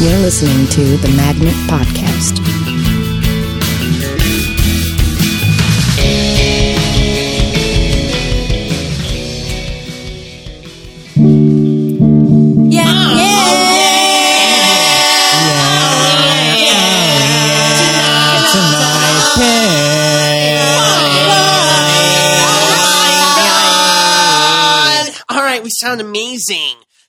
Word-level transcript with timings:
You're 0.00 0.18
listening 0.18 0.68
to 0.68 0.96
the 0.98 1.12
Magnet 1.16 1.54
Podcast. 1.66 2.87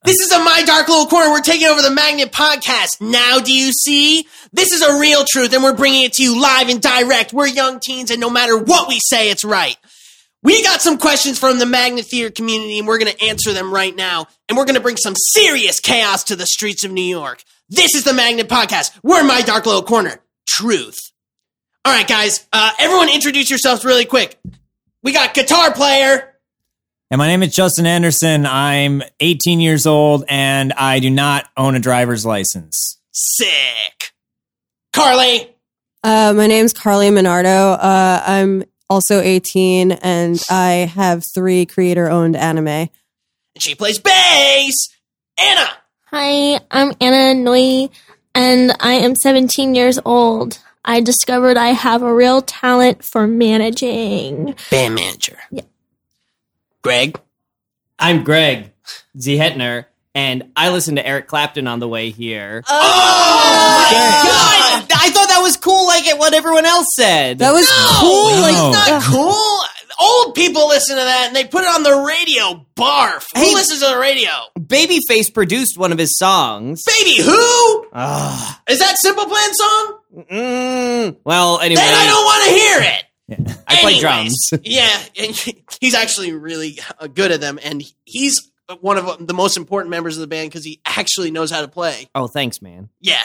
This 0.09 0.22
is 0.22 0.31
a 0.31 0.40
My 0.40 0.63
Dark 0.66 0.88
Little 0.88 1.05
Corner. 1.05 1.30
We're 1.30 1.41
taking 1.41 1.68
over 1.68 1.84
the 1.84 1.91
Magnet 1.91 2.31
Podcast. 2.31 2.99
Now, 2.99 3.38
do 3.38 3.54
you 3.54 3.72
see? 3.72 4.26
This 4.52 4.72
is 4.72 4.82
a 4.82 4.99
real 4.99 5.23
truth, 5.23 5.54
and 5.54 5.62
we're 5.62 5.76
bringing 5.76 6.02
it 6.02 6.13
to 6.13 6.23
you 6.23 6.41
live 6.41 6.68
and 6.68 6.82
direct. 6.82 7.32
We're 7.32 7.45
young 7.45 7.80
teens, 7.80 8.09
and 8.09 8.20
no 8.20 8.32
matter 8.32 8.58
what 8.58 8.88
we 8.88 8.99
say, 8.99 9.30
it's 9.30 9.44
right. 9.44 9.77
We 10.41 10.63
got 10.63 10.82
some 10.82 10.98
questions 10.98 11.38
from 11.38 11.59
the 11.59 11.68
Magnet 11.68 12.08
Theater 12.08 12.32
community, 12.32 12.80
and 12.80 12.88
we're 12.88 12.98
going 12.98 13.12
to 13.13 13.23
answer 13.23 13.54
them 13.54 13.72
right 13.72 13.95
now. 13.95 14.26
And 14.48 14.58
we're 14.58 14.66
going 14.66 14.77
to 14.77 14.82
bring 14.82 14.98
some 14.98 15.13
serious 15.16 15.80
chaos 15.80 16.23
to 16.23 16.35
the 16.35 16.48
streets 16.48 16.84
of 16.84 16.90
New 16.90 17.04
York. 17.04 17.44
This 17.70 17.94
is 17.94 18.04
the 18.04 18.13
Magnet 18.13 18.49
Podcast. 18.49 18.99
We're 19.04 19.23
My 19.23 19.41
Dark 19.41 19.68
Little 19.68 19.84
Corner. 19.84 20.20
Truth. 20.48 20.98
All 21.85 21.94
right, 21.94 22.07
guys. 22.07 22.48
Uh, 22.51 22.71
everyone, 22.79 23.10
introduce 23.10 23.51
yourselves 23.51 23.85
really 23.85 24.05
quick. 24.05 24.40
We 25.04 25.12
got 25.12 25.35
guitar 25.35 25.71
player. 25.71 26.34
And 27.12 27.18
my 27.18 27.26
name 27.26 27.41
is 27.41 27.55
Justin 27.55 27.88
Anderson. 27.88 28.46
I'm 28.46 29.02
18 29.20 29.60
years 29.60 29.88
old 29.88 30.26
and 30.29 30.71
I 30.74 30.99
do 30.99 31.10
not 31.10 31.49
own 31.57 31.74
a 31.74 31.79
driver's 31.79 32.24
license. 32.24 32.99
Sick. 33.12 34.13
Carly. 34.93 35.55
Uh, 36.04 36.34
my 36.35 36.46
name's 36.46 36.71
Carly 36.71 37.10
Minardo. 37.10 37.74
Uh, 37.79 38.24
I'm 38.24 38.63
also 38.91 39.21
18 39.21 39.91
and 39.91 40.40
I 40.51 40.91
have 40.93 41.24
three 41.34 41.66
creator 41.66 42.07
owned 42.12 42.35
anime. 42.35 42.68
And 42.68 42.90
she 43.57 43.73
plays 43.73 43.98
bass. 43.98 44.76
Anna. 45.41 45.68
Hi, 46.12 46.60
I'm 46.70 46.94
Anna 46.99 47.34
Nui, 47.34 47.90
and 48.35 48.76
I 48.79 48.94
am 48.94 49.16
17 49.16 49.73
years 49.73 49.99
old. 50.05 50.60
I 50.84 51.01
discovered 51.01 51.55
I 51.55 51.68
have 51.68 52.01
a 52.01 52.13
real 52.13 52.41
talent 52.41 53.04
for 53.04 53.26
managing. 53.26 54.55
Band 54.70 54.96
manager. 54.96 55.38
Yeah. 55.51 55.63
Greg. 56.82 57.20
I'm 57.98 58.24
Greg 58.24 58.72
Z. 59.20 59.35
Hetner, 59.38 59.85
and 60.16 60.52
I 60.55 60.70
listened 60.70 60.98
to 60.98 61.05
Eric 61.05 61.27
Clapton 61.27 61.68
on 61.68 61.80
the 61.80 61.88
way 61.88 62.12
here. 62.12 62.63
Oh, 62.68 62.72
my 62.72 63.91
God. 63.91 64.88
I 65.02 65.09
thought 65.12 65.28
that 65.30 65.41
was 65.41 65.57
cool, 65.57 65.85
like 65.88 66.06
what 66.18 66.34
everyone 66.34 66.66
else 66.66 66.88
said. 66.96 67.40
That 67.40 67.52
was 67.52 67.68
cool. 68.00 68.30
No, 68.31 68.41
Like, 68.41 68.56
it's 68.56 68.90
not 68.90 69.03
cool. 69.03 69.59
Old 70.02 70.34
people 70.34 70.69
listen 70.69 70.96
to 70.96 71.03
that 71.03 71.25
and 71.28 71.35
they 71.35 71.44
put 71.44 71.63
it 71.63 71.68
on 71.69 71.84
the 71.84 71.91
radio. 72.07 72.66
Barf. 72.78 73.25
Who 73.35 73.53
listens 73.53 73.81
to 73.81 73.88
the 73.88 73.97
radio? 74.00 74.30
Babyface 74.57 75.34
produced 75.34 75.78
one 75.78 75.91
of 75.91 75.97
his 75.97 76.18
songs. 76.18 76.84
Baby 76.85 77.18
who? 77.22 77.81
Is 78.69 78.80
that 78.80 78.96
Simple 78.97 79.25
Plan 79.25 79.53
song? 79.53 80.00
Mm, 80.31 81.18
well, 81.25 81.59
anyway, 81.59 81.81
Then 81.81 81.94
I 81.94 82.06
don't 82.07 82.23
want 82.25 82.44
to 82.45 82.50
hear 82.51 82.94
it. 82.94 83.03
I 83.67 83.78
play 83.81 84.00
drums. 84.00 84.53
yeah, 84.63 84.97
and 85.19 85.35
he's 85.79 85.94
actually 85.94 86.34
really 86.34 86.79
uh, 87.00 87.07
good 87.07 87.31
at 87.31 87.41
them, 87.41 87.59
and 87.63 87.84
he's 88.06 88.50
one 88.81 88.97
of 88.97 89.25
the 89.25 89.34
most 89.34 89.57
important 89.57 89.90
members 89.90 90.17
of 90.17 90.22
the 90.22 90.28
band 90.28 90.50
because 90.50 90.63
he 90.63 90.79
actually 90.85 91.31
knows 91.31 91.50
how 91.50 91.62
to 91.62 91.68
play. 91.68 92.07
Oh, 92.13 92.28
thanks, 92.28 92.62
man. 92.62 92.89
Yeah. 93.01 93.23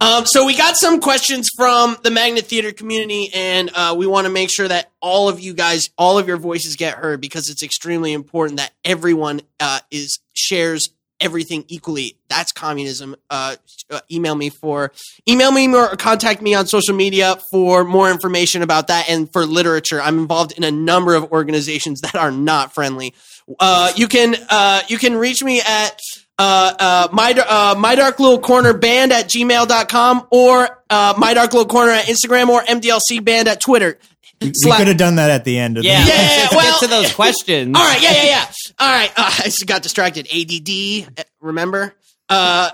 um, 0.00 0.26
so 0.26 0.46
we 0.46 0.56
got 0.56 0.76
some 0.76 1.00
questions 1.00 1.48
from 1.56 1.96
the 2.02 2.10
Magnet 2.10 2.46
Theater 2.46 2.72
community, 2.72 3.30
and 3.34 3.70
uh, 3.74 3.94
we 3.98 4.06
want 4.06 4.26
to 4.26 4.32
make 4.32 4.50
sure 4.50 4.68
that 4.68 4.90
all 5.00 5.28
of 5.28 5.40
you 5.40 5.54
guys, 5.54 5.90
all 5.98 6.18
of 6.18 6.28
your 6.28 6.36
voices 6.36 6.76
get 6.76 6.94
heard 6.94 7.20
because 7.20 7.50
it's 7.50 7.62
extremely 7.62 8.12
important 8.12 8.58
that 8.58 8.72
everyone 8.84 9.40
uh, 9.58 9.80
is 9.90 10.20
shares 10.34 10.90
everything 11.20 11.64
equally. 11.68 12.16
That's 12.28 12.52
communism. 12.52 13.16
Uh, 13.30 13.56
uh, 13.90 14.00
email 14.10 14.34
me 14.34 14.50
for 14.50 14.92
email 15.28 15.50
me 15.52 15.72
or 15.74 15.88
contact 15.96 16.42
me 16.42 16.54
on 16.54 16.66
social 16.66 16.94
media 16.94 17.36
for 17.50 17.84
more 17.84 18.10
information 18.10 18.62
about 18.62 18.88
that 18.88 19.08
and 19.08 19.32
for 19.32 19.46
literature. 19.46 20.00
I'm 20.00 20.18
involved 20.18 20.52
in 20.56 20.64
a 20.64 20.70
number 20.70 21.14
of 21.14 21.32
organizations 21.32 22.00
that 22.02 22.14
are 22.16 22.30
not 22.30 22.74
friendly. 22.74 23.14
Uh, 23.60 23.92
you 23.96 24.08
can 24.08 24.34
uh, 24.50 24.82
you 24.88 24.98
can 24.98 25.16
reach 25.16 25.42
me 25.42 25.60
at 25.60 25.98
uh, 26.38 26.74
uh, 26.78 27.08
my, 27.12 27.32
uh, 27.32 27.74
my 27.78 27.94
dark 27.94 28.20
little 28.20 28.38
corner 28.38 28.74
band 28.76 29.10
at 29.10 29.26
gmail.com 29.26 30.26
or 30.30 30.82
uh, 30.90 31.14
my 31.16 31.32
dark 31.32 31.52
little 31.54 31.66
corner 31.68 31.92
at 31.92 32.04
Instagram 32.06 32.48
or 32.48 32.60
MDLC 32.62 33.24
band 33.24 33.48
at 33.48 33.58
Twitter. 33.60 33.98
We 34.42 34.50
Slack- 34.54 34.78
could 34.80 34.88
have 34.88 34.98
done 34.98 35.16
that 35.16 35.30
at 35.30 35.44
the 35.46 35.58
end 35.58 35.78
of 35.78 35.84
Yeah, 35.84 36.02
the 36.04 36.10
Yeah, 36.10 36.16
let's 36.42 36.54
well- 36.54 36.72
get 36.72 36.80
to 36.80 36.86
those 36.88 37.12
questions. 37.14 37.74
All 37.74 37.82
right, 37.82 38.02
yeah, 38.02 38.12
yeah, 38.12 38.24
yeah. 38.24 38.46
All 38.78 38.88
right, 38.88 39.10
uh, 39.16 39.34
I 39.38 39.42
just 39.44 39.66
got 39.66 39.82
distracted. 39.82 40.26
ADD, 40.26 41.18
uh, 41.18 41.22
remember? 41.40 41.94
Uh, 42.28 42.70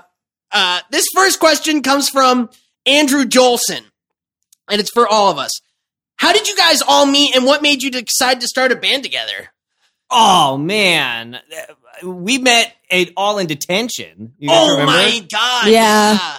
uh, 0.50 0.80
this 0.90 1.06
first 1.14 1.40
question 1.40 1.82
comes 1.82 2.08
from 2.08 2.50
Andrew 2.86 3.24
Jolson, 3.24 3.82
and 4.70 4.80
it's 4.80 4.90
for 4.90 5.06
all 5.06 5.30
of 5.30 5.38
us. 5.38 5.50
How 6.16 6.32
did 6.32 6.48
you 6.48 6.56
guys 6.56 6.82
all 6.82 7.06
meet, 7.06 7.34
and 7.34 7.44
what 7.44 7.62
made 7.62 7.82
you 7.82 7.90
decide 7.90 8.40
to 8.40 8.46
start 8.46 8.72
a 8.72 8.76
band 8.76 9.02
together? 9.02 9.48
Oh 10.10 10.58
man, 10.58 11.38
we 12.04 12.38
met 12.38 12.74
it 12.90 13.12
all 13.16 13.38
in 13.38 13.46
detention. 13.46 14.34
You 14.38 14.48
guys 14.48 14.58
oh 14.60 14.72
remember? 14.72 14.92
my 14.92 15.26
god! 15.30 15.69
Yeah. 15.69 16.36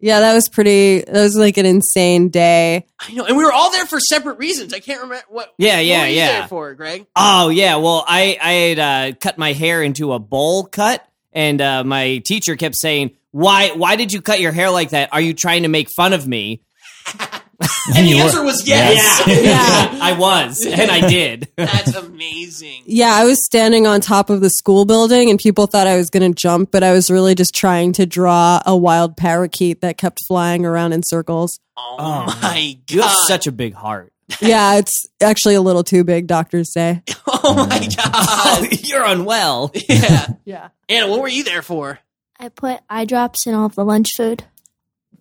Yeah, 0.00 0.20
that 0.20 0.34
was 0.34 0.48
pretty, 0.48 1.00
that 1.00 1.22
was 1.22 1.36
like 1.36 1.56
an 1.56 1.66
insane 1.66 2.28
day. 2.28 2.86
I 3.00 3.12
know, 3.12 3.24
and 3.24 3.36
we 3.36 3.44
were 3.44 3.52
all 3.52 3.72
there 3.72 3.86
for 3.86 3.98
separate 3.98 4.38
reasons. 4.38 4.72
I 4.72 4.80
can't 4.80 5.02
remember 5.02 5.24
what. 5.28 5.52
Yeah, 5.58 5.76
what 5.76 5.86
yeah, 5.86 6.00
were 6.02 6.06
you 6.08 6.16
yeah. 6.16 6.38
There 6.40 6.48
for 6.48 6.74
Greg. 6.74 7.06
Oh 7.16 7.48
yeah, 7.48 7.76
well 7.76 8.04
I 8.06 8.38
I 8.40 8.52
had 8.52 8.78
uh, 8.78 9.16
cut 9.16 9.38
my 9.38 9.52
hair 9.52 9.82
into 9.82 10.12
a 10.12 10.18
bowl 10.18 10.64
cut, 10.64 11.04
and 11.32 11.60
uh, 11.60 11.84
my 11.84 12.22
teacher 12.24 12.56
kept 12.56 12.76
saying, 12.76 13.12
"Why 13.32 13.70
why 13.70 13.96
did 13.96 14.12
you 14.12 14.22
cut 14.22 14.40
your 14.40 14.52
hair 14.52 14.70
like 14.70 14.90
that? 14.90 15.12
Are 15.12 15.20
you 15.20 15.34
trying 15.34 15.64
to 15.64 15.68
make 15.68 15.88
fun 15.96 16.12
of 16.12 16.26
me?" 16.26 16.62
And 17.96 18.06
the 18.06 18.18
answer 18.18 18.44
was 18.44 18.66
yes. 18.68 19.22
Yeah. 19.26 19.98
I 20.00 20.12
was, 20.18 20.64
and 20.64 20.90
I 20.90 21.08
did. 21.08 21.48
That's 21.56 21.94
amazing. 21.94 22.82
Yeah, 22.86 23.12
I 23.14 23.24
was 23.24 23.44
standing 23.44 23.86
on 23.86 24.00
top 24.00 24.30
of 24.30 24.40
the 24.40 24.50
school 24.50 24.84
building 24.84 25.30
and 25.30 25.38
people 25.38 25.66
thought 25.66 25.86
I 25.86 25.96
was 25.96 26.10
going 26.10 26.30
to 26.30 26.38
jump, 26.38 26.70
but 26.70 26.82
I 26.82 26.92
was 26.92 27.10
really 27.10 27.34
just 27.34 27.54
trying 27.54 27.92
to 27.94 28.06
draw 28.06 28.60
a 28.66 28.76
wild 28.76 29.16
parakeet 29.16 29.80
that 29.80 29.96
kept 29.96 30.18
flying 30.28 30.66
around 30.66 30.92
in 30.92 31.02
circles. 31.02 31.58
Oh, 31.76 31.96
Oh, 31.98 32.38
my 32.42 32.78
god! 32.86 32.94
You 32.94 33.02
have 33.02 33.14
such 33.26 33.46
a 33.46 33.52
big 33.52 33.74
heart. 33.74 34.12
Yeah, 34.40 34.76
it's 34.76 35.06
actually 35.22 35.54
a 35.54 35.62
little 35.62 35.84
too 35.84 36.04
big, 36.04 36.26
doctors 36.26 36.72
say. 36.72 37.02
oh 37.26 37.66
my 37.68 37.78
mm. 37.78 37.96
god! 37.96 38.86
You're 38.86 39.04
unwell. 39.04 39.72
yeah, 39.88 40.26
Yeah. 40.44 40.68
Anna, 40.88 41.08
what 41.08 41.20
were 41.20 41.28
you 41.28 41.44
there 41.44 41.62
for? 41.62 41.98
I 42.38 42.50
put 42.50 42.80
eye 42.88 43.04
drops 43.04 43.46
in 43.46 43.54
all 43.54 43.66
of 43.66 43.74
the 43.74 43.84
lunch 43.84 44.10
food. 44.16 44.44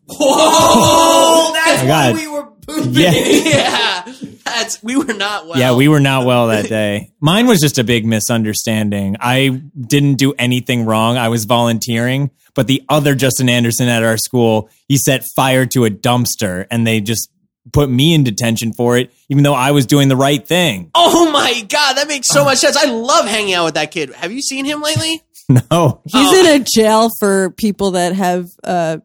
Whoa! 0.09 1.51
That's 1.53 1.81
Oh 1.81 1.83
my 1.83 1.87
God. 1.87 2.15
we 2.15 2.27
were 2.27 2.43
pooping. 2.67 2.93
Yeah. 2.93 3.11
yeah, 4.05 4.13
that's 4.45 4.81
we 4.83 4.95
were 4.97 5.13
not 5.13 5.47
well. 5.47 5.57
Yeah, 5.59 5.75
we 5.75 5.87
were 5.87 5.99
not 5.99 6.25
well 6.25 6.47
that 6.47 6.67
day. 6.67 7.11
Mine 7.19 7.47
was 7.47 7.59
just 7.59 7.77
a 7.77 7.83
big 7.83 8.05
misunderstanding. 8.05 9.17
I 9.19 9.61
didn't 9.79 10.15
do 10.15 10.33
anything 10.37 10.85
wrong. 10.85 11.17
I 11.17 11.29
was 11.29 11.45
volunteering, 11.45 12.31
but 12.55 12.67
the 12.67 12.83
other 12.89 13.15
Justin 13.15 13.49
Anderson 13.49 13.87
at 13.89 14.03
our 14.03 14.17
school, 14.17 14.69
he 14.87 14.97
set 14.97 15.23
fire 15.35 15.65
to 15.67 15.85
a 15.85 15.89
dumpster 15.89 16.65
and 16.71 16.85
they 16.87 17.01
just 17.01 17.29
put 17.73 17.89
me 17.89 18.13
in 18.13 18.23
detention 18.23 18.71
for 18.73 18.97
it, 18.97 19.13
even 19.29 19.43
though 19.43 19.53
I 19.53 19.71
was 19.71 19.85
doing 19.85 20.07
the 20.07 20.15
right 20.15 20.45
thing. 20.45 20.89
Oh 20.95 21.29
my 21.31 21.61
god, 21.69 21.93
that 21.97 22.07
makes 22.07 22.27
so 22.27 22.45
much 22.45 22.59
sense. 22.59 22.77
I 22.77 22.85
love 22.85 23.25
hanging 23.27 23.53
out 23.53 23.65
with 23.65 23.73
that 23.75 23.91
kid. 23.91 24.11
Have 24.13 24.31
you 24.31 24.41
seen 24.41 24.63
him 24.65 24.81
lately? 24.81 25.21
No. 25.49 26.01
He's 26.05 26.13
Oh. 26.15 26.39
in 26.55 26.61
a 26.61 26.63
jail 26.65 27.09
for 27.19 27.51
people 27.51 27.91
that 27.91 28.13
have 28.13 28.47
uh, 28.63 28.97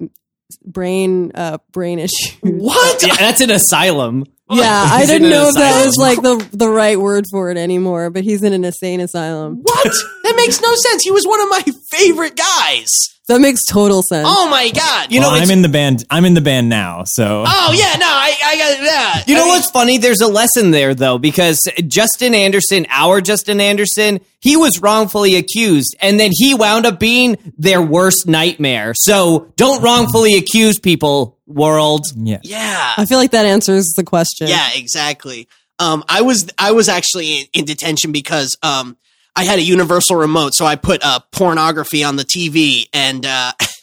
brain 0.58 1.32
uh, 1.34 1.58
brain 1.72 1.99
issues. 1.99 2.37
What? 2.43 3.02
Yeah, 3.06 3.14
that's 3.16 3.40
an 3.40 3.50
asylum. 3.50 4.25
Yeah, 4.62 4.87
I 4.90 5.06
didn't 5.06 5.31
know 5.31 5.49
if 5.49 5.54
that 5.54 5.84
was 5.84 5.96
like 5.96 6.20
the 6.22 6.46
the 6.52 6.69
right 6.69 6.99
word 7.00 7.25
for 7.31 7.50
it 7.50 7.56
anymore, 7.56 8.10
but 8.10 8.22
he's 8.25 8.43
in 8.43 8.52
an 8.52 8.64
insane 8.64 9.00
asylum. 9.00 9.60
What? 9.62 9.93
That 10.25 10.34
makes 10.37 10.60
no 10.60 10.75
sense. 10.75 11.02
He 11.02 11.10
was 11.10 11.25
one 11.26 11.40
of 11.40 11.49
my 11.49 11.62
favorite 11.90 12.37
guys. 12.37 12.88
That 13.28 13.40
makes 13.40 13.64
total 13.64 14.02
sense. 14.02 14.26
Oh 14.28 14.49
my 14.50 14.69
god. 14.70 15.12
You 15.12 15.20
know, 15.20 15.28
well, 15.28 15.37
it's- 15.37 15.49
I'm 15.49 15.56
in 15.56 15.62
the 15.62 15.69
band. 15.69 16.04
I'm 16.10 16.25
in 16.25 16.34
the 16.34 16.40
band 16.40 16.69
now, 16.69 17.04
so 17.06 17.44
Oh 17.46 17.72
yeah, 17.72 17.94
no, 17.99 18.06
I, 18.06 18.34
I 18.44 18.56
got 18.56 18.84
that. 18.84 19.25
You 19.28 19.37
know 19.37 19.44
mean, 19.44 19.54
what's 19.54 19.70
funny? 19.70 19.99
There's 19.99 20.20
a 20.20 20.26
lesson 20.26 20.72
there 20.72 20.94
though, 20.94 21.19
because 21.19 21.60
Justin 21.87 22.34
Anderson, 22.34 22.84
our 22.90 23.20
Justin 23.20 23.60
Anderson, 23.60 24.20
he 24.40 24.56
was 24.56 24.81
wrongfully 24.81 25.37
accused, 25.37 25.96
and 26.02 26.19
then 26.19 26.31
he 26.34 26.54
wound 26.54 26.84
up 26.84 26.99
being 26.99 27.37
their 27.56 27.81
worst 27.81 28.26
nightmare. 28.26 28.93
So 28.96 29.52
don't 29.56 29.82
wrongfully 29.82 30.34
accuse 30.34 30.81
people, 30.81 31.38
world. 31.54 32.02
yeah. 32.16 32.38
Yeah. 32.43 32.93
I 32.96 33.04
feel 33.06 33.19
like 33.19 33.31
that 33.32 33.46
answers 33.46 33.93
the 33.96 34.04
question. 34.04 34.49
Yeah, 34.49 34.69
exactly. 34.75 35.49
Um, 35.78 36.04
I 36.08 36.22
was 36.22 36.49
I 36.58 36.72
was 36.72 36.88
actually 36.88 37.40
in, 37.40 37.46
in 37.54 37.64
detention 37.64 38.12
because 38.12 38.56
um, 38.62 38.96
I 39.34 39.44
had 39.44 39.58
a 39.58 39.62
universal 39.62 40.16
remote, 40.16 40.52
so 40.54 40.64
I 40.66 40.76
put 40.76 41.02
uh, 41.04 41.20
pornography 41.32 42.04
on 42.04 42.16
the 42.16 42.25
TV, 42.25 42.84
and 42.93 43.25
uh, 43.26 43.52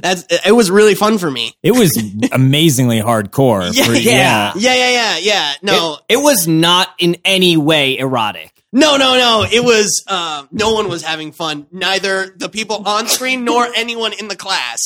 that's 0.00 0.24
it 0.46 0.52
was 0.54 0.70
really 0.70 0.94
fun 0.94 1.16
for 1.18 1.30
me. 1.30 1.54
It 1.62 1.72
was 1.72 1.96
amazingly 2.32 3.00
hardcore. 3.00 3.70
Yeah, 3.72 3.84
for- 3.84 3.92
yeah. 3.94 4.52
Yeah, 4.56 4.74
yeah, 4.74 4.90
yeah, 4.90 5.18
yeah. 5.18 5.52
No, 5.62 5.98
It, 6.08 6.14
it 6.14 6.16
was 6.22 6.46
not 6.48 6.88
in 6.98 7.16
any 7.24 7.56
way 7.56 7.96
erotic. 7.98 8.52
no, 8.72 8.96
no, 8.98 9.16
no. 9.16 9.46
It 9.50 9.64
was 9.64 10.02
uh, 10.06 10.44
no 10.50 10.72
one 10.74 10.88
was 10.88 11.02
having 11.02 11.32
fun. 11.32 11.66
Neither 11.72 12.34
the 12.36 12.48
people 12.48 12.82
on 12.86 13.06
screen 13.06 13.44
nor 13.44 13.66
anyone 13.74 14.12
in 14.12 14.28
the 14.28 14.36
class. 14.36 14.80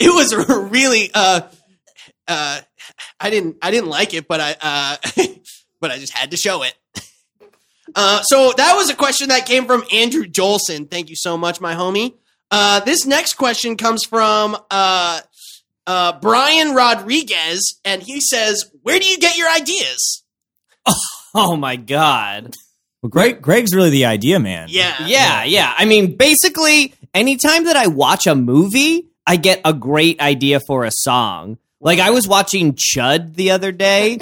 It 0.00 0.10
was 0.10 0.34
really. 0.70 1.10
Uh, 1.14 1.42
uh, 2.32 2.60
I 3.20 3.30
didn't. 3.30 3.56
I 3.62 3.70
didn't 3.70 3.90
like 3.90 4.14
it, 4.14 4.26
but 4.26 4.40
I. 4.40 4.56
Uh, 4.60 5.24
but 5.80 5.90
I 5.90 5.98
just 5.98 6.12
had 6.12 6.30
to 6.30 6.36
show 6.36 6.62
it. 6.62 6.74
Uh, 7.94 8.22
so 8.22 8.54
that 8.56 8.74
was 8.74 8.88
a 8.88 8.94
question 8.94 9.28
that 9.28 9.44
came 9.44 9.66
from 9.66 9.84
Andrew 9.92 10.24
Jolson. 10.24 10.90
Thank 10.90 11.10
you 11.10 11.16
so 11.16 11.36
much, 11.36 11.60
my 11.60 11.74
homie. 11.74 12.14
Uh, 12.50 12.80
this 12.80 13.04
next 13.04 13.34
question 13.34 13.76
comes 13.76 14.02
from 14.04 14.56
uh, 14.70 15.20
uh, 15.86 16.18
Brian 16.20 16.74
Rodriguez, 16.74 17.80
and 17.84 18.02
he 18.02 18.20
says, 18.20 18.70
"Where 18.82 18.98
do 18.98 19.04
you 19.06 19.18
get 19.18 19.36
your 19.36 19.50
ideas?" 19.50 20.22
Oh 21.34 21.56
my 21.56 21.76
god. 21.76 22.54
Well, 23.02 23.10
Greg, 23.10 23.42
Greg's 23.42 23.74
really 23.74 23.90
the 23.90 24.04
idea 24.04 24.38
man. 24.38 24.68
Yeah, 24.70 25.06
Yeah, 25.06 25.44
yeah. 25.44 25.74
I 25.76 25.84
mean, 25.86 26.16
basically, 26.16 26.94
anytime 27.14 27.64
that 27.64 27.76
I 27.76 27.86
watch 27.88 28.26
a 28.26 28.34
movie, 28.34 29.08
I 29.26 29.36
get 29.36 29.60
a 29.64 29.72
great 29.72 30.20
idea 30.20 30.60
for 30.66 30.84
a 30.84 30.90
song. 30.92 31.58
Like 31.82 31.98
I 31.98 32.10
was 32.10 32.28
watching 32.28 32.74
Chud 32.74 33.34
the 33.34 33.50
other 33.50 33.72
day. 33.72 34.18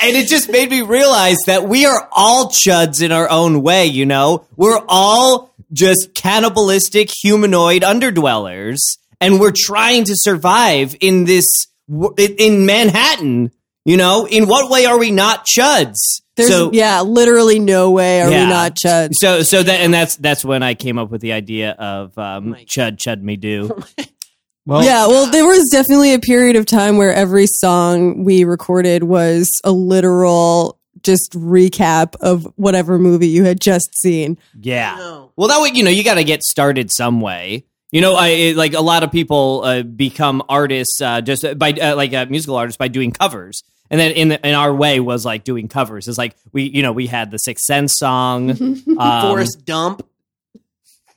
And 0.00 0.14
it 0.14 0.28
just 0.28 0.48
made 0.48 0.70
me 0.70 0.82
realize 0.82 1.38
that 1.46 1.64
we 1.64 1.84
are 1.84 2.08
all 2.12 2.50
chuds 2.50 3.02
in 3.02 3.10
our 3.10 3.28
own 3.28 3.62
way, 3.62 3.86
you 3.86 4.06
know? 4.06 4.44
We're 4.54 4.80
all 4.88 5.52
just 5.72 6.14
cannibalistic 6.14 7.10
humanoid 7.10 7.82
underdwellers, 7.82 8.78
and 9.20 9.40
we're 9.40 9.54
trying 9.56 10.04
to 10.04 10.14
survive 10.14 10.94
in 11.00 11.24
this, 11.24 11.46
in 12.16 12.64
Manhattan. 12.64 13.50
You 13.84 13.96
know, 13.96 14.26
in 14.26 14.46
what 14.46 14.70
way 14.70 14.84
are 14.84 14.98
we 14.98 15.10
not 15.10 15.46
chuds? 15.46 16.20
There's 16.38 16.48
so, 16.48 16.70
yeah, 16.72 17.02
literally 17.02 17.58
no 17.58 17.90
way 17.90 18.22
are 18.22 18.30
Yeah. 18.30 18.44
we 18.44 18.50
not 18.50 18.74
chuds. 18.74 19.10
so, 19.14 19.42
so 19.42 19.62
that, 19.62 19.80
and 19.80 19.92
that's 19.92 20.16
that's 20.16 20.42
when 20.44 20.62
I 20.62 20.72
came 20.74 20.96
up 20.98 21.10
with 21.10 21.20
the 21.20 21.32
idea 21.32 21.72
of 21.72 22.16
um, 22.16 22.50
my 22.50 22.64
chud, 22.64 22.96
chud 22.96 23.20
me 23.22 23.36
do. 23.36 23.78
Well, 24.66 24.84
yeah, 24.84 25.06
well, 25.06 25.30
there 25.30 25.46
was 25.46 25.66
definitely 25.72 26.12
a 26.12 26.18
period 26.18 26.54
of 26.54 26.66
time 26.66 26.98
where 26.98 27.10
every 27.10 27.46
song 27.46 28.22
we 28.22 28.44
recorded 28.44 29.02
was 29.02 29.50
a 29.64 29.72
literal 29.72 30.78
just 31.02 31.32
recap 31.32 32.16
of 32.20 32.44
whatever 32.56 32.98
movie 32.98 33.28
you 33.28 33.44
had 33.44 33.62
just 33.62 33.88
seen. 33.98 34.36
Yeah. 34.60 35.24
Well, 35.36 35.48
that 35.48 35.62
way, 35.62 35.70
you 35.72 35.82
know, 35.84 35.90
you 35.90 36.04
got 36.04 36.16
to 36.16 36.24
get 36.24 36.42
started 36.42 36.92
some 36.92 37.22
way. 37.22 37.64
You 37.92 38.02
know, 38.02 38.14
I 38.14 38.28
it- 38.28 38.56
like 38.58 38.74
a 38.74 38.82
lot 38.82 39.04
of 39.04 39.10
people 39.10 39.62
uh, 39.64 39.82
become 39.84 40.42
artists 40.50 41.00
uh, 41.00 41.22
just 41.22 41.46
by 41.58 41.72
uh, 41.72 41.96
like 41.96 42.12
uh, 42.12 42.26
musical 42.28 42.56
artists 42.56 42.76
by 42.76 42.88
doing 42.88 43.10
covers, 43.12 43.62
and 43.90 44.00
then 44.00 44.12
in 44.12 44.28
the, 44.28 44.46
in 44.46 44.54
our 44.54 44.74
way 44.74 45.00
was 45.00 45.24
like 45.24 45.44
doing 45.44 45.68
covers. 45.68 46.08
It's 46.08 46.18
like 46.18 46.36
we, 46.52 46.64
you 46.64 46.82
know, 46.82 46.92
we 46.92 47.06
had 47.06 47.30
the 47.30 47.38
Sixth 47.38 47.64
Sense 47.64 47.94
song. 47.96 48.50
um, 48.98 49.22
Forrest 49.22 49.64
Dump. 49.64 50.06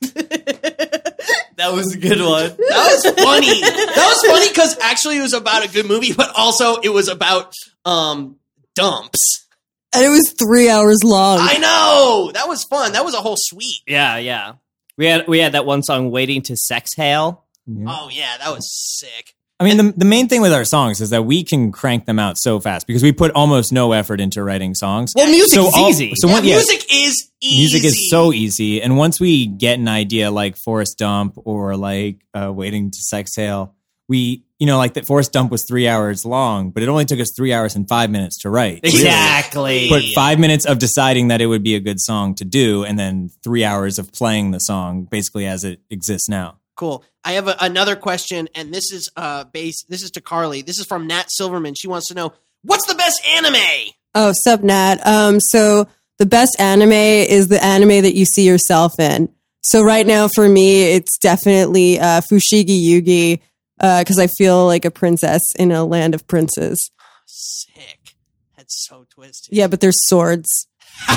that 0.00 1.72
was 1.72 1.94
a 1.94 1.98
good 1.98 2.20
one. 2.20 2.56
That 2.72 3.02
was 3.04 3.14
funny. 3.14 3.60
that 3.60 4.06
was 4.08 4.30
funny 4.30 4.48
because 4.48 4.78
actually 4.80 5.18
it 5.18 5.22
was 5.22 5.34
about 5.34 5.64
a 5.64 5.68
good 5.70 5.86
movie, 5.86 6.12
but 6.12 6.32
also 6.36 6.76
it 6.76 6.88
was 6.88 7.08
about 7.08 7.54
um 7.84 8.36
dumps. 8.74 9.46
And 9.94 10.04
it 10.04 10.08
was 10.08 10.34
three 10.38 10.70
hours 10.70 10.98
long. 11.04 11.38
I 11.40 11.58
know 11.58 12.30
that 12.32 12.48
was 12.48 12.64
fun. 12.64 12.92
That 12.92 13.04
was 13.04 13.14
a 13.14 13.18
whole 13.18 13.36
suite. 13.38 13.82
Yeah, 13.86 14.16
yeah. 14.16 14.54
We 14.96 15.06
had 15.06 15.28
we 15.28 15.38
had 15.38 15.52
that 15.52 15.66
one 15.66 15.82
song, 15.82 16.10
"Waiting 16.10 16.42
to 16.42 16.56
Sex 16.56 16.90
Hail." 16.96 17.44
Oh 17.86 18.08
yeah, 18.10 18.38
that 18.38 18.50
was 18.50 18.68
sick. 18.98 19.34
I 19.62 19.64
mean, 19.64 19.76
the, 19.76 19.92
the 19.96 20.04
main 20.04 20.28
thing 20.28 20.40
with 20.42 20.52
our 20.52 20.64
songs 20.64 21.00
is 21.00 21.10
that 21.10 21.24
we 21.24 21.44
can 21.44 21.70
crank 21.72 22.04
them 22.06 22.18
out 22.18 22.36
so 22.36 22.58
fast 22.60 22.86
because 22.86 23.02
we 23.02 23.12
put 23.12 23.30
almost 23.32 23.72
no 23.72 23.92
effort 23.92 24.20
into 24.20 24.42
writing 24.42 24.74
songs. 24.74 25.12
Well, 25.14 25.28
music's 25.30 25.54
So 25.54 25.70
all- 25.74 25.88
easy. 25.88 26.12
so 26.16 26.26
Yeah, 26.28 26.34
one- 26.34 26.44
yeah, 26.44 26.54
music 26.56 26.84
is 26.92 27.30
easy. 27.40 27.56
music 27.58 27.84
is 27.84 28.10
so 28.10 28.32
easy. 28.32 28.82
And 28.82 28.96
once 28.96 29.20
we 29.20 29.46
get 29.46 29.78
an 29.78 29.88
idea 29.88 30.30
like 30.30 30.56
Forest 30.56 30.98
Dump 30.98 31.34
or 31.44 31.76
like 31.76 32.16
uh, 32.34 32.52
Waiting 32.52 32.90
to 32.90 32.98
Exhale, 33.16 33.74
we, 34.08 34.44
you 34.58 34.66
know, 34.66 34.76
like 34.78 34.94
that 34.94 35.06
Forest 35.06 35.32
Dump 35.32 35.50
was 35.50 35.64
three 35.64 35.86
hours 35.88 36.26
long, 36.26 36.70
but 36.70 36.82
it 36.82 36.88
only 36.88 37.04
took 37.04 37.20
us 37.20 37.32
three 37.34 37.52
hours 37.52 37.76
and 37.76 37.88
five 37.88 38.10
minutes 38.10 38.38
to 38.42 38.50
write. 38.50 38.80
exactly. 38.84 39.88
But 39.88 40.02
five 40.14 40.38
minutes 40.38 40.66
of 40.66 40.78
deciding 40.78 41.28
that 41.28 41.40
it 41.40 41.46
would 41.46 41.62
be 41.62 41.74
a 41.76 41.80
good 41.80 42.00
song 42.00 42.34
to 42.36 42.44
do, 42.44 42.84
and 42.84 42.98
then 42.98 43.30
three 43.42 43.64
hours 43.64 43.98
of 43.98 44.12
playing 44.12 44.50
the 44.50 44.58
song 44.58 45.04
basically 45.10 45.46
as 45.46 45.64
it 45.64 45.80
exists 45.90 46.28
now. 46.28 46.58
Cool. 46.82 47.04
I 47.22 47.34
have 47.34 47.46
a, 47.46 47.54
another 47.60 47.94
question, 47.94 48.48
and 48.56 48.74
this 48.74 48.90
is 48.90 49.08
uh 49.16 49.44
base. 49.44 49.84
This 49.88 50.02
is 50.02 50.10
to 50.10 50.20
Carly. 50.20 50.62
This 50.62 50.80
is 50.80 50.84
from 50.84 51.06
Nat 51.06 51.26
Silverman. 51.28 51.76
She 51.76 51.86
wants 51.86 52.08
to 52.08 52.14
know 52.14 52.32
what's 52.62 52.88
the 52.88 52.96
best 52.96 53.24
anime. 53.24 53.92
Oh, 54.16 54.32
sup, 54.42 54.64
Nat. 54.64 54.98
Um, 55.06 55.38
so 55.38 55.86
the 56.18 56.26
best 56.26 56.56
anime 56.58 56.90
is 56.90 57.46
the 57.46 57.62
anime 57.62 58.02
that 58.02 58.16
you 58.16 58.24
see 58.24 58.44
yourself 58.44 58.98
in. 58.98 59.28
So 59.62 59.84
right 59.84 60.04
now, 60.04 60.26
for 60.26 60.48
me, 60.48 60.82
it's 60.94 61.18
definitely 61.18 62.00
uh, 62.00 62.20
Fushigi 62.22 62.84
Yugi 62.84 63.38
because 63.78 64.18
I 64.18 64.26
feel 64.26 64.66
like 64.66 64.84
a 64.84 64.90
princess 64.90 65.42
in 65.56 65.70
a 65.70 65.84
land 65.84 66.16
of 66.16 66.26
princes. 66.26 66.90
Sick. 67.26 68.16
That's 68.56 68.88
so 68.88 69.06
twisted. 69.08 69.56
Yeah, 69.56 69.68
but 69.68 69.80
there's 69.80 70.04
swords. 70.08 70.66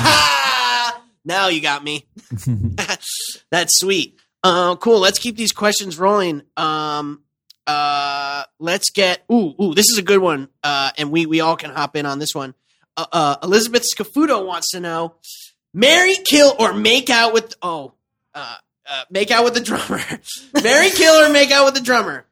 now 1.24 1.48
you 1.48 1.60
got 1.60 1.82
me. 1.82 2.06
That's 3.50 3.80
sweet. 3.80 4.20
Uh, 4.46 4.76
cool. 4.76 5.00
Let's 5.00 5.18
keep 5.18 5.36
these 5.36 5.50
questions 5.50 5.98
rolling. 5.98 6.42
Um, 6.56 7.22
uh, 7.66 8.44
let's 8.60 8.90
get. 8.90 9.24
Ooh, 9.30 9.54
ooh. 9.60 9.74
This 9.74 9.86
is 9.90 9.98
a 9.98 10.02
good 10.02 10.20
one. 10.20 10.48
Uh, 10.62 10.92
and 10.96 11.10
we 11.10 11.26
we 11.26 11.40
all 11.40 11.56
can 11.56 11.70
hop 11.70 11.96
in 11.96 12.06
on 12.06 12.20
this 12.20 12.32
one. 12.32 12.54
Uh, 12.96 13.06
uh 13.10 13.36
Elizabeth 13.42 13.84
Scafuto 13.92 14.46
wants 14.46 14.70
to 14.70 14.78
know: 14.78 15.16
marry, 15.74 16.14
kill, 16.14 16.54
or 16.60 16.72
make 16.72 17.10
out 17.10 17.32
with? 17.34 17.56
Oh, 17.60 17.94
uh, 18.34 18.54
uh 18.88 19.04
make 19.10 19.32
out 19.32 19.42
with 19.42 19.54
the 19.54 19.60
drummer. 19.62 20.00
marry, 20.62 20.90
kill, 20.90 21.26
or 21.26 21.32
make 21.32 21.50
out 21.50 21.64
with 21.64 21.74
the 21.74 21.80
drummer. 21.80 22.24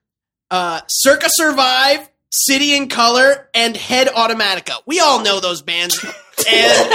Circa 0.86 1.26
Survive, 1.30 2.08
City 2.34 2.76
in 2.76 2.88
Color, 2.88 3.48
and 3.54 3.76
Head 3.76 4.08
Automatica. 4.08 4.74
We 4.86 5.00
all 5.00 5.22
know 5.22 5.40
those 5.40 5.62
bands, 5.62 6.02
and 6.02 6.88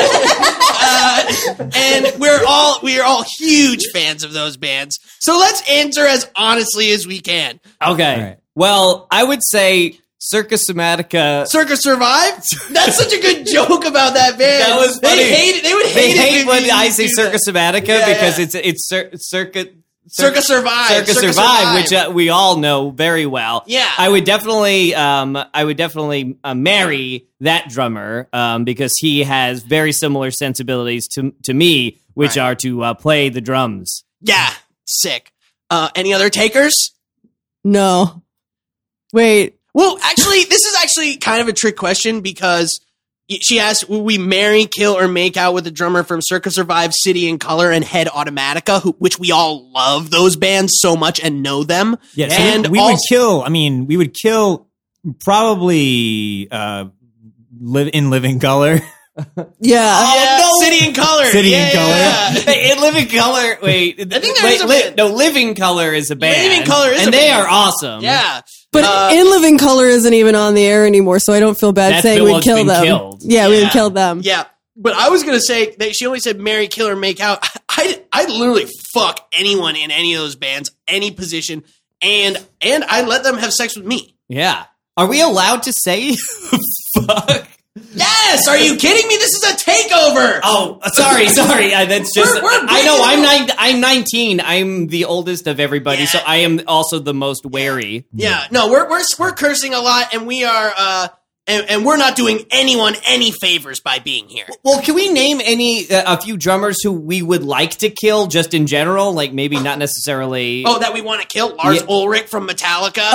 uh, 0.81 1.69
and 1.75 2.19
we're 2.19 2.41
all 2.47 2.79
we 2.83 2.99
are 2.99 3.05
all 3.05 3.23
huge 3.39 3.85
fans 3.93 4.23
of 4.23 4.33
those 4.33 4.57
bands. 4.57 4.99
So 5.19 5.37
let's 5.37 5.67
answer 5.69 6.05
as 6.05 6.29
honestly 6.35 6.91
as 6.91 7.07
we 7.07 7.19
can. 7.19 7.59
okay. 7.85 8.13
All 8.15 8.21
right. 8.21 8.37
Well, 8.55 9.07
I 9.09 9.23
would 9.23 9.39
say 9.43 9.97
Circus 10.19 10.69
Somatica. 10.69 11.47
Circus 11.47 11.81
Survive. 11.81 12.43
That's 12.71 12.97
such 12.97 13.13
a 13.13 13.21
good 13.21 13.47
joke 13.47 13.85
about 13.85 14.15
that 14.15 14.37
band. 14.37 14.61
That 14.63 14.75
was 14.77 14.99
funny. 14.99 15.15
They 15.15 15.33
hate 15.33 15.55
it. 15.55 15.63
They 15.63 15.73
would 15.73 15.85
hate, 15.85 15.93
they 15.95 16.11
it 16.11 16.17
hate 16.17 16.41
if 16.41 16.47
when 16.47 16.69
I 16.71 16.89
say. 16.89 17.07
Circus 17.07 17.47
Somatica 17.47 17.87
Yeah, 17.87 18.05
because 18.13 18.37
yeah. 18.37 18.43
it's 18.45 18.55
it's 18.55 18.87
cir- 18.87 19.11
circuit. 19.15 19.75
Circa 20.09 20.41
Survive. 20.41 20.87
Circus 20.89 21.15
Circa 21.15 21.33
Survive, 21.33 21.59
Survive. 21.59 21.75
which 21.75 21.93
uh, 21.93 22.11
we 22.11 22.29
all 22.29 22.57
know 22.57 22.89
very 22.89 23.25
well. 23.25 23.63
Yeah. 23.67 23.87
I 23.97 24.09
would 24.09 24.23
definitely, 24.25 24.93
um, 24.95 25.37
I 25.53 25.63
would 25.63 25.77
definitely 25.77 26.37
uh, 26.43 26.53
marry 26.55 27.27
that 27.41 27.69
drummer 27.69 28.27
um, 28.33 28.63
because 28.63 28.93
he 28.97 29.23
has 29.23 29.63
very 29.63 29.91
similar 29.91 30.31
sensibilities 30.31 31.07
to 31.09 31.33
to 31.43 31.53
me, 31.53 31.99
which 32.13 32.37
Right. 32.37 32.43
are 32.51 32.55
to 32.55 32.83
uh, 32.83 32.93
play 32.95 33.29
the 33.29 33.41
drums. 33.41 34.03
Yeah, 34.21 34.49
sick. 34.85 35.31
Uh, 35.69 35.89
any 35.95 36.13
other 36.13 36.29
takers? 36.29 36.73
No. 37.63 38.23
Wait. 39.13 39.59
Well, 39.73 39.97
actually, 40.01 40.43
this 40.45 40.65
is 40.65 40.75
actually 40.83 41.17
kind 41.17 41.41
of 41.41 41.47
a 41.47 41.53
trick 41.53 41.77
question 41.77 42.21
because 42.21 42.79
y- 42.81 42.88
she 43.41 43.59
asked, 43.59 43.87
"Will 43.89 44.01
we 44.03 44.17
marry, 44.17 44.65
kill, 44.65 44.97
or 44.97 45.07
make 45.07 45.37
out 45.37 45.53
with 45.53 45.63
the 45.63 45.71
drummer 45.71 46.03
from 46.03 46.19
Circus 46.21 46.55
Survive, 46.55 46.93
City 46.93 47.27
in 47.29 47.37
Color, 47.39 47.71
and 47.71 47.83
Head 47.85 48.07
Automatica?" 48.07 48.81
Who, 48.81 48.91
which 48.99 49.19
we 49.19 49.31
all 49.31 49.71
love 49.71 50.09
those 50.09 50.35
bands 50.35 50.73
so 50.79 50.95
much 50.95 51.19
and 51.19 51.43
know 51.43 51.63
them. 51.63 51.97
Yeah, 52.15 52.29
so 52.29 52.35
and 52.41 52.67
we 52.67 52.79
also, 52.79 52.91
would 52.93 52.99
kill. 53.09 53.41
I 53.43 53.49
mean, 53.49 53.85
we 53.85 53.97
would 53.97 54.13
kill 54.13 54.67
probably 55.23 56.47
uh, 56.51 56.85
live 57.59 57.89
in 57.93 58.09
living 58.09 58.39
color. 58.39 58.75
Yeah. 58.75 59.25
yeah, 59.59 59.95
Oh, 60.01 60.55
no. 60.59 60.65
City 60.65 60.87
in 60.87 60.93
Color, 60.93 61.25
City 61.25 61.53
in 61.53 61.59
yeah, 61.59 61.71
Color. 61.73 62.53
yeah. 62.55 62.73
in 62.73 62.81
Living 62.81 63.07
Color, 63.09 63.57
wait, 63.61 63.99
I 63.99 64.19
think 64.19 64.37
there 64.37 64.45
wait, 64.45 64.53
is 64.55 64.61
a 64.61 64.67
li- 64.67 64.93
no, 64.95 65.07
Living 65.07 65.55
Color 65.55 65.93
is 65.93 66.09
a 66.09 66.15
band. 66.15 66.41
Living 66.49 66.65
Colour 66.65 66.89
is 66.91 66.99
and 67.05 67.09
a 67.09 67.11
they 67.11 67.27
band. 67.27 67.41
are 67.43 67.47
awesome. 67.49 68.01
Yeah. 68.01 68.41
But 68.71 68.83
Uh, 68.85 69.09
In 69.13 69.29
Living 69.29 69.57
Color 69.57 69.87
isn't 69.87 70.13
even 70.13 70.35
on 70.35 70.53
the 70.53 70.63
air 70.63 70.85
anymore, 70.85 71.19
so 71.19 71.33
I 71.33 71.39
don't 71.39 71.59
feel 71.59 71.71
bad 71.71 72.01
saying 72.03 72.23
we'd 72.23 72.43
kill 72.43 72.63
them. 72.65 72.83
killed. 72.83 73.21
Yeah, 73.23 73.47
we 73.47 73.57
Yeah. 73.57 73.63
would 73.63 73.71
kill 73.71 73.89
them. 73.89 74.21
Yeah, 74.23 74.43
but 74.75 74.93
I 74.93 75.09
was 75.09 75.23
gonna 75.23 75.41
say 75.41 75.75
that 75.79 75.95
she 75.95 76.05
only 76.05 76.19
said 76.19 76.39
marry, 76.39 76.67
kill, 76.67 76.87
or 76.87 76.95
make 76.95 77.19
out. 77.19 77.43
I 77.69 78.01
I 78.13 78.25
literally 78.25 78.67
fuck 78.93 79.27
anyone 79.33 79.75
in 79.75 79.89
any 79.91 80.13
of 80.13 80.21
those 80.21 80.35
bands, 80.35 80.69
any 80.87 81.09
position, 81.11 81.63
and 82.01 82.37
and 82.61 82.83
I 82.83 83.01
let 83.01 83.23
them 83.23 83.37
have 83.37 83.51
sex 83.53 83.75
with 83.75 83.85
me. 83.85 84.15
yeah. 84.27 84.65
Are 84.97 85.07
we 85.07 85.21
allowed 85.21 85.63
to 85.63 85.71
say 85.73 86.15
fuck? 86.95 87.47
Yes. 87.93 88.47
Are 88.47 88.57
you 88.57 88.75
kidding 88.75 89.07
me? 89.07 89.15
This 89.17 89.33
is 89.33 89.43
a 89.51 89.55
takeover. 89.55 90.39
Oh, 90.43 90.79
sorry, 90.93 91.27
sorry. 91.29 91.73
Uh, 91.73 91.85
that's 91.85 92.13
just. 92.13 92.33
We're- 92.33 92.43
we're 92.43 92.65
I 92.67 92.83
know. 92.83 92.97
I'm 93.01 93.21
nine. 93.21 93.49
I'm 93.57 93.81
19. 93.81 94.41
I'm 94.41 94.87
the 94.87 95.05
oldest 95.05 95.47
of 95.47 95.59
everybody, 95.59 96.05
so 96.05 96.19
I 96.25 96.37
am 96.37 96.61
also 96.67 96.99
the 96.99 97.13
most 97.13 97.45
wary. 97.45 98.05
Yeah, 98.13 98.45
no, 98.51 98.69
we're 98.69 98.87
we're 98.89 99.01
we're 99.17 99.31
cursing 99.31 99.73
a 99.73 99.79
lot, 99.79 100.13
and 100.13 100.27
we 100.27 100.43
are, 100.43 100.73
uh, 100.77 101.07
and, 101.47 101.65
and 101.69 101.85
we're 101.85 101.97
not 101.97 102.15
doing 102.15 102.45
anyone 102.51 102.95
any 103.07 103.31
favors 103.31 103.79
by 103.79 103.97
being 103.99 104.27
here. 104.29 104.45
Well, 104.63 104.81
can 104.81 104.93
we 104.95 105.09
name 105.11 105.41
any 105.43 105.89
uh, 105.89 106.15
a 106.17 106.21
few 106.21 106.37
drummers 106.37 106.83
who 106.83 106.91
we 106.91 107.21
would 107.23 107.43
like 107.43 107.71
to 107.77 107.89
kill, 107.89 108.27
just 108.27 108.53
in 108.53 108.67
general? 108.67 109.13
Like 109.13 109.33
maybe 109.33 109.59
not 109.59 109.79
necessarily. 109.79 110.63
Oh, 110.65 110.77
that 110.79 110.93
we 110.93 111.01
want 111.01 111.21
to 111.21 111.27
kill 111.27 111.55
Lars 111.55 111.81
Yeah. 111.81 111.87
Ulrich 111.89 112.25
from 112.27 112.47
Metallica. 112.47 113.11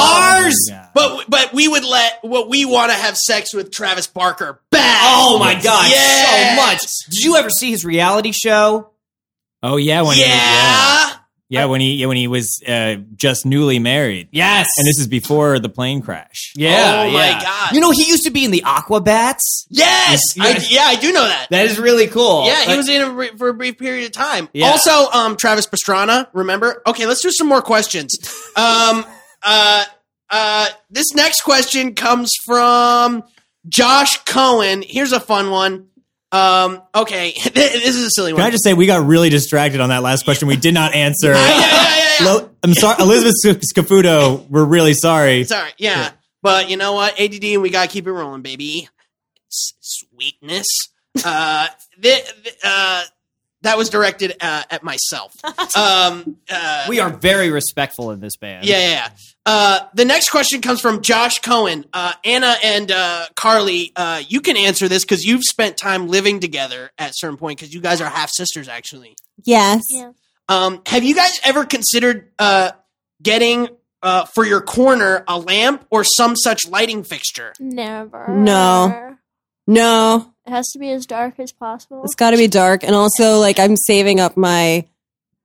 Lars! 0.00 0.54
Yeah. 0.68 0.79
But 0.94 1.26
but 1.28 1.52
we 1.52 1.68
would 1.68 1.84
let 1.84 2.18
what 2.22 2.48
we 2.48 2.64
want 2.64 2.90
to 2.90 2.96
have 2.96 3.16
sex 3.16 3.52
with 3.54 3.70
Travis 3.70 4.06
Barker 4.06 4.60
back. 4.70 5.00
Oh 5.02 5.38
my 5.38 5.54
god, 5.54 5.88
Yes. 5.90 6.56
so 6.56 6.66
much. 6.66 6.80
Did 7.10 7.24
you 7.24 7.36
ever 7.36 7.50
see 7.50 7.70
his 7.70 7.84
reality 7.84 8.32
show? 8.32 8.90
Oh 9.62 9.76
yeah, 9.76 10.02
when 10.02 10.16
yeah. 10.18 10.24
he, 10.24 10.30
yeah, 10.30 11.16
yeah, 11.50 11.64
when 11.66 11.80
he 11.80 11.94
yeah, 11.96 12.06
when 12.06 12.16
he 12.16 12.26
was 12.28 12.62
uh, 12.66 12.96
just 13.14 13.44
newly 13.44 13.78
married. 13.78 14.28
Yes. 14.32 14.68
and 14.78 14.86
this 14.86 14.98
is 14.98 15.06
before 15.06 15.58
the 15.58 15.68
plane 15.68 16.00
crash. 16.00 16.52
yeah. 16.56 17.04
Oh 17.06 17.10
my 17.12 17.28
yeah. 17.28 17.42
God. 17.42 17.72
You 17.72 17.80
know 17.80 17.90
he 17.90 18.06
used 18.08 18.24
to 18.24 18.30
be 18.30 18.44
in 18.44 18.50
the 18.52 18.62
Aquabats. 18.66 19.66
Yes, 19.68 20.20
I, 20.40 20.48
Yes. 20.50 20.72
yeah, 20.72 20.82
I 20.84 20.96
do 20.96 21.12
know 21.12 21.24
that. 21.26 21.48
That 21.50 21.66
is 21.66 21.78
really 21.78 22.06
cool. 22.06 22.46
yeah, 22.46 22.62
he 22.62 22.68
Like- 22.68 22.76
was 22.78 22.88
in 22.88 23.02
a, 23.02 23.36
for 23.36 23.48
a 23.48 23.54
brief 23.54 23.78
period 23.78 24.06
of 24.06 24.12
time. 24.12 24.48
Yeah. 24.52 24.68
Also, 24.70 25.10
um, 25.10 25.36
Travis 25.36 25.66
Pastrana, 25.66 26.26
remember? 26.32 26.82
Okay, 26.86 27.06
let's 27.06 27.20
do 27.22 27.30
some 27.30 27.46
more 27.48 27.62
questions. 27.62 28.16
Um, 28.56 29.04
uh, 29.42 29.84
uh, 30.30 30.68
this 30.90 31.14
next 31.14 31.42
question 31.42 31.94
comes 31.94 32.30
from 32.44 33.22
Josh 33.68 34.18
Cohen. 34.24 34.82
Here's 34.86 35.12
a 35.12 35.20
fun 35.20 35.50
one. 35.50 35.88
Um, 36.32 36.80
okay, 36.94 37.32
this 37.54 37.96
is 37.96 38.04
a 38.04 38.10
silly 38.10 38.32
one. 38.32 38.40
Can 38.40 38.46
I 38.48 38.50
just 38.50 38.62
say 38.62 38.72
we 38.74 38.86
got 38.86 39.06
really 39.06 39.30
distracted 39.30 39.80
on 39.80 39.88
that 39.88 40.02
last 40.02 40.24
question? 40.24 40.46
We 40.48 40.56
did 40.56 40.74
not 40.74 40.94
answer. 40.94 41.32
yeah, 41.32 41.58
yeah, 42.20 42.24
yeah. 42.36 42.40
I'm 42.62 42.74
sorry, 42.74 42.96
Elizabeth 43.02 43.34
Sc- 43.36 43.74
Scafuto. 43.76 44.48
We're 44.48 44.64
really 44.64 44.94
sorry. 44.94 45.44
Sorry, 45.44 45.70
yeah. 45.78 46.10
But 46.42 46.70
you 46.70 46.76
know 46.76 46.92
what? 46.92 47.20
ADD, 47.20 47.44
and 47.44 47.62
we 47.62 47.70
gotta 47.70 47.88
keep 47.90 48.06
it 48.06 48.12
rolling, 48.12 48.42
baby. 48.42 48.88
S- 49.50 49.72
sweetness. 49.80 50.66
Uh, 51.24 51.66
th- 52.02 52.24
th- 52.44 52.56
uh, 52.62 53.02
that 53.62 53.76
was 53.76 53.90
directed 53.90 54.36
uh, 54.40 54.62
at 54.70 54.82
myself. 54.82 55.34
Um, 55.76 56.36
uh, 56.50 56.86
we 56.88 56.98
are 56.98 57.10
very 57.10 57.50
respectful 57.50 58.10
in 58.10 58.20
this 58.20 58.36
band. 58.36 58.66
yeah, 58.66 58.78
yeah. 58.78 58.88
yeah. 58.88 59.08
Uh, 59.46 59.86
the 59.94 60.04
next 60.04 60.30
question 60.30 60.60
comes 60.60 60.80
from 60.80 61.00
Josh 61.00 61.38
Cohen. 61.40 61.84
Uh, 61.92 62.12
Anna 62.24 62.56
and 62.62 62.90
uh, 62.90 63.26
Carly, 63.36 63.92
uh, 63.94 64.22
you 64.26 64.40
can 64.40 64.56
answer 64.56 64.88
this 64.88 65.04
because 65.04 65.24
you've 65.24 65.44
spent 65.44 65.76
time 65.76 66.08
living 66.08 66.40
together 66.40 66.90
at 66.98 67.10
a 67.10 67.14
certain 67.14 67.36
point 67.36 67.58
because 67.58 67.72
you 67.72 67.80
guys 67.80 68.00
are 68.00 68.08
half 68.08 68.30
sisters, 68.30 68.68
actually. 68.68 69.14
Yes. 69.44 69.84
Yeah. 69.90 70.12
Um, 70.48 70.82
have 70.86 71.04
you 71.04 71.14
guys 71.14 71.38
ever 71.44 71.64
considered 71.64 72.30
uh, 72.38 72.72
getting 73.22 73.68
uh, 74.02 74.24
for 74.26 74.44
your 74.44 74.60
corner 74.60 75.24
a 75.28 75.38
lamp 75.38 75.86
or 75.90 76.04
some 76.04 76.34
such 76.36 76.68
lighting 76.68 77.04
fixture? 77.04 77.52
Never. 77.60 78.28
No. 78.28 79.16
No, 79.66 80.34
It 80.50 80.54
has 80.54 80.66
to 80.70 80.80
be 80.80 80.90
as 80.90 81.06
dark 81.06 81.38
as 81.38 81.52
possible. 81.52 82.02
it's 82.02 82.16
got 82.16 82.30
to 82.32 82.36
be 82.36 82.48
dark. 82.48 82.82
And 82.82 82.96
also, 82.96 83.38
like, 83.38 83.60
I'm 83.60 83.76
saving 83.76 84.18
up 84.18 84.36
my 84.36 84.84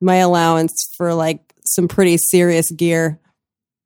my 0.01 0.15
allowance 0.15 0.74
for 0.97 1.13
like 1.13 1.41
some 1.63 1.88
pretty 1.88 2.17
serious 2.17 2.71
gear. 2.71 3.19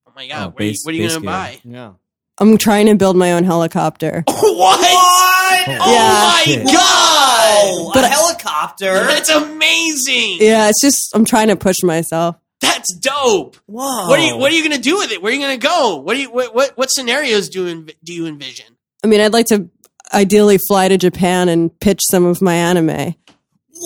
Oh 0.07 0.13
my 0.15 0.27
god! 0.27 0.35
Oh, 0.37 0.45
what, 0.51 0.61
are 0.61 0.63
you, 0.63 0.71
base- 0.71 0.81
what 0.85 0.93
are 0.93 0.97
you 0.97 1.03
base 1.03 1.13
gonna 1.17 1.25
gear. 1.25 1.29
buy? 1.29 1.59
Yeah. 1.65 1.91
I'm 2.39 2.57
trying 2.57 2.85
to 2.85 2.95
build 2.95 3.17
my 3.17 3.33
own 3.33 3.43
helicopter. 3.43 4.23
what? 4.27 4.39
Oh, 4.39 5.63
oh 5.67 5.93
Yeah. 5.93 6.31
my 6.31 6.41
Shit. 6.45 6.65
god! 6.67 6.75
Oh, 6.77 7.91
But- 7.93 8.05
a 8.05 8.07
helicopter. 8.07 8.93
That's 8.93 9.29
amazing. 9.29 10.37
Yeah, 10.39 10.69
it's 10.69 10.81
just 10.81 11.13
I'm 11.13 11.25
trying 11.25 11.49
to 11.49 11.57
push 11.57 11.83
myself. 11.83 12.37
That's 12.61 12.95
dope. 12.95 13.57
Whoa. 13.65 14.07
What 14.07 14.19
are 14.21 14.25
you 14.25 14.37
What 14.37 14.53
are 14.53 14.55
you 14.55 14.63
gonna 14.63 14.81
do 14.81 14.97
with 14.99 15.11
it? 15.11 15.21
Where 15.21 15.33
are 15.33 15.35
you 15.35 15.41
gonna 15.41 15.57
go? 15.57 15.97
What 15.97 16.13
do 16.13 16.21
you 16.21 16.31
What 16.31 16.55
What, 16.55 16.77
what 16.77 16.89
scenarios 16.89 17.49
do 17.49 17.67
you 17.67 17.87
do 18.05 18.13
you 18.13 18.25
envision? 18.25 18.77
I 19.03 19.07
mean, 19.07 19.19
I'd 19.19 19.33
like 19.33 19.47
to 19.47 19.69
ideally 20.13 20.57
fly 20.57 20.87
to 20.87 20.97
Japan 20.97 21.49
and 21.49 21.77
pitch 21.79 21.99
some 22.09 22.25
of 22.25 22.41
my 22.41 22.55
anime. 22.55 23.15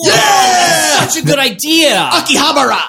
Yeah! 0.04 1.06
Such 1.06 1.22
a 1.22 1.26
good 1.26 1.38
idea. 1.38 2.10
Akihabara. 2.12 2.80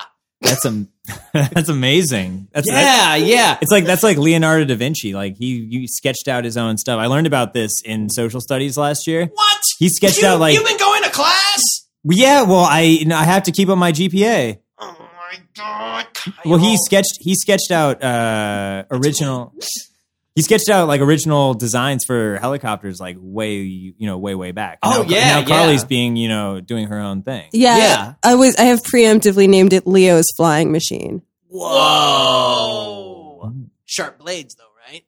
That's 0.41 0.65
am- 0.65 0.89
that's 1.33 1.69
amazing. 1.69 2.47
That's 2.51 2.67
Yeah, 2.67 2.75
that's- 2.75 3.21
yeah. 3.29 3.57
It's 3.61 3.71
like 3.71 3.85
that's 3.85 4.03
like 4.03 4.17
Leonardo 4.17 4.65
da 4.65 4.75
Vinci. 4.75 5.13
Like 5.13 5.37
he, 5.37 5.67
he 5.69 5.87
sketched 5.87 6.27
out 6.27 6.43
his 6.43 6.57
own 6.57 6.77
stuff. 6.77 6.99
I 6.99 7.05
learned 7.07 7.27
about 7.27 7.53
this 7.53 7.71
in 7.83 8.09
social 8.09 8.41
studies 8.41 8.77
last 8.77 9.05
year. 9.07 9.25
What? 9.25 9.61
He 9.79 9.89
sketched 9.89 10.21
you, 10.21 10.27
out 10.27 10.39
like 10.39 10.55
You've 10.55 10.65
been 10.67 10.77
going 10.77 11.03
to 11.03 11.09
class. 11.11 11.61
yeah. 12.03 12.43
Well, 12.43 12.65
I 12.65 12.81
you 12.81 13.05
know, 13.05 13.17
I 13.17 13.23
have 13.23 13.43
to 13.43 13.51
keep 13.51 13.69
up 13.69 13.77
my 13.77 13.91
GPA. 13.91 14.59
Oh 14.79 14.95
my 14.99 15.37
god. 15.55 16.07
Well, 16.43 16.57
he 16.59 16.77
sketched 16.85 17.17
he 17.19 17.35
sketched 17.35 17.71
out 17.71 18.03
uh 18.03 18.85
original. 18.91 19.53
He 20.35 20.41
sketched 20.41 20.69
out 20.69 20.89
like 20.89 20.99
original 20.99 21.53
designs 21.53 22.03
for 22.03 22.37
helicopters, 22.37 22.99
like 22.99 23.15
way 23.17 23.61
you 23.61 23.93
know 24.01 24.17
way 24.17 24.35
way 24.35 24.51
back. 24.51 24.79
Oh, 24.83 25.03
now, 25.03 25.09
yeah, 25.09 25.39
now 25.39 25.47
Carly's 25.47 25.83
yeah. 25.83 25.87
being 25.87 26.17
you 26.17 26.27
know 26.27 26.59
doing 26.59 26.87
her 26.87 26.99
own 26.99 27.23
thing. 27.23 27.47
Yeah, 27.53 27.77
Yeah. 27.77 28.13
I 28.21 28.35
was. 28.35 28.57
I 28.57 28.63
have 28.63 28.83
preemptively 28.83 29.47
named 29.47 29.71
it 29.71 29.87
Leo's 29.87 30.25
flying 30.35 30.73
machine. 30.73 31.21
Whoa. 31.47 33.53
Sharp 33.85 34.19
blades, 34.19 34.55
though, 34.55 34.63
right? 34.91 35.05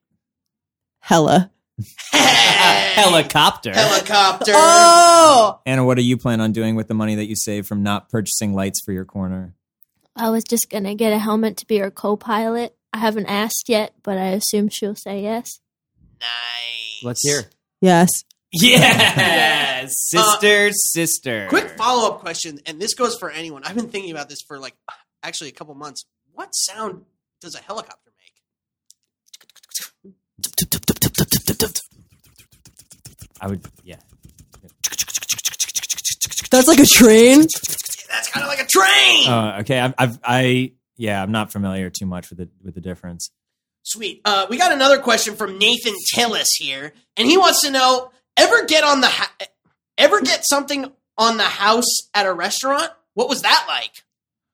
Hella. 1.00 1.52
Helicopter. 2.14 3.74
Helicopter. 3.74 4.54
Oh, 4.56 5.60
Anna, 5.66 5.84
what 5.84 5.98
do 5.98 6.04
you 6.04 6.16
plan 6.16 6.40
on 6.40 6.54
doing 6.54 6.76
with 6.76 6.88
the 6.88 6.94
money 6.94 7.16
that 7.16 7.26
you 7.26 7.36
save 7.36 7.68
from 7.68 7.84
not 7.84 8.10
purchasing 8.10 8.54
lights 8.54 8.80
for 8.82 8.94
your 8.94 9.04
corner? 9.04 9.56
I 10.16 10.30
was 10.30 10.46
just 10.46 10.70
gonna 10.70 10.96
get 10.96 11.12
a 11.12 11.20
helmet 11.20 11.58
to 11.58 11.68
be 11.68 11.80
her 11.80 11.92
co-pilot. 11.92 12.77
I 12.94 13.00
haven't 13.00 13.28
asked 13.28 13.66
yet, 13.68 13.94
but 14.04 14.18
I 14.18 14.28
assume 14.28 14.70
she'll 14.70 14.96
say 14.96 15.22
yes. 15.22 15.60
Nice. 16.20 17.04
Let's 17.04 17.22
hear. 17.24 17.44
yes. 17.82 18.10
Yes. 18.52 19.94
sister, 20.10 20.72
sister. 20.72 21.48
Quick 21.50 21.72
follow 21.78 22.10
up 22.10 22.20
question, 22.20 22.60
and 22.66 22.82
this 22.82 22.94
goes 22.94 23.18
for 23.18 23.30
anyone. 23.30 23.64
I've 23.66 23.76
been 23.76 23.90
thinking 23.90 24.12
about 24.12 24.30
this 24.30 24.42
for 24.42 24.58
like 24.58 24.74
actually 25.22 25.50
a 25.50 25.54
couple 25.54 25.76
months. 25.76 26.06
What 26.34 26.50
sound 26.56 27.04
does 27.42 27.56
a 27.56 27.60
helicopter 27.60 28.12
make? 30.06 30.14
I 33.40 33.48
would, 33.48 33.62
yeah. 33.84 33.98
That's 36.50 36.68
like 36.68 36.80
a 36.80 36.86
train. 36.86 37.40
That's 38.10 38.30
kind 38.32 38.44
of 38.44 38.48
like 38.48 38.62
a 38.62 38.66
train. 38.66 39.28
Uh, 39.28 39.58
okay, 39.62 39.80
I've, 39.80 39.94
I've, 39.98 40.20
I, 40.24 40.72
yeah, 40.98 41.22
I'm 41.22 41.32
not 41.32 41.52
familiar 41.52 41.90
too 41.90 42.06
much 42.06 42.30
with 42.30 42.40
the 42.40 42.50
with 42.64 42.76
the 42.76 42.82
difference. 42.82 43.30
Sweet. 43.84 44.22
Uh, 44.26 44.48
we 44.50 44.58
got 44.58 44.72
another 44.74 45.00
question 45.00 45.36
from 45.36 45.58
Nathan 45.58 45.94
Tillis 46.14 46.48
here, 46.58 46.94
and 47.16 47.28
he 47.28 47.38
wants 47.38 47.62
to 47.64 47.72
know: 47.72 48.12
ever 48.36 48.66
get 48.66 48.84
on 48.84 49.02
the 49.02 49.08
ha- 49.08 49.32
ever 49.98 50.22
get 50.22 50.46
something 50.48 50.92
on 51.18 51.38
the 51.38 51.44
house 51.44 52.10
at 52.14 52.26
a 52.26 52.34
restaurant? 52.34 52.90
What 53.14 53.30
was 53.30 53.42
that 53.44 53.66
like? 53.68 54.04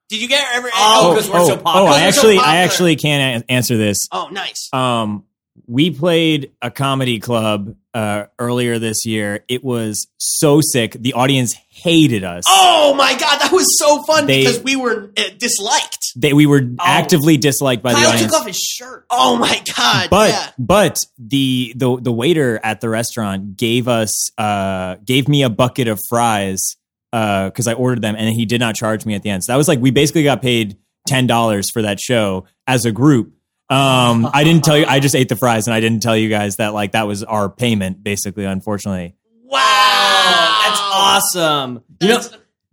Did 0.10 0.22
you 0.22 0.28
get 0.28 0.46
ever? 0.54 0.70
Oh, 0.74 1.14
'cause 1.16 1.30
we're 1.30 1.46
so 1.46 1.62
oh. 1.66 1.72
I 1.72 1.82
We're 1.84 1.90
so 1.90 1.96
actually, 2.20 2.38
I 2.38 2.58
actually 2.58 2.96
can 2.96 3.42
a- 3.42 3.52
answer 3.52 3.76
this. 3.78 3.98
oh, 4.12 4.30
nice. 4.32 4.70
Um, 4.72 5.26
we 5.68 5.92
played 5.92 6.52
a 6.62 6.70
comedy 6.72 7.20
club 7.20 7.76
uh, 7.94 8.26
earlier 8.40 8.80
this 8.80 9.06
year. 9.06 9.44
It 9.48 9.64
was 9.64 10.08
so 10.18 10.62
sick. 10.62 10.94
The 10.94 11.14
audience 11.14 11.56
hated 11.70 12.24
us. 12.24 12.44
Oh 12.48 12.94
my 12.98 13.12
god, 13.12 13.40
that 13.40 13.52
was 13.52 13.66
so 13.78 14.02
fun 14.04 14.26
They- 14.28 14.42
because 14.42 14.62
we 14.64 14.76
were 14.76 15.12
uh, 15.18 15.24
disliked. 15.38 16.00
They, 16.16 16.34
we 16.34 16.46
were 16.46 16.62
actively 16.80 17.38
disliked 17.38 17.82
by 17.82 17.94
the 17.94 18.00
audience. 18.00 18.22
Kyle 18.22 18.30
took 18.30 18.40
off 18.42 18.48
his 18.48 18.58
shirt. 18.58 19.06
Oh 19.10 19.36
my 19.38 19.62
god, 19.76 20.10
but 20.12 20.30
yeah. 20.30 20.50
but 20.60 20.98
the 21.18 21.74
the 21.76 21.98
the 22.00 22.12
waiter 22.12 22.60
at 22.64 22.82
the 22.82 22.90
restaurant 22.90 23.58
gave 23.58 23.88
us 23.88 24.30
uh 24.38 24.98
gave 25.06 25.28
me 25.28 25.42
a 25.42 25.50
bucket 25.50 25.88
of 25.88 26.00
fries 26.10 26.76
uh 27.14 27.46
because 27.46 27.68
I 27.68 27.74
ordered 27.74 28.04
them 28.04 28.16
and 28.16 28.30
he 28.30 28.46
did 28.46 28.60
not 28.60 28.76
charge 28.76 29.08
me 29.08 29.16
at 29.16 29.24
the 29.24 29.32
end. 29.32 29.44
So 29.44 29.54
that 29.54 29.58
was 29.58 29.68
like 29.68 29.80
we 29.80 29.90
basically 29.90 30.24
got 30.24 30.42
paid 30.44 30.78
ten 31.08 31.26
dollars 31.26 31.72
for 31.72 31.82
that 31.82 32.00
show 32.00 32.46
as 32.68 32.86
a 32.86 32.92
group. 32.92 33.34
Um, 33.74 34.30
I 34.32 34.44
didn't 34.44 34.64
tell 34.64 34.78
you. 34.78 34.86
I 34.86 35.00
just 35.00 35.16
ate 35.16 35.30
the 35.30 35.36
fries 35.36 35.68
and 35.68 35.74
I 35.74 35.80
didn't 35.80 36.02
tell 36.02 36.16
you 36.16 36.30
guys 36.30 36.58
that 36.58 36.74
like 36.74 36.92
that 36.92 37.08
was 37.08 37.24
our 37.24 37.50
payment 37.50 38.04
basically. 38.04 38.46
Unfortunately, 38.46 39.16
Wow, 39.46 40.62
That's 40.66 40.80
awesome. 40.82 41.84
You 42.02 42.08
know 42.08 42.22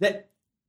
that. 0.00 0.26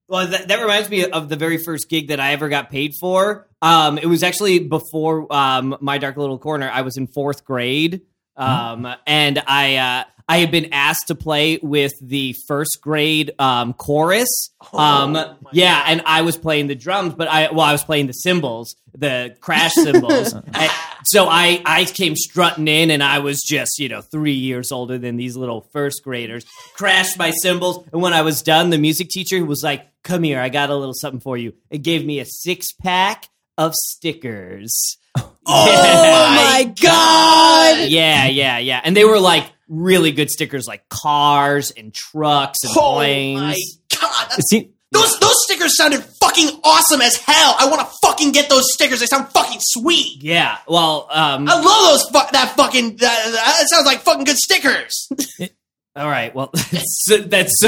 Well, 0.07 0.27
that, 0.27 0.49
that 0.49 0.61
reminds 0.61 0.89
me 0.89 1.05
of 1.05 1.29
the 1.29 1.37
very 1.37 1.57
first 1.57 1.89
gig 1.89 2.09
that 2.09 2.19
I 2.19 2.33
ever 2.33 2.49
got 2.49 2.69
paid 2.69 2.95
for. 2.99 3.47
Um, 3.61 3.97
it 3.97 4.07
was 4.07 4.23
actually 4.23 4.59
before 4.59 5.33
um, 5.33 5.77
my 5.79 5.99
dark 5.99 6.17
little 6.17 6.37
corner. 6.37 6.69
I 6.69 6.81
was 6.81 6.97
in 6.97 7.07
fourth 7.07 7.45
grade, 7.45 8.01
um, 8.35 8.93
and 9.07 9.41
I 9.47 9.75
uh, 9.77 10.03
I 10.31 10.37
had 10.37 10.49
been 10.49 10.69
asked 10.71 11.07
to 11.07 11.15
play 11.15 11.59
with 11.61 11.91
the 12.01 12.33
first 12.47 12.79
grade 12.79 13.33
um, 13.37 13.73
chorus. 13.73 14.29
Um, 14.71 15.17
yeah, 15.51 15.83
and 15.85 16.01
I 16.05 16.21
was 16.21 16.37
playing 16.37 16.67
the 16.67 16.75
drums, 16.75 17.13
but 17.15 17.27
I 17.27 17.51
well, 17.51 17.65
I 17.65 17.73
was 17.73 17.83
playing 17.83 18.07
the 18.07 18.13
cymbals, 18.13 18.77
the 18.97 19.35
crash 19.41 19.73
cymbals. 19.73 20.33
And 20.53 20.71
so 21.03 21.27
I 21.27 21.61
I 21.65 21.83
came 21.83 22.15
strutting 22.15 22.69
in, 22.69 22.91
and 22.91 23.03
I 23.03 23.19
was 23.19 23.41
just 23.45 23.77
you 23.77 23.89
know 23.89 23.99
three 23.99 24.31
years 24.31 24.71
older 24.71 24.97
than 24.97 25.17
these 25.17 25.35
little 25.35 25.67
first 25.73 26.01
graders. 26.01 26.45
Crashed 26.75 27.17
my 27.17 27.31
cymbals, 27.31 27.85
and 27.91 28.01
when 28.01 28.13
I 28.13 28.21
was 28.21 28.41
done, 28.41 28.69
the 28.69 28.77
music 28.77 29.09
teacher 29.09 29.43
was 29.43 29.63
like, 29.63 29.85
"Come 30.01 30.23
here, 30.23 30.39
I 30.39 30.47
got 30.47 30.69
a 30.69 30.75
little 30.77 30.93
something 30.93 31.19
for 31.19 31.37
you." 31.37 31.55
It 31.69 31.79
gave 31.79 32.05
me 32.05 32.19
a 32.19 32.25
six 32.25 32.71
pack 32.71 33.27
of 33.57 33.73
stickers. 33.75 34.97
Oh 35.43 35.65
my 36.63 36.71
god! 36.81 37.89
Yeah, 37.89 38.27
yeah, 38.27 38.59
yeah. 38.59 38.79
And 38.83 38.95
they 38.95 39.03
were 39.03 39.19
like 39.19 39.49
really 39.73 40.11
good 40.11 40.29
stickers 40.29 40.67
like 40.67 40.87
cars 40.89 41.71
and 41.71 41.93
trucks 41.93 42.59
and 42.63 42.73
planes. 42.73 43.39
Oh 43.39 43.43
planes. 43.43 43.77
my 43.91 43.97
god! 44.01 44.31
See, 44.49 44.71
Those 44.91 45.17
those 45.19 45.35
stickers 45.45 45.77
sounded 45.77 46.03
fucking 46.03 46.59
awesome 46.65 46.99
as 47.01 47.15
hell. 47.15 47.55
I 47.57 47.67
want 47.69 47.79
to 47.79 47.87
fucking 48.05 48.33
get 48.33 48.49
those 48.49 48.73
stickers. 48.73 48.99
They 48.99 49.05
sound 49.05 49.29
fucking 49.29 49.59
sweet. 49.61 50.21
Yeah. 50.21 50.57
Well, 50.67 51.07
um 51.09 51.47
I 51.47 51.55
love 51.55 51.63
those. 51.63 52.03
Fu- 52.09 52.31
that 52.33 52.53
fucking. 52.57 52.97
That, 52.97 53.31
that 53.31 53.65
sounds 53.69 53.85
like 53.85 54.01
fucking 54.01 54.25
good 54.25 54.37
stickers. 54.37 55.07
All 55.95 56.07
right. 56.07 56.33
Well, 56.33 56.49
that's 56.71 57.09
that's 57.25 57.59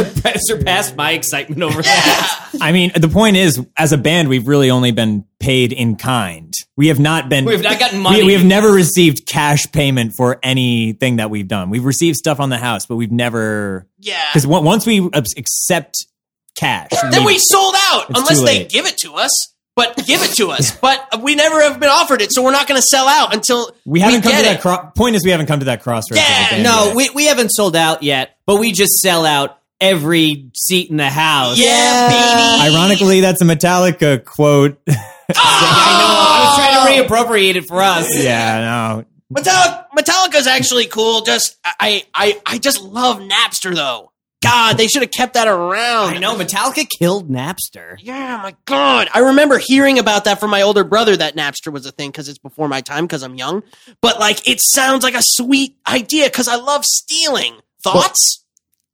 surpassed 0.48 0.96
my 0.96 1.12
excitement 1.12 1.62
over 1.62 1.82
that. 1.82 2.50
I 2.62 2.72
mean, 2.72 2.92
the 2.96 3.10
point 3.10 3.36
is, 3.36 3.66
as 3.78 3.92
a 3.92 3.98
band, 3.98 4.30
we've 4.30 4.48
really 4.48 4.70
only 4.72 4.92
been 4.92 5.26
paid 5.40 5.74
in 5.74 5.98
kind. 5.98 6.54
We 6.78 6.88
have 6.88 7.00
not 7.00 7.28
been. 7.28 7.44
We've 7.46 7.62
not 7.62 7.80
gotten 7.80 8.00
money. 8.00 8.24
We, 8.24 8.34
have 8.34 8.46
never 8.46 8.72
received 8.72 9.28
cash 9.28 9.72
payment 9.72 10.14
for 10.16 10.40
anything 10.42 11.18
that 11.18 11.30
we've 11.30 11.48
done. 11.48 11.70
We've 11.70 11.84
received 11.84 12.18
stuff 12.18 12.40
on 12.40 12.50
the 12.50 12.58
house, 12.58 12.86
but 12.86 12.96
we've 12.96 13.12
never 13.12 13.88
Yeah. 14.00 14.22
because 14.32 14.48
once 14.48 14.86
we 14.86 15.10
accept 15.14 16.08
cash, 16.56 16.92
Then 17.12 17.26
we 17.26 17.38
sold 17.40 17.76
out 17.92 18.06
unless 18.10 18.42
they 18.42 18.66
give 18.66 18.86
it 18.86 18.98
to 19.00 19.16
us. 19.16 19.53
But 19.76 19.98
give 20.06 20.22
it 20.22 20.36
to 20.38 20.52
us. 20.52 20.78
But 20.78 21.22
we 21.24 21.34
never 21.36 21.62
have 21.64 21.80
been 21.80 21.90
offered 21.90 22.22
it, 22.22 22.32
so 22.32 22.44
we're 22.44 22.52
not 22.52 22.68
going 22.68 22.80
to 22.80 22.86
sell 22.88 23.08
out 23.08 23.34
until 23.34 23.72
we 23.86 24.02
haven't 24.02 24.22
come 24.22 24.32
get 24.32 24.38
to 24.40 24.44
that. 24.46 24.56
it. 24.58 24.62
Cro- 24.62 24.92
point 24.96 25.16
is, 25.16 25.24
we 25.26 25.32
haven't 25.32 25.48
come 25.48 25.60
to 25.60 25.66
that 25.66 25.82
crossroads. 25.82 26.22
as 26.22 26.28
Yeah, 26.30 26.50
band 26.52 26.64
No, 26.64 26.86
yet. 26.88 26.96
we 26.96 27.10
we 27.12 27.26
haven't 27.26 27.50
sold 27.50 27.76
out 27.76 28.04
yet, 28.04 28.38
but 28.46 28.60
we 28.60 28.72
just 28.72 28.94
sell 29.00 29.26
out 29.26 29.58
every 29.82 30.52
seat 30.54 30.92
in 30.92 30.98
the 30.98 31.10
house. 31.10 31.58
yeah, 31.58 32.08
baby. 32.10 32.72
Ironically, 32.76 33.22
that's 33.22 33.42
a 33.42 33.46
Metallica 33.46 34.24
quote. 34.24 34.80
I 34.88 34.94
know. 34.94 35.36
I 35.36 36.46
was 36.46 36.56
trying 36.58 37.08
to 37.08 37.14
reappropriate 37.14 37.56
it 37.56 37.66
for 37.68 37.82
us. 37.82 38.08
yeah, 38.24 38.60
no. 38.62 39.06
Metallica, 39.34 39.86
Metallica's 39.98 40.46
actually 40.48 40.86
cool. 40.86 41.22
Just 41.22 41.58
I, 41.66 42.04
I, 42.14 42.40
I 42.46 42.58
just 42.60 42.82
love 42.84 43.18
Napster 43.18 43.74
though. 43.76 44.12
God, 44.44 44.78
they 44.78 44.88
should 44.88 45.02
have 45.02 45.12
kept 45.12 45.34
that 45.36 45.48
around. 45.48 46.14
I 46.14 46.18
know 46.20 46.36
Metallica 46.36 46.86
killed 47.00 47.30
Napster. 47.30 47.96
Yeah, 48.00 48.40
my 48.44 48.56
God. 48.66 49.10
I 49.14 49.20
remember 49.20 49.58
hearing 49.58 50.00
about 50.00 50.26
that 50.26 50.40
from 50.40 50.50
my 50.52 50.62
older 50.62 50.84
brother 50.84 51.16
that 51.18 51.36
Napster 51.36 51.72
was 51.72 51.86
a 51.86 51.92
thing 51.92 52.10
because 52.12 52.28
it's 52.30 52.38
before 52.40 52.68
my 52.68 52.82
time 52.82 53.06
because 53.06 53.24
I'm 53.24 53.36
young. 53.36 53.64
But 54.02 54.20
like, 54.20 54.48
it 54.48 54.60
sounds 54.62 55.04
like 55.04 55.16
a 55.16 55.22
sweet 55.22 55.78
idea 55.88 56.26
because 56.26 56.48
I 56.48 56.56
love 56.58 56.84
stealing. 56.86 57.56
Thoughts? 57.84 58.44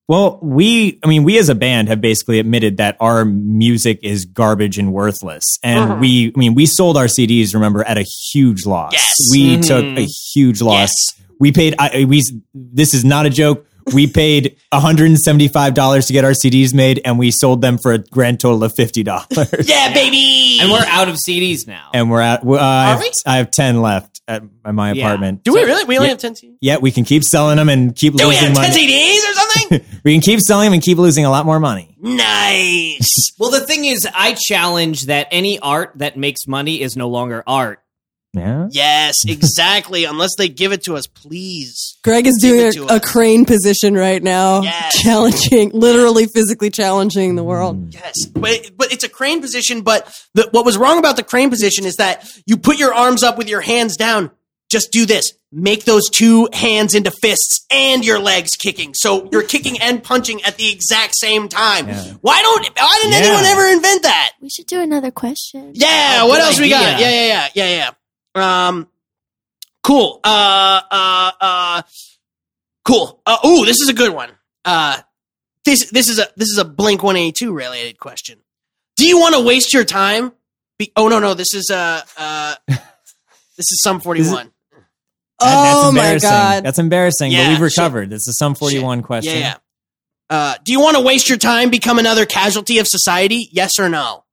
Well, 0.07 0.39
we, 0.41 0.99
I 1.03 1.07
mean, 1.07 1.23
we 1.23 1.37
as 1.37 1.49
a 1.49 1.55
band 1.55 1.87
have 1.87 2.01
basically 2.01 2.39
admitted 2.39 2.77
that 2.77 2.97
our 2.99 3.25
music 3.25 3.99
is 4.01 4.25
garbage 4.25 4.79
and 4.79 4.91
worthless. 4.91 5.43
And 5.61 5.91
Mhm. 5.91 5.99
we, 5.99 6.31
I 6.35 6.39
mean, 6.39 6.55
we 6.55 6.65
sold 6.65 6.97
our 6.97 7.05
CDs, 7.07 7.53
remember, 7.53 7.83
at 7.83 7.99
a 7.99 8.05
huge 8.31 8.65
loss. 8.65 8.93
Yes. 8.93 9.15
We 9.31 9.57
Mhm. 9.57 9.67
took 9.67 9.85
a 9.99 10.07
huge 10.33 10.61
loss. 10.63 10.89
Yes. 10.89 10.91
We 11.39 11.51
paid, 11.51 11.75
I, 11.77 12.05
we, 12.05 12.23
this 12.55 12.95
is 12.95 13.05
not 13.05 13.27
a 13.27 13.29
joke. 13.29 13.67
We 13.93 14.07
paid 14.07 14.57
$175 14.73 16.07
to 16.07 16.13
get 16.13 16.23
our 16.25 16.31
CDs 16.31 16.73
made 16.73 17.01
and 17.05 17.17
we 17.19 17.31
sold 17.31 17.61
them 17.61 17.77
for 17.77 17.93
a 17.93 17.97
grand 17.99 18.39
total 18.39 18.63
of 18.63 18.73
$50. 18.73 19.67
Yeah, 19.67 19.93
baby. 19.93 20.59
And 20.61 20.71
we're 20.71 20.85
out 20.85 21.07
of 21.09 21.15
CDs 21.15 21.67
now. 21.67 21.89
and 21.93 22.09
we're 22.11 22.21
at, 22.21 22.45
uh, 22.45 22.53
I, 22.57 22.85
have, 22.89 22.99
we? 22.99 23.11
I 23.25 23.37
have 23.37 23.51
10 23.51 23.81
left 23.81 24.21
at 24.27 24.43
my 24.71 24.91
Yeah. 24.93 25.05
apartment. 25.07 25.43
Do 25.43 25.53
we 25.53 25.63
really? 25.63 25.85
We 25.85 25.97
only 25.97 26.07
Yeah. 26.07 26.13
have 26.13 26.19
10 26.19 26.35
CDs? 26.35 26.55
Yeah, 26.61 26.77
we 26.77 26.91
can 26.91 27.03
keep 27.03 27.23
selling 27.23 27.57
them 27.57 27.69
and 27.69 27.95
keep 27.95 28.13
losing. 28.13 28.25
Do 28.25 28.29
we 28.29 28.35
losing 28.35 28.55
have 28.55 28.65
10 28.65 28.73
money. 28.73 28.87
CDs 28.87 29.29
or 29.29 29.33
something? 29.33 29.85
we 30.03 30.13
can 30.13 30.21
keep 30.21 30.39
selling 30.41 30.65
them 30.65 30.73
and 30.73 30.83
keep 30.83 30.97
losing 30.97 31.25
a 31.25 31.29
lot 31.31 31.45
more 31.45 31.59
money. 31.59 31.95
nice. 32.01 33.31
Well, 33.39 33.51
the 33.51 33.61
thing 33.65 33.85
is, 33.85 34.07
I 34.13 34.35
challenge 34.47 35.03
that 35.05 35.27
any 35.31 35.59
art 35.59 35.93
that 35.95 36.17
makes 36.17 36.45
money 36.47 36.81
is 36.81 36.95
no 36.97 37.07
longer 37.07 37.43
art. 37.47 37.79
Yeah. 38.33 38.67
Yes, 38.71 39.15
exactly. 39.27 40.05
Unless 40.05 40.31
they 40.37 40.49
give 40.49 40.71
it 40.71 40.83
to 40.83 40.95
us, 40.95 41.07
please. 41.07 41.97
Greg 42.03 42.27
is 42.27 42.37
doing 42.39 42.71
a, 42.89 42.95
a 42.95 42.99
crane 42.99 43.45
position 43.45 43.95
right 43.95 44.21
now, 44.21 44.61
Yes. 44.61 45.01
challenging, 45.01 45.71
literally 45.73 46.25
physically 46.27 46.69
challenging 46.69 47.35
the 47.35 47.43
world. 47.43 47.93
Yes, 47.93 48.13
but 48.27 48.71
but 48.77 48.91
it's 48.93 49.03
a 49.03 49.09
crane 49.09 49.41
position. 49.41 49.81
But 49.81 50.11
the, 50.35 50.47
what 50.51 50.65
was 50.65 50.77
wrong 50.77 50.99
about 50.99 51.15
the 51.15 51.23
crane 51.23 51.49
position 51.49 51.85
is 51.85 51.95
that 51.95 52.27
you 52.45 52.57
put 52.57 52.77
your 52.77 52.93
arms 52.93 53.23
up 53.23 53.37
with 53.37 53.49
your 53.49 53.61
hands 53.61 53.97
down. 53.97 54.31
Just 54.69 54.91
do 54.91 55.07
this. 55.07 55.33
Make 55.51 55.85
those 55.85 56.07
two 56.11 56.47
hands 56.53 56.93
into 56.93 57.09
fists 57.09 57.65
and 57.71 58.05
your 58.05 58.19
legs 58.19 58.51
kicking. 58.55 58.93
So 58.93 59.27
you're 59.31 59.41
kicking 59.41 59.81
and 59.81 60.03
punching 60.03 60.43
at 60.43 60.57
the 60.57 60.71
exact 60.71 61.15
same 61.15 61.49
time. 61.49 61.87
Yeah. 61.87 62.13
Why 62.21 62.39
don't? 62.43 62.67
Why 62.77 62.99
didn't 63.01 63.13
Yeah. 63.13 63.29
anyone 63.29 63.45
ever 63.45 63.65
invent 63.67 64.03
that? 64.03 64.33
We 64.39 64.49
should 64.51 64.67
do 64.67 64.79
another 64.79 65.09
question. 65.09 65.71
Yeah. 65.73 66.19
Oh, 66.21 66.27
what 66.27 66.35
good 66.35 66.43
else 66.45 66.59
we 66.59 66.69
got? 66.69 66.99
Yeah, 66.99 67.09
yeah, 67.09 67.25
yeah, 67.25 67.47
yeah, 67.55 67.69
yeah. 67.69 67.89
Um, 68.35 68.87
cool. 69.83 70.19
Uh, 70.23 70.81
uh, 70.91 71.31
uh, 71.41 71.81
cool. 72.85 73.21
Uh, 73.25 73.37
ooh, 73.45 73.65
this 73.65 73.79
is 73.81 73.89
a 73.89 73.93
good 73.93 74.13
one. 74.13 74.31
Uh, 74.65 74.97
this 75.65 75.89
this 75.91 76.09
is 76.09 76.19
a 76.19 76.27
this 76.35 76.49
is 76.49 76.57
a 76.57 76.65
Blink 76.65 77.03
One 77.03 77.15
Eighty 77.15 77.31
Two 77.31 77.53
related 77.53 77.99
question. 77.99 78.39
Do 78.97 79.05
you 79.07 79.19
want 79.19 79.35
to 79.35 79.41
waste 79.41 79.73
your 79.73 79.83
time? 79.85 80.31
Be- 80.77 80.91
oh 80.95 81.07
no, 81.07 81.19
no, 81.19 81.33
this 81.33 81.53
is 81.53 81.69
uh 81.71 82.01
uh, 82.17 82.55
this 82.67 82.77
is 83.71 83.81
Sum 83.81 83.99
forty 83.99 84.21
one. 84.29 84.51
That- 85.39 85.73
oh 85.75 85.91
my 85.93 85.99
embarrassing. 86.01 86.29
god! 86.29 86.63
That's 86.65 86.79
embarrassing, 86.79 87.31
Yeah, 87.31 87.43
but 87.45 87.49
we've 87.61 87.71
shit. 87.71 87.77
recovered. 87.77 88.09
This 88.09 88.27
is 88.27 88.37
Sum 88.37 88.55
41 88.55 89.03
question. 89.03 89.35
Yeah, 89.35 89.39
yeah. 89.39 89.55
Uh, 90.29 90.55
do 90.65 90.73
you 90.73 90.81
want 90.81 90.97
to 90.97 91.01
waste 91.03 91.29
your 91.29 91.37
time, 91.37 91.69
become 91.69 91.97
another 91.97 92.25
casualty 92.25 92.79
of 92.79 92.87
society? 92.89 93.47
Yes 93.53 93.79
or 93.79 93.87
no? 93.87 94.25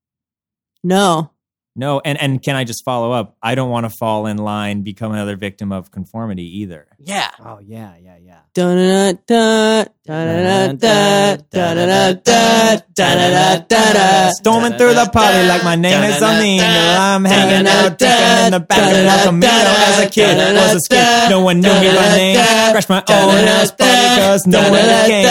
no, 0.82 1.30
No, 1.76 2.00
and, 2.04 2.20
and 2.20 2.42
can 2.42 2.56
I 2.56 2.64
just 2.64 2.84
follow 2.84 3.12
up? 3.12 3.36
I 3.42 3.54
don't 3.54 3.70
want 3.70 3.84
to 3.84 3.90
fall 3.90 4.26
in 4.26 4.38
line, 4.38 4.82
become 4.82 5.12
another 5.12 5.36
victim 5.36 5.72
of 5.72 5.90
conformity 5.90 6.60
either. 6.60 6.86
Yeah. 6.98 7.30
Oh 7.38 7.58
yeah, 7.58 7.94
yeah, 8.02 8.16
yeah. 8.16 8.38
Da-da-da-da, 8.54 9.12
da-da-da-da, 9.26 9.84
da-da-da-da. 9.84 9.95
Storming 14.38 14.74
through 14.78 14.94
the 14.94 15.10
party 15.10 15.42
like 15.48 15.64
my 15.64 15.74
name 15.74 16.02
is 16.04 16.22
El 16.22 16.38
Niño. 16.38 16.62
I'm 16.62 17.24
hanging 17.24 17.66
out, 17.66 17.98
drinking 17.98 18.38
in 18.46 18.52
the 18.52 18.60
back 18.60 18.78
of 18.78 19.02
El 19.02 19.18
Camino. 19.26 19.50
As 19.50 19.98
a 20.06 20.08
kid, 20.08 20.38
I 20.38 20.52
was 20.54 20.74
a 20.76 20.80
skid. 20.80 21.30
No 21.30 21.40
one 21.42 21.60
knew 21.60 21.74
me 21.82 21.88
by 21.90 22.08
name. 22.16 22.38
Crashed 22.70 22.88
my 22.88 23.02
own 23.02 23.46
house 23.50 23.72
party 23.74 24.06
cause 24.22 24.46
no 24.46 24.62
one 24.70 24.86
came. 25.10 25.26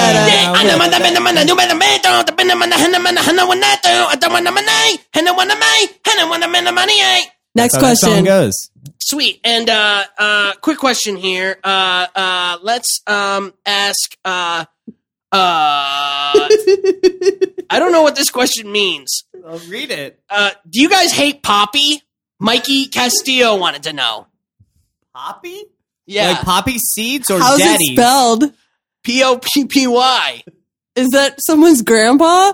Next 7.55 7.73
That's 7.73 7.83
how 7.83 7.89
that 7.89 7.97
song 7.97 8.09
question. 8.11 8.25
goes. 8.25 8.55
Sweet. 9.05 9.39
And 9.43 9.69
uh 9.69 10.03
uh 10.17 10.53
quick 10.61 10.79
question 10.79 11.15
here. 11.15 11.57
Uh 11.63 12.07
uh 12.15 12.57
let's 12.63 13.01
um 13.05 13.53
ask 13.63 14.17
uh 14.25 14.65
uh 14.87 14.95
I 17.69 17.77
don't 17.77 17.91
know 17.91 18.01
what 18.01 18.15
this 18.15 18.31
question 18.31 18.71
means. 18.71 19.25
I'll 19.45 19.59
read 19.59 19.91
it. 19.91 20.19
Uh 20.27 20.51
do 20.67 20.81
you 20.81 20.89
guys 20.89 21.11
hate 21.11 21.43
Poppy? 21.43 22.01
Mikey 22.39 22.87
Castillo 22.87 23.57
wanted 23.57 23.83
to 23.83 23.93
know. 23.93 24.25
Poppy? 25.13 25.65
Yeah. 26.07 26.29
Like 26.31 26.41
poppy 26.41 26.79
seeds 26.79 27.29
or 27.29 27.37
How's 27.39 27.59
daddy? 27.59 27.83
it 27.83 27.97
spelled? 27.97 28.43
P 29.03 29.23
O 29.23 29.37
P 29.37 29.65
P 29.65 29.85
Y. 29.85 30.43
Is 30.95 31.09
that 31.09 31.35
someone's 31.45 31.83
grandpa? 31.83 32.53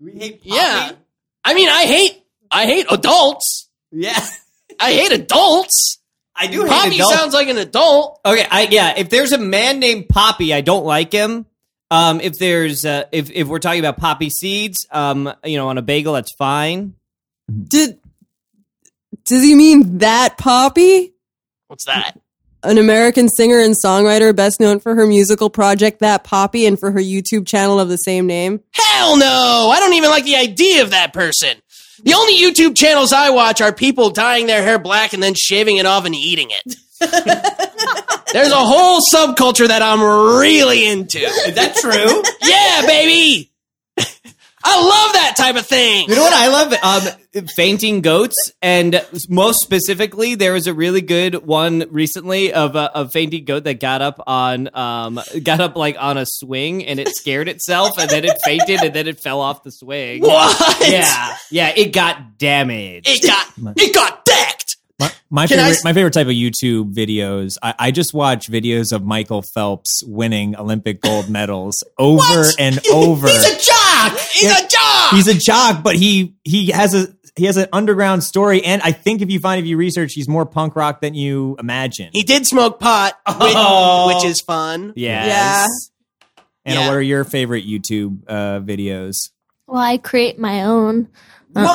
We 0.00 0.12
hate 0.12 0.42
poppy? 0.44 0.50
Yeah. 0.54 0.92
I 1.44 1.54
mean, 1.54 1.68
I 1.68 1.82
hate 1.86 2.22
I 2.52 2.66
hate 2.66 2.86
adults. 2.88 3.68
Yeah. 3.90 4.24
I 4.80 4.92
hate 4.92 5.12
adults. 5.12 5.98
I 6.34 6.46
do 6.46 6.62
hate 6.62 6.70
Poppy 6.70 6.94
adults. 6.96 7.14
sounds 7.14 7.34
like 7.34 7.48
an 7.48 7.58
adult. 7.58 8.20
Okay, 8.24 8.46
I 8.48 8.68
yeah. 8.70 8.94
If 8.96 9.10
there's 9.10 9.32
a 9.32 9.38
man 9.38 9.80
named 9.80 10.08
Poppy, 10.08 10.54
I 10.54 10.60
don't 10.60 10.84
like 10.84 11.12
him. 11.12 11.46
Um, 11.90 12.20
if 12.20 12.38
there's 12.38 12.84
uh, 12.84 13.04
if 13.12 13.30
if 13.30 13.48
we're 13.48 13.58
talking 13.60 13.80
about 13.80 13.96
poppy 13.96 14.28
seeds, 14.28 14.86
um, 14.90 15.32
you 15.44 15.56
know, 15.56 15.68
on 15.68 15.78
a 15.78 15.82
bagel, 15.82 16.12
that's 16.14 16.34
fine. 16.36 16.94
Did 17.48 17.98
does 19.24 19.42
he 19.42 19.54
mean 19.54 19.98
that 19.98 20.36
Poppy? 20.38 21.14
What's 21.68 21.86
that? 21.86 22.18
An 22.62 22.76
American 22.76 23.28
singer 23.28 23.60
and 23.60 23.74
songwriter 23.74 24.34
best 24.34 24.58
known 24.58 24.80
for 24.80 24.94
her 24.94 25.06
musical 25.06 25.48
project 25.48 26.00
That 26.00 26.24
Poppy 26.24 26.66
and 26.66 26.78
for 26.78 26.90
her 26.90 26.98
YouTube 26.98 27.46
channel 27.46 27.78
of 27.78 27.88
the 27.88 27.96
same 27.96 28.26
name. 28.26 28.60
Hell 28.72 29.16
no! 29.16 29.70
I 29.72 29.78
don't 29.80 29.94
even 29.94 30.10
like 30.10 30.24
the 30.24 30.36
idea 30.36 30.82
of 30.82 30.90
that 30.90 31.12
person. 31.12 31.56
The 32.02 32.14
only 32.14 32.34
YouTube 32.38 32.76
channels 32.76 33.12
I 33.12 33.30
watch 33.30 33.60
are 33.60 33.72
people 33.72 34.10
dyeing 34.10 34.46
their 34.46 34.62
hair 34.62 34.78
black 34.78 35.12
and 35.12 35.22
then 35.22 35.34
shaving 35.34 35.78
it 35.78 35.86
off 35.86 36.04
and 36.04 36.14
eating 36.14 36.48
it. 36.50 36.76
There's 38.32 38.52
a 38.52 38.56
whole 38.56 39.00
subculture 39.12 39.68
that 39.68 39.82
I'm 39.82 40.02
really 40.38 40.86
into. 40.86 41.18
Is 41.18 41.54
that 41.54 41.76
true? 41.76 42.22
Yeah, 42.48 42.86
baby. 42.86 43.50
I 44.64 44.80
love 44.80 45.12
that 45.14 45.34
type 45.36 45.56
of 45.56 45.66
thing. 45.66 46.08
You 46.08 46.16
know 46.16 46.22
what 46.22 46.32
I 46.32 46.48
love? 46.48 47.12
Um, 47.42 47.46
fainting 47.54 48.00
goats, 48.00 48.52
and 48.60 49.04
most 49.28 49.60
specifically, 49.62 50.34
there 50.34 50.52
was 50.52 50.66
a 50.66 50.74
really 50.74 51.00
good 51.00 51.46
one 51.46 51.84
recently 51.90 52.52
of 52.52 52.74
a, 52.74 52.90
a 52.94 53.08
fainting 53.08 53.44
goat 53.44 53.64
that 53.64 53.78
got 53.80 54.02
up 54.02 54.22
on, 54.26 54.68
um, 54.76 55.20
got 55.44 55.60
up 55.60 55.76
like 55.76 55.96
on 55.98 56.18
a 56.18 56.26
swing, 56.26 56.84
and 56.84 56.98
it 56.98 57.08
scared 57.14 57.48
itself, 57.48 57.98
and 57.98 58.10
then 58.10 58.24
it 58.24 58.36
fainted, 58.44 58.80
and 58.82 58.92
then 58.94 59.06
it 59.06 59.20
fell 59.20 59.40
off 59.40 59.62
the 59.62 59.70
swing. 59.70 60.22
What? 60.22 60.88
Yeah, 60.90 61.36
yeah, 61.50 61.72
it 61.76 61.92
got 61.92 62.38
damaged. 62.38 63.08
It 63.08 63.26
got 63.26 63.52
it 63.76 63.94
got 63.94 64.24
decked. 64.24 64.76
My, 65.00 65.12
my 65.30 65.46
Can 65.46 65.60
I 65.60 65.66
favorite, 65.68 65.84
my 65.84 65.92
favorite 65.92 66.12
type 66.14 66.26
of 66.26 66.32
YouTube 66.32 66.92
videos. 66.94 67.56
I, 67.62 67.74
I 67.78 67.90
just 67.92 68.12
watch 68.12 68.50
videos 68.50 68.92
of 68.92 69.04
Michael 69.04 69.42
Phelps 69.54 70.02
winning 70.04 70.56
Olympic 70.56 71.00
gold 71.00 71.30
medals 71.30 71.84
over 71.98 72.18
What? 72.18 72.54
and 72.58 72.80
over. 72.92 73.28
He's 73.28 73.44
a 73.44 73.56
jock. 74.10 74.20
He's 74.32 74.50
a 74.50 74.68
jock. 74.68 75.10
He's 75.12 75.28
a 75.28 75.34
jock, 75.34 75.82
but 75.82 75.96
he 75.96 76.34
he 76.44 76.70
has 76.70 76.94
a 76.94 77.08
he 77.36 77.44
has 77.46 77.56
an 77.56 77.66
underground 77.72 78.24
story, 78.24 78.64
and 78.64 78.82
I 78.82 78.90
think 78.92 79.22
if 79.22 79.30
you 79.30 79.38
find 79.40 79.60
if 79.60 79.66
you 79.66 79.76
research, 79.76 80.12
he's 80.14 80.28
more 80.28 80.44
punk 80.44 80.74
rock 80.76 81.00
than 81.00 81.14
you 81.14 81.56
imagine. 81.58 82.10
he 82.12 82.22
did 82.24 82.46
smoke 82.46 82.80
pot, 82.80 83.14
which, 83.26 83.36
Oh. 83.56 84.12
which 84.14 84.24
is 84.24 84.40
fun. 84.40 84.92
yes. 84.96 85.68
Anna, 86.64 86.80
yeah. 86.80 86.88
what 86.88 86.96
are 86.96 87.02
your 87.02 87.24
favorite 87.24 87.64
YouTube 87.66 88.22
uh, 88.28 88.60
videos? 88.60 89.30
Well, 89.66 89.80
I 89.80 89.96
create 89.98 90.38
my 90.38 90.64
own. 90.64 91.08
What? 91.52 91.66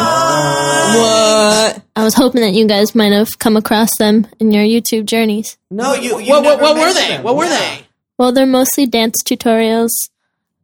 I 1.96 2.04
was 2.04 2.14
hoping 2.14 2.42
that 2.42 2.54
you 2.54 2.68
guys 2.68 2.94
might 2.96 3.12
have 3.14 3.40
come 3.40 3.58
across 3.58 3.90
them 3.98 4.28
in 4.40 4.52
your 4.52 4.64
YouTube 4.64 5.06
journeys. 5.06 5.58
No, 5.72 5.94
you. 5.94 6.20
you 6.20 6.30
What, 6.30 6.44
what, 6.44 6.50
never 6.60 6.62
what 6.64 6.76
were 6.78 6.94
they? 6.94 7.08
them. 7.10 7.24
What 7.24 7.36
were 7.36 7.46
Yeah. 7.46 7.60
they? 7.60 7.86
Well, 8.18 8.32
they're 8.32 8.46
mostly 8.46 8.86
dance 8.86 9.24
tutorials, 9.24 9.90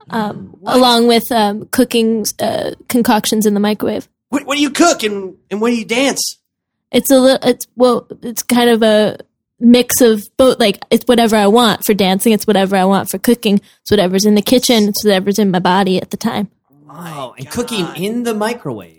um, 0.10 0.58
along 0.66 1.08
with 1.08 1.32
um, 1.32 1.66
cooking 1.68 2.26
uh, 2.40 2.72
concoctions 2.88 3.46
in 3.46 3.54
the 3.54 3.60
microwave. 3.60 4.08
What, 4.30 4.46
what 4.46 4.56
do 4.56 4.62
you 4.62 4.70
cook 4.70 5.04
and, 5.04 5.36
and 5.50 5.60
what 5.62 5.70
do 5.70 5.76
you 5.76 5.86
dance? 5.86 6.38
It's 6.92 7.10
a 7.12 7.20
little. 7.20 7.48
It's 7.48 7.68
well. 7.76 8.08
It's 8.24 8.44
kind 8.44 8.70
of 8.70 8.82
a 8.84 9.18
mix 9.60 10.02
of 10.02 10.28
both. 10.38 10.60
Like 10.60 10.80
it's 10.90 11.06
whatever 11.06 11.36
I 11.36 11.48
want 11.48 11.86
for 11.86 11.94
dancing. 11.94 12.34
It's 12.34 12.48
whatever 12.48 12.76
I 12.76 12.86
want 12.86 13.10
for 13.10 13.18
cooking. 13.20 13.60
It's 13.82 13.92
whatever's 13.92 14.26
in 14.26 14.36
the 14.36 14.42
kitchen. 14.42 14.88
It's 14.90 15.04
whatever's 15.04 15.38
in 15.40 15.52
my 15.52 15.60
body 15.60 16.02
at 16.02 16.10
the 16.12 16.18
time. 16.18 16.50
Oh, 16.90 17.36
and 17.38 17.50
cooking 17.50 17.88
in 17.96 18.24
the 18.24 18.34
microwave. 18.34 18.96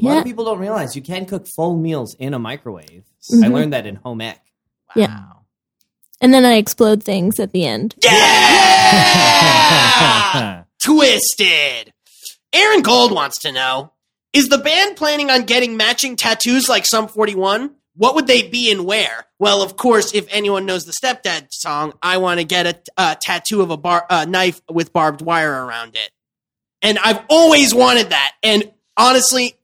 A 0.00 0.04
lot 0.04 0.12
Yeah. 0.12 0.18
of 0.18 0.24
people 0.24 0.44
don't 0.44 0.58
realize 0.58 0.94
you 0.96 1.02
can 1.02 1.24
cook 1.26 1.46
full 1.46 1.76
meals 1.76 2.14
in 2.14 2.34
a 2.34 2.38
microwave. 2.38 3.04
I 3.30 3.34
Mhm. 3.36 3.52
learned 3.52 3.72
that 3.72 3.86
in 3.86 3.96
home 3.96 4.20
ec. 4.20 4.40
Yeah. 4.94 5.20
And 6.22 6.32
then 6.32 6.44
I 6.44 6.54
explode 6.54 7.02
things 7.02 7.38
at 7.40 7.50
the 7.50 7.66
end. 7.66 7.96
Yeah! 8.02 8.22
Twisted. 10.82 11.92
Aaron 12.52 12.82
Gold 12.82 13.12
wants 13.12 13.40
to 13.40 13.50
know 13.50 13.92
Is 14.32 14.48
the 14.48 14.58
band 14.58 14.96
planning 14.96 15.30
on 15.30 15.42
getting 15.42 15.76
matching 15.76 16.14
tattoos 16.16 16.68
like 16.68 16.86
Sum 16.86 17.08
41? 17.08 17.74
What 17.94 18.14
would 18.14 18.26
they 18.28 18.48
be 18.48 18.70
and 18.70 18.86
where? 18.86 19.26
Well, 19.38 19.62
of 19.62 19.76
course, 19.76 20.14
if 20.14 20.26
anyone 20.30 20.64
knows 20.64 20.84
the 20.84 20.92
Stepdad 20.92 21.48
song, 21.50 21.92
I 22.02 22.18
want 22.18 22.38
to 22.40 22.44
get 22.44 22.66
a, 22.66 22.80
a 22.96 23.16
tattoo 23.20 23.60
of 23.60 23.70
a 23.70 23.76
bar, 23.76 24.06
uh, 24.08 24.24
knife 24.24 24.62
with 24.70 24.92
barbed 24.92 25.20
wire 25.20 25.66
around 25.66 25.96
it. 25.96 26.10
And 26.80 26.98
I've 26.98 27.20
always 27.28 27.74
wanted 27.74 28.10
that. 28.10 28.32
And 28.42 28.70
honestly, 28.96 29.56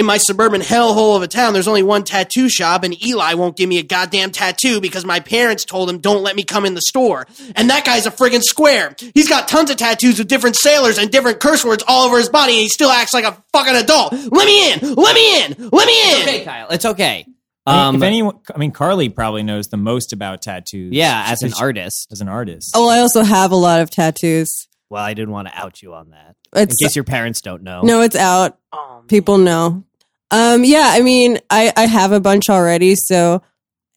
in 0.00 0.06
my 0.06 0.16
suburban 0.16 0.60
hellhole 0.62 1.14
of 1.14 1.22
a 1.22 1.28
town, 1.28 1.52
there's 1.52 1.68
only 1.68 1.82
one 1.84 2.02
tattoo 2.02 2.48
shop, 2.48 2.82
and 2.82 3.00
Eli 3.04 3.34
won't 3.34 3.56
give 3.56 3.68
me 3.68 3.78
a 3.78 3.82
goddamn 3.84 4.30
tattoo 4.32 4.80
because 4.80 5.04
my 5.04 5.20
parents 5.20 5.64
told 5.64 5.88
him, 5.88 5.98
don't 5.98 6.22
let 6.24 6.34
me 6.34 6.42
come 6.42 6.64
in 6.66 6.74
the 6.74 6.80
store. 6.88 7.26
And 7.54 7.70
that 7.70 7.84
guy's 7.84 8.06
a 8.06 8.10
friggin' 8.10 8.42
square. 8.42 8.96
He's 9.14 9.28
got 9.28 9.46
tons 9.46 9.70
of 9.70 9.76
tattoos 9.76 10.18
with 10.18 10.26
different 10.26 10.56
sailors 10.56 10.98
and 10.98 11.10
different 11.12 11.38
curse 11.38 11.64
words 11.64 11.84
all 11.86 12.06
over 12.06 12.16
his 12.18 12.28
body, 12.28 12.54
and 12.54 12.60
he 12.62 12.68
still 12.68 12.90
acts 12.90 13.12
like 13.14 13.24
a 13.24 13.40
fucking 13.52 13.76
adult. 13.76 14.12
Let 14.12 14.46
me 14.46 14.72
in! 14.72 14.94
Let 14.94 15.14
me 15.14 15.44
in! 15.44 15.68
Let 15.70 15.86
me 15.86 16.12
in! 16.22 16.28
Okay, 16.28 16.44
Kyle, 16.44 16.68
it's 16.70 16.84
okay. 16.86 17.26
Um, 17.66 17.76
Um, 17.76 17.96
if 17.96 18.02
anyone, 18.02 18.38
I 18.54 18.58
mean, 18.58 18.72
Carly 18.72 19.10
probably 19.10 19.42
knows 19.42 19.68
the 19.68 19.76
most 19.76 20.12
about 20.14 20.40
tattoos. 20.40 20.92
yeah, 20.94 21.24
as 21.28 21.42
an 21.42 21.52
artist. 21.60 22.08
As 22.10 22.20
an 22.22 22.28
artist. 22.28 22.72
Oh, 22.74 22.88
I 22.88 23.00
also 23.00 23.22
have 23.22 23.52
a 23.52 23.56
lot 23.56 23.80
of 23.82 23.90
tattoos. 23.90 24.48
Well, 24.88 25.04
I 25.04 25.14
didn't 25.14 25.30
want 25.30 25.46
to 25.48 25.56
out 25.56 25.82
you 25.82 25.92
on 25.94 26.10
that. 26.10 26.34
It's, 26.52 26.74
In 26.80 26.86
case 26.88 26.96
your 26.96 27.04
parents 27.04 27.40
don't 27.42 27.62
know. 27.62 27.82
no, 27.82 28.00
it's 28.00 28.16
out. 28.16 28.58
Oh, 28.72 29.02
People 29.06 29.38
know. 29.38 29.84
Um, 30.30 30.64
yeah, 30.64 30.90
I 30.92 31.00
mean, 31.00 31.38
I 31.50 31.72
I 31.76 31.86
have 31.86 32.12
a 32.12 32.20
bunch 32.20 32.48
already. 32.48 32.94
So 32.94 33.42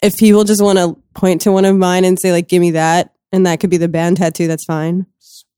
if 0.02 0.18
people 0.18 0.44
just 0.44 0.62
want 0.62 0.80
to 0.80 0.98
point 1.14 1.42
to 1.42 1.52
one 1.52 1.66
of 1.66 1.76
mine 1.76 2.06
and 2.06 2.20
say 2.20 2.32
like, 2.32 2.48
"Give 2.48 2.62
me 2.62 2.72
that," 2.72 3.14
and 3.32 3.46
that 3.46 3.60
could 3.60 3.70
be 3.70 3.78
the 3.78 3.88
band 3.88 4.18
tattoo, 4.18 4.48
that's 4.48 4.66
fine. 4.66 5.06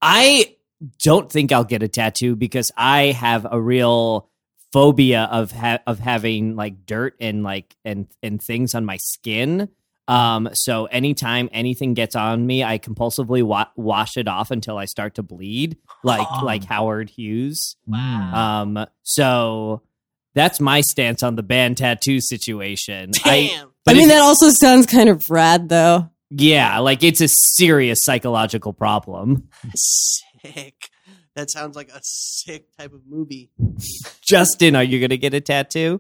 I 0.01 0.55
don't 1.01 1.31
think 1.31 1.51
I'll 1.51 1.63
get 1.63 1.83
a 1.83 1.87
tattoo 1.87 2.35
because 2.35 2.71
I 2.75 3.07
have 3.11 3.47
a 3.49 3.59
real 3.59 4.29
phobia 4.73 5.23
of 5.31 5.51
ha- 5.51 5.79
of 5.87 5.99
having 5.99 6.55
like 6.55 6.85
dirt 6.85 7.15
and 7.19 7.43
like 7.43 7.75
and 7.85 8.07
and 8.21 8.41
things 8.41 8.75
on 8.75 8.85
my 8.85 8.97
skin. 8.97 9.69
Um, 10.07 10.49
so 10.53 10.85
anytime 10.85 11.49
anything 11.51 11.95
gets 11.95 12.15
on 12.15 12.45
me, 12.45 12.63
I 12.63 12.77
compulsively 12.77 13.41
wa- 13.41 13.69
wash 13.75 14.17
it 14.17 14.27
off 14.27 14.51
until 14.51 14.77
I 14.77 14.85
start 14.85 15.15
to 15.15 15.23
bleed, 15.23 15.77
like 16.03 16.29
like 16.43 16.65
Howard 16.65 17.09
Hughes. 17.09 17.75
Wow. 17.87 18.61
Um, 18.61 18.85
so 19.01 19.81
that's 20.35 20.59
my 20.59 20.81
stance 20.81 21.23
on 21.23 21.35
the 21.35 21.43
band 21.43 21.77
tattoo 21.77 22.19
situation. 22.21 23.11
I, 23.23 23.47
Damn. 23.51 23.71
but 23.83 23.95
I 23.95 23.97
mean, 23.97 24.09
that 24.09 24.21
also 24.21 24.49
sounds 24.49 24.85
kind 24.85 25.09
of 25.09 25.27
rad, 25.29 25.69
though. 25.69 26.09
yeah, 26.29 26.77
like 26.79 27.01
it's 27.03 27.21
a 27.21 27.27
serious 27.27 27.99
psychological 28.03 28.73
problem. 28.73 29.49
sick. 29.75 30.75
That 31.35 31.49
sounds 31.49 31.75
like 31.75 31.89
a 31.89 31.99
sick 32.03 32.65
type 32.77 32.93
of 32.93 33.01
movie. 33.09 33.49
Justin, 34.21 34.75
are 34.75 34.83
you 34.83 35.01
gonna 35.01 35.17
get 35.17 35.33
a 35.33 35.41
tattoo? 35.41 35.99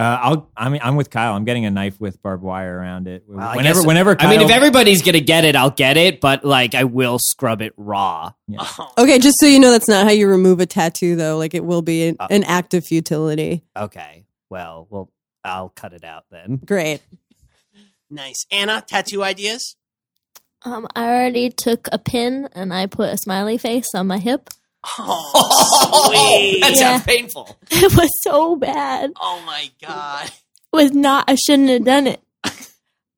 Uh, 0.00 0.18
I'll. 0.22 0.50
I 0.56 0.68
mean, 0.70 0.80
I'm 0.82 0.96
with 0.96 1.10
Kyle. 1.10 1.34
I'm 1.34 1.44
getting 1.44 1.66
a 1.66 1.70
knife 1.70 2.00
with 2.00 2.22
barbed 2.22 2.42
wire 2.42 2.78
around 2.78 3.06
it. 3.06 3.24
I 3.36 3.56
whenever, 3.56 3.80
guess- 3.80 3.86
whenever. 3.86 4.16
Kyle, 4.16 4.28
I 4.28 4.30
mean, 4.30 4.40
if 4.40 4.50
everybody's 4.50 5.02
gonna 5.02 5.20
get 5.20 5.44
it, 5.44 5.54
I'll 5.56 5.70
get 5.70 5.96
it, 5.96 6.20
but 6.20 6.44
like 6.44 6.74
I 6.74 6.84
will 6.84 7.18
scrub 7.20 7.60
it 7.62 7.74
raw. 7.76 8.32
Oh, 8.58 8.92
Okay, 8.98 9.18
just 9.18 9.36
so 9.40 9.46
you 9.46 9.58
know, 9.60 9.70
that's 9.70 9.88
not 9.88 10.04
how 10.04 10.10
you 10.12 10.26
remove 10.28 10.58
a 10.60 10.66
tattoo, 10.66 11.16
though. 11.16 11.36
Like, 11.36 11.54
it 11.54 11.64
will 11.64 11.82
be 11.82 12.08
an, 12.08 12.16
Uh. 12.18 12.28
an 12.30 12.44
act 12.44 12.72
of 12.74 12.84
futility. 12.84 13.62
Okay, 13.76 14.24
well, 14.48 14.86
well, 14.90 15.10
I'll 15.44 15.68
cut 15.68 15.92
it 15.92 16.02
out 16.04 16.24
then. 16.30 16.56
Great. 16.64 17.00
nice. 18.10 18.46
Anna, 18.50 18.82
tattoo 18.86 19.22
ideas? 19.22 19.76
Um, 20.62 20.86
I 20.94 21.04
already 21.04 21.48
took 21.50 21.88
a 21.92 21.98
pin 21.98 22.48
and 22.52 22.72
I 22.74 22.86
put 22.86 23.08
a 23.10 23.16
smiley 23.18 23.56
face 23.58 23.88
on 23.94 24.06
my 24.06 24.18
hip. 24.18 24.50
Oh, 24.98 26.08
sweet. 26.08 26.60
that 26.62 26.70
Yeah. 26.70 26.76
sounds 26.76 27.04
painful. 27.04 27.56
It 27.70 27.94
was 27.96 28.10
so 28.22 28.56
bad. 28.56 29.12
Oh 29.20 29.42
my 29.46 29.70
god. 29.86 30.26
It 30.26 30.32
was 30.76 30.92
not. 30.92 31.24
I 31.28 31.34
shouldn't 31.34 31.68
have 31.68 31.84
done 31.84 32.06
it. 32.06 32.20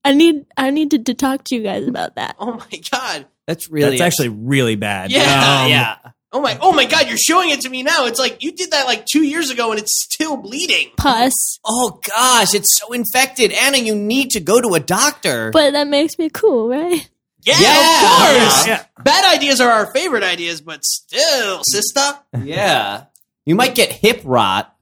I 0.05 0.14
need. 0.14 0.46
I 0.57 0.70
needed 0.70 1.07
to 1.07 1.14
talk 1.14 1.44
to 1.44 1.55
you 1.55 1.62
guys 1.62 1.87
about 1.87 2.16
that. 2.16 2.35
Oh 2.38 2.55
my 2.55 2.81
god. 2.90 3.27
That's 3.46 3.70
really 3.70 3.98
that's 3.98 4.03
actually 4.14 4.31
really 4.31 4.75
bad. 4.77 5.12
Yeah. 5.12 5.62
Um, 5.62 5.70
yeah. 5.70 5.96
Oh 6.33 6.40
my 6.40 6.57
oh 6.62 6.72
my 6.72 6.87
god, 6.87 7.09
you're 7.09 7.18
showing 7.18 7.51
it 7.51 7.61
to 7.61 7.68
me 7.68 7.83
now. 7.83 8.07
It's 8.07 8.18
like 8.18 8.42
you 8.42 8.53
did 8.53 8.70
that 8.70 8.87
like 8.87 9.05
2 9.07 9.22
years 9.22 9.51
ago 9.51 9.70
and 9.70 9.79
it's 9.79 10.03
still 10.05 10.37
bleeding. 10.38 10.88
Pus, 10.96 11.59
Oh 11.64 12.01
gosh, 12.09 12.55
it's 12.55 12.79
so 12.81 12.92
infected, 12.92 13.53
Anna. 13.53 13.77
You 13.79 13.94
need 13.94 14.31
to 14.31 14.40
go 14.40 14.61
to 14.61 14.75
a 14.75 14.81
doctor. 14.81 15.51
but 15.53 15.72
that 15.72 15.87
makes 15.88 16.18
me 16.18 16.31
cool, 16.31 16.68
right? 16.68 17.09
Yeah, 17.43 17.55
Yeah. 17.59 17.79
of 17.79 18.41
course. 18.49 18.67
Yeah. 18.67 18.85
Bad 19.03 19.35
ideas 19.37 19.61
are 19.61 19.71
our 19.71 19.87
favorite 19.93 20.23
ideas, 20.23 20.61
but 20.61 20.85
still, 20.85 21.63
sister. 21.65 22.19
yeah, 22.43 23.05
you 23.45 23.55
might 23.55 23.75
get 23.75 23.91
hip 23.93 24.21
rot. 24.25 24.75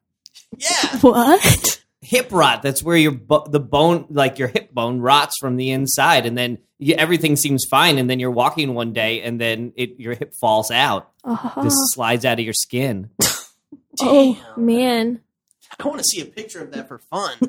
Yeah. 0.56 0.98
What? 1.00 1.80
Hip 2.02 2.28
rot. 2.32 2.62
That's 2.62 2.82
where 2.82 2.96
your 2.96 3.12
bo- 3.12 3.46
the 3.46 3.60
bone, 3.60 4.06
like 4.10 4.38
your 4.38 4.48
hip 4.48 4.72
bone, 4.74 5.00
rots 5.00 5.36
from 5.38 5.56
the 5.56 5.70
inside, 5.70 6.26
and 6.26 6.36
then 6.36 6.58
you, 6.78 6.94
everything 6.94 7.36
seems 7.36 7.64
fine. 7.70 7.98
And 7.98 8.10
then 8.10 8.18
you're 8.18 8.30
walking 8.32 8.74
one 8.74 8.92
day, 8.92 9.20
and 9.22 9.40
then 9.40 9.72
it 9.76 10.00
your 10.00 10.14
hip 10.14 10.34
falls 10.40 10.70
out, 10.70 11.10
Oh, 11.24 11.52
just 11.62 11.76
slides 11.94 12.24
out 12.24 12.38
of 12.40 12.44
your 12.44 12.54
skin. 12.54 13.10
oh 14.00 14.52
man. 14.56 15.20
I 15.78 15.86
want 15.86 15.98
to 15.98 16.04
see 16.04 16.20
a 16.20 16.24
picture 16.26 16.60
of 16.62 16.72
that 16.72 16.88
for 16.88 16.98
fun. 16.98 17.36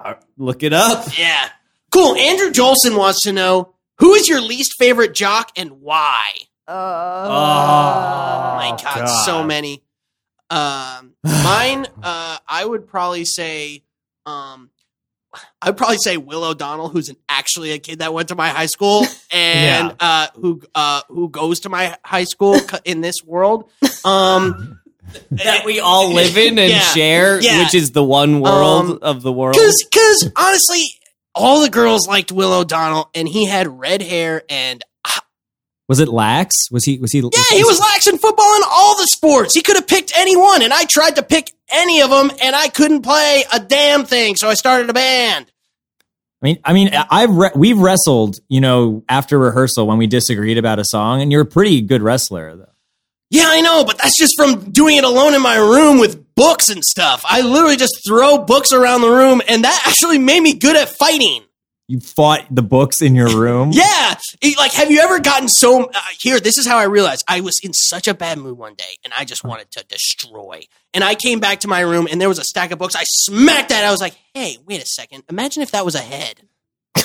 Uh, 0.00 0.14
Look 0.36 0.62
it 0.62 0.72
up. 0.72 1.06
yeah. 1.18 1.48
Cool. 1.90 2.14
Andrew 2.14 2.50
Jolson 2.52 2.96
wants 2.96 3.22
to 3.22 3.32
know 3.32 3.74
who 3.98 4.14
is 4.14 4.28
your 4.28 4.40
least 4.40 4.74
favorite 4.78 5.14
jock 5.14 5.50
and 5.56 5.80
why? 5.80 6.30
Oh, 6.68 8.54
my 8.56 8.76
god, 8.82 9.08
so 9.24 9.42
many. 9.44 9.82
Um, 10.50 11.14
mine, 11.24 11.86
uh, 12.02 12.38
I 12.46 12.64
would 12.64 12.86
probably 12.88 13.24
say, 13.24 13.82
um, 14.26 14.70
I'd 15.60 15.76
probably 15.76 15.98
say 15.98 16.16
Will 16.16 16.44
O'Donnell, 16.44 16.88
who's 16.88 17.08
an, 17.10 17.16
actually 17.28 17.72
a 17.72 17.78
kid 17.78 17.98
that 18.00 18.12
went 18.14 18.28
to 18.28 18.34
my 18.34 18.48
high 18.48 18.66
school 18.66 19.04
and 19.32 19.94
uh, 20.00 20.28
who 20.34 20.62
uh, 20.74 21.02
who 21.08 21.28
goes 21.28 21.60
to 21.60 21.68
my 21.68 21.96
high 22.04 22.24
school 22.24 22.58
in 22.84 23.00
this 23.00 23.16
world. 23.24 23.70
Um, 24.04 24.80
that 25.30 25.64
we 25.64 25.80
all 25.80 26.12
live 26.12 26.36
in 26.36 26.58
and 26.58 26.70
Yeah. 26.70 26.80
share, 26.80 27.40
Yeah. 27.40 27.58
which 27.60 27.74
is 27.74 27.92
the 27.92 28.04
one 28.04 28.40
world 28.40 28.90
Um, 28.90 28.98
of 29.02 29.22
the 29.22 29.32
world. 29.32 29.54
Because, 29.54 29.74
because 29.90 30.30
honestly, 30.36 30.84
all 31.34 31.60
the 31.62 31.70
girls 31.70 32.06
liked 32.08 32.32
Will 32.32 32.52
O'Donnell, 32.52 33.10
and 33.14 33.28
he 33.28 33.46
had 33.46 33.66
red 33.66 34.02
hair, 34.02 34.42
and 34.48 34.82
ah. 35.06 35.20
Was 35.88 36.00
it 36.00 36.08
lax? 36.08 36.54
Was 36.70 36.84
he? 36.84 36.98
Was 36.98 37.12
he? 37.12 37.20
yeah, 37.20 37.56
he 37.56 37.64
was 37.64 37.80
lax 37.80 38.06
in 38.06 38.18
football 38.18 38.56
in 38.56 38.62
all 38.68 38.96
the 38.96 39.06
sports. 39.06 39.54
He 39.54 39.62
could 39.62 39.76
have 39.76 39.86
picked 39.86 40.12
any 40.16 40.36
one, 40.36 40.62
and 40.62 40.72
I 40.72 40.84
tried 40.84 41.16
to 41.16 41.22
pick 41.22 41.50
any 41.70 42.02
of 42.02 42.10
them, 42.10 42.30
and 42.42 42.54
I 42.54 42.68
couldn't 42.68 43.02
play 43.02 43.44
a 43.52 43.60
damn 43.60 44.04
thing, 44.04 44.36
so 44.36 44.48
I 44.48 44.54
started 44.54 44.90
a 44.90 44.92
band. 44.92 45.50
I 46.40 46.46
mean, 46.46 46.58
I 46.64 46.72
mean, 46.72 46.90
I've 47.10 47.34
re- 47.34 47.50
we've 47.54 47.78
wrestled, 47.78 48.38
you 48.48 48.60
know, 48.60 49.02
after 49.08 49.38
rehearsal 49.38 49.86
when 49.86 49.98
we 49.98 50.06
disagreed 50.06 50.56
about 50.56 50.78
a 50.78 50.84
song, 50.84 51.20
and 51.20 51.32
you're 51.32 51.42
a 51.42 51.46
pretty 51.46 51.80
good 51.80 52.00
wrestler, 52.02 52.56
though. 52.56 52.72
Yeah, 53.30 53.44
I 53.46 53.60
know, 53.60 53.84
but 53.84 53.98
that's 53.98 54.18
just 54.18 54.34
from 54.36 54.70
doing 54.70 54.96
it 54.96 55.04
alone 55.04 55.34
in 55.34 55.42
my 55.42 55.56
room 55.56 55.98
with 55.98 56.34
books 56.34 56.70
and 56.70 56.82
stuff. 56.82 57.22
I 57.26 57.42
literally 57.42 57.76
just 57.76 58.00
throw 58.06 58.38
books 58.38 58.72
around 58.72 59.02
the 59.02 59.10
room, 59.10 59.42
and 59.48 59.64
that 59.64 59.82
actually 59.86 60.18
made 60.18 60.40
me 60.40 60.54
good 60.54 60.76
at 60.76 60.88
fighting. 60.88 61.42
You 61.88 62.00
fought 62.00 62.44
the 62.50 62.62
books 62.62 63.00
in 63.02 63.14
your 63.14 63.28
room. 63.28 63.70
Yeah, 63.72 64.14
It- 64.42 64.56
like 64.58 64.72
have 64.72 64.90
you 64.90 65.00
ever 65.00 65.20
gotten 65.20 65.48
so 65.48 65.84
uh, 65.84 66.00
here? 66.20 66.38
This 66.40 66.56
is 66.58 66.66
how 66.66 66.78
I 66.78 66.84
realized 66.84 67.24
I 67.28 67.40
was 67.40 67.58
in 67.62 67.72
such 67.74 68.08
a 68.08 68.14
bad 68.14 68.38
mood 68.38 68.56
one 68.58 68.74
day, 68.74 68.96
and 69.04 69.12
I 69.16 69.24
just 69.24 69.44
wanted 69.44 69.70
to 69.72 69.84
destroy. 69.84 70.60
And 70.94 71.02
I 71.04 71.14
came 71.14 71.38
back 71.40 71.60
to 71.60 71.68
my 71.68 71.80
room, 71.80 72.08
and 72.10 72.20
there 72.20 72.28
was 72.28 72.38
a 72.38 72.44
stack 72.44 72.70
of 72.72 72.78
books. 72.78 72.94
I 72.96 73.04
smacked 73.06 73.68
that. 73.70 73.84
I 73.84 73.90
was 73.90 74.00
like, 74.00 74.16
"Hey, 74.34 74.56
wait 74.66 74.82
a 74.82 74.86
second! 74.86 75.24
Imagine 75.28 75.62
if 75.62 75.70
that 75.72 75.84
was 75.84 75.94
a 75.94 75.98
head." 76.00 76.40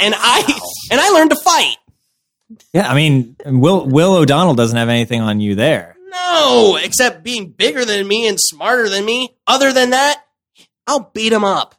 and 0.00 0.14
I 0.16 0.60
and 0.90 1.00
I 1.00 1.10
learned 1.10 1.30
to 1.30 1.36
fight. 1.44 1.76
Yeah, 2.72 2.88
I 2.90 2.94
mean, 2.94 3.36
Will 3.44 3.86
Will 3.86 4.14
O'Donnell 4.14 4.54
doesn't 4.54 4.76
have 4.76 4.88
anything 4.88 5.20
on 5.20 5.40
you 5.40 5.54
there. 5.54 5.96
No, 6.10 6.78
except 6.82 7.22
being 7.22 7.50
bigger 7.50 7.84
than 7.84 8.06
me 8.08 8.26
and 8.26 8.38
smarter 8.40 8.88
than 8.88 9.04
me. 9.04 9.34
Other 9.46 9.72
than 9.72 9.90
that, 9.90 10.22
I'll 10.86 11.10
beat 11.12 11.32
him 11.32 11.44
up. 11.44 11.74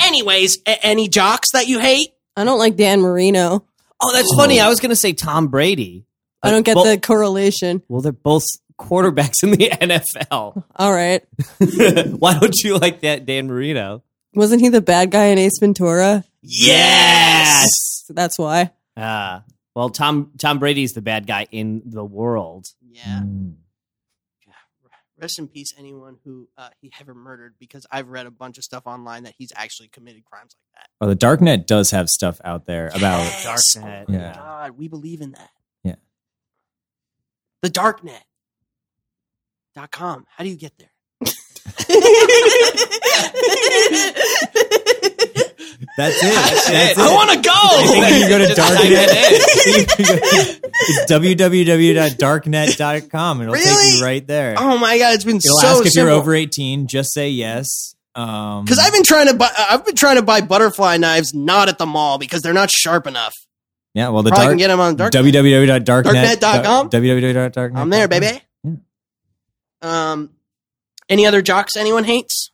Anyways, 0.00 0.58
a- 0.66 0.84
any 0.86 1.08
jocks 1.08 1.48
that 1.52 1.66
you 1.66 1.80
hate? 1.80 2.10
I 2.36 2.44
don't 2.44 2.58
like 2.58 2.76
Dan 2.76 3.00
Marino. 3.00 3.64
oh, 4.00 4.12
that's 4.12 4.32
funny. 4.36 4.60
I 4.60 4.68
was 4.68 4.78
going 4.80 4.90
to 4.90 4.96
say 4.96 5.12
Tom 5.12 5.48
Brady. 5.48 6.04
I 6.42 6.50
don't 6.52 6.64
get 6.64 6.76
Well- 6.76 6.84
the 6.84 6.98
correlation. 7.00 7.82
Well, 7.88 8.00
they're 8.00 8.12
both 8.12 8.44
quarterbacks 8.78 9.42
in 9.42 9.50
the 9.50 9.68
NFL. 9.72 10.62
All 10.76 10.92
right. 10.92 11.24
Why 11.58 12.38
don't 12.38 12.54
you 12.62 12.78
like 12.78 13.00
that 13.00 13.26
Dan 13.26 13.48
Marino? 13.48 14.04
Wasn't 14.34 14.60
he 14.60 14.68
the 14.68 14.80
bad 14.80 15.10
guy 15.10 15.26
in 15.26 15.38
Ace 15.38 15.58
Ventura? 15.58 16.22
Yes. 16.42 17.66
So 18.06 18.14
that's 18.14 18.38
why. 18.38 18.70
Ah, 18.96 19.42
well, 19.78 19.90
Tom 19.90 20.32
Tom 20.38 20.58
Brady's 20.58 20.94
the 20.94 21.02
bad 21.02 21.28
guy 21.28 21.46
in 21.52 21.82
the 21.84 22.04
world. 22.04 22.66
Yeah. 22.82 23.20
Rest 25.20 25.38
in 25.38 25.46
peace, 25.46 25.72
anyone 25.78 26.16
who 26.24 26.48
uh, 26.56 26.70
he 26.80 26.90
ever 27.00 27.14
murdered, 27.14 27.54
because 27.60 27.86
I've 27.90 28.08
read 28.08 28.26
a 28.26 28.30
bunch 28.32 28.58
of 28.58 28.64
stuff 28.64 28.88
online 28.88 29.22
that 29.22 29.34
he's 29.38 29.52
actually 29.54 29.86
committed 29.88 30.24
crimes 30.24 30.56
like 30.56 30.82
that. 30.82 30.88
Oh, 31.00 31.06
the 31.08 31.14
darknet 31.16 31.66
does 31.66 31.92
have 31.92 32.08
stuff 32.08 32.40
out 32.44 32.66
there 32.66 32.88
about. 32.88 33.20
Yes. 33.20 33.76
Darknet. 33.76 34.04
Oh 34.08 34.12
Yeah. 34.12 34.34
God, 34.34 34.70
we 34.78 34.88
believe 34.88 35.20
in 35.20 35.30
that. 35.32 35.50
Yeah. 35.84 35.94
The 37.62 37.70
darknet. 37.70 38.22
Dot 39.76 39.92
com. 39.92 40.26
How 40.28 40.42
do 40.42 40.50
you 40.50 40.56
get 40.56 40.72
there? 40.78 40.90
That's 45.98 46.16
it. 46.22 46.32
That's 46.32 46.70
it. 46.70 46.96
I 46.98 47.12
want 47.12 47.30
to 47.30 47.36
go. 47.42 47.52
Think 47.90 48.22
you 48.22 48.28
go 48.28 48.38
to 48.38 48.46
Just 48.46 48.56
type 48.56 48.78
it 48.82 49.10
darknet. 49.10 50.60
it's 50.72 51.10
www.darknet.com. 52.18 53.42
It'll 53.42 53.54
take 53.54 53.64
you 53.66 54.00
right 54.04 54.24
there. 54.24 54.54
Oh 54.56 54.78
my 54.78 54.96
god, 54.96 55.14
it's 55.14 55.24
been 55.24 55.38
It'll 55.38 55.58
so 55.58 55.66
ask 55.66 55.86
if 55.86 55.96
you're 55.96 56.08
over 56.10 56.32
18. 56.34 56.86
Just 56.86 57.12
say 57.12 57.30
yes. 57.30 57.96
Um, 58.14 58.64
Because 58.64 58.78
I've 58.78 58.92
been 58.92 59.02
trying 59.02 59.26
to 59.26 59.34
buy, 59.34 59.50
I've 59.58 59.84
been 59.84 59.96
trying 59.96 60.14
to 60.16 60.22
buy 60.22 60.40
butterfly 60.40 60.96
knives 60.98 61.34
not 61.34 61.68
at 61.68 61.78
the 61.78 61.86
mall 61.86 62.18
because 62.18 62.42
they're 62.42 62.54
not 62.54 62.70
sharp 62.70 63.06
enough. 63.08 63.34
yeah, 63.94 64.08
well, 64.10 64.22
the 64.22 64.30
Probably 64.30 64.44
dark, 64.46 64.52
can 64.52 64.58
get 64.58 64.68
them 64.68 64.78
on 64.80 64.94
dark. 64.96 65.12
www.darknet. 65.12 66.36
Darknet.com? 66.36 66.90
www.darknet. 66.90 67.76
I'm 67.76 67.90
there, 67.90 68.06
baby. 68.08 68.40
Um, 69.82 70.30
any 71.08 71.26
other 71.26 71.42
jocks 71.42 71.76
anyone 71.76 72.04
hates? 72.04 72.50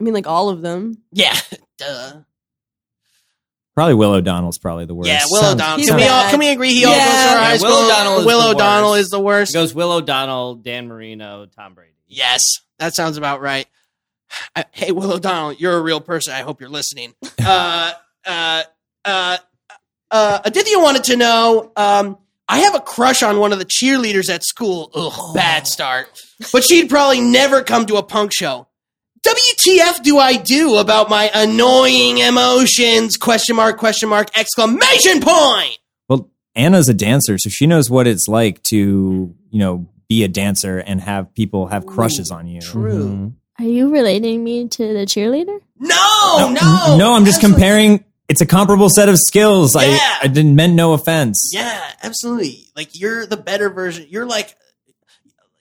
I 0.00 0.02
mean, 0.02 0.14
like 0.14 0.26
all 0.26 0.48
of 0.48 0.62
them. 0.62 1.02
Yeah, 1.12 1.36
duh. 1.78 2.12
Probably 3.74 3.94
Will 3.94 4.12
O'Donnell's 4.14 4.58
probably 4.58 4.84
the 4.84 4.94
worst. 4.94 5.08
Yeah, 5.08 5.20
Will 5.30 5.40
Sounds- 5.40 5.54
O'Donnell. 5.54 5.76
He's 5.78 5.88
Can 5.88 5.96
we 5.96 6.02
all 6.04 6.22
bad. 6.22 6.30
can 6.30 6.38
we 6.40 6.48
agree 6.50 6.74
he 6.74 6.84
all 6.84 6.92
goes 6.92 7.00
to 7.00 7.06
Yeah. 7.08 7.38
high 7.38 7.52
Yeah, 7.52 7.56
school? 7.58 7.70
Will 7.70 7.84
O'Donnell 7.86 8.18
is 8.20 8.26
Will 8.26 8.42
the 8.42 8.48
O'Donnell 8.54 8.90
worst. 8.90 9.00
is 9.00 9.08
the 9.10 9.20
worst. 9.20 9.50
It 9.50 9.54
goes 9.58 9.74
Will 9.74 9.92
O'Donnell, 9.92 10.54
Dan 10.56 10.88
Marino, 10.88 11.46
Tom 11.46 11.74
Brady. 11.74 11.92
Yes, 12.08 12.42
that 12.78 12.94
sounds 12.94 13.16
about 13.16 13.40
right. 13.40 13.66
Uh, 14.56 14.64
hey, 14.72 14.90
Will 14.92 15.12
O'Donnell, 15.12 15.52
you're 15.54 15.76
a 15.76 15.80
real 15.80 16.00
person. 16.00 16.34
I 16.34 16.40
hope 16.40 16.60
you're 16.60 16.70
listening. 16.70 17.14
Uh, 17.42 17.92
uh, 18.26 18.62
uh, 19.04 19.38
uh, 20.10 20.38
Aditya 20.44 20.78
wanted 20.78 21.04
to 21.04 21.16
know. 21.16 21.72
Um, 21.76 22.18
I 22.48 22.58
have 22.60 22.74
a 22.74 22.80
crush 22.80 23.22
on 23.22 23.38
one 23.38 23.52
of 23.52 23.58
the 23.58 23.64
cheerleaders 23.64 24.28
at 24.28 24.44
school. 24.44 24.90
Ugh, 24.94 25.34
bad 25.34 25.66
start. 25.66 26.08
But 26.52 26.64
she'd 26.64 26.90
probably 26.90 27.20
never 27.20 27.62
come 27.62 27.86
to 27.86 27.96
a 27.96 28.02
punk 28.02 28.32
show. 28.34 28.66
WTF 29.24 30.02
do 30.02 30.18
I 30.18 30.36
do 30.36 30.76
about 30.76 31.10
my 31.10 31.30
annoying 31.34 32.18
emotions? 32.18 33.16
Question 33.16 33.56
mark, 33.56 33.78
question 33.78 34.08
mark, 34.08 34.28
exclamation 34.36 35.20
point. 35.20 35.78
Well, 36.08 36.30
Anna's 36.54 36.88
a 36.88 36.94
dancer, 36.94 37.36
so 37.38 37.50
she 37.50 37.66
knows 37.66 37.90
what 37.90 38.06
it's 38.06 38.28
like 38.28 38.62
to, 38.64 39.34
you 39.50 39.58
know, 39.58 39.86
be 40.08 40.24
a 40.24 40.28
dancer 40.28 40.78
and 40.78 41.00
have 41.00 41.34
people 41.34 41.66
have 41.66 41.86
crushes 41.86 42.30
on 42.30 42.46
you. 42.48 42.60
True. 42.60 43.08
Mm-hmm. 43.08 43.28
Are 43.62 43.68
you 43.68 43.92
relating 43.92 44.42
me 44.42 44.68
to 44.68 44.92
the 44.94 45.04
cheerleader? 45.04 45.60
No, 45.78 46.48
no. 46.50 46.96
No, 46.98 47.14
I'm 47.14 47.26
just 47.26 47.36
absolutely. 47.36 47.60
comparing. 47.60 48.04
It's 48.26 48.40
a 48.40 48.46
comparable 48.46 48.88
set 48.88 49.08
of 49.08 49.16
skills. 49.18 49.74
Yeah. 49.74 49.82
I, 49.82 50.20
I 50.22 50.26
didn't 50.28 50.54
meant 50.54 50.72
no 50.72 50.94
offense. 50.94 51.50
Yeah, 51.52 51.92
absolutely. 52.02 52.68
Like 52.74 52.98
you're 52.98 53.26
the 53.26 53.36
better 53.36 53.68
version. 53.68 54.06
You're 54.08 54.24
like 54.24 54.56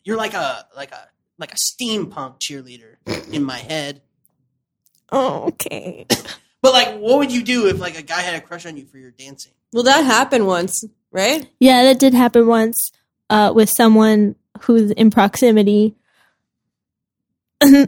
you're 0.04 0.18
like 0.18 0.34
a 0.34 0.66
like 0.76 0.92
a 0.92 1.10
like 1.40 1.54
a 1.54 1.58
steampunk 1.58 2.40
cheerleader 2.40 2.98
in 3.34 3.44
my 3.44 3.58
head. 3.58 4.02
Oh, 5.12 5.46
okay. 5.48 6.06
But 6.62 6.74
like 6.74 6.98
what 7.00 7.20
would 7.20 7.32
you 7.32 7.42
do 7.42 7.68
if 7.68 7.80
like 7.80 7.98
a 7.98 8.02
guy 8.02 8.20
had 8.20 8.36
a 8.36 8.42
crush 8.42 8.66
on 8.66 8.76
you 8.76 8.86
for 8.86 8.98
your 8.98 9.12
dancing? 9.12 9.54
Well, 9.72 9.84
that 9.84 10.04
happened 10.04 10.46
once, 10.46 10.84
right? 11.10 11.50
Yeah, 11.58 11.84
that 11.86 12.00
did 12.00 12.14
happen 12.14 12.48
once 12.48 12.92
uh, 13.30 13.54
with 13.56 13.70
someone 13.70 14.36
who's 14.64 14.92
in 14.92 15.10
proximity. 15.10 15.96
Oh 17.64 17.86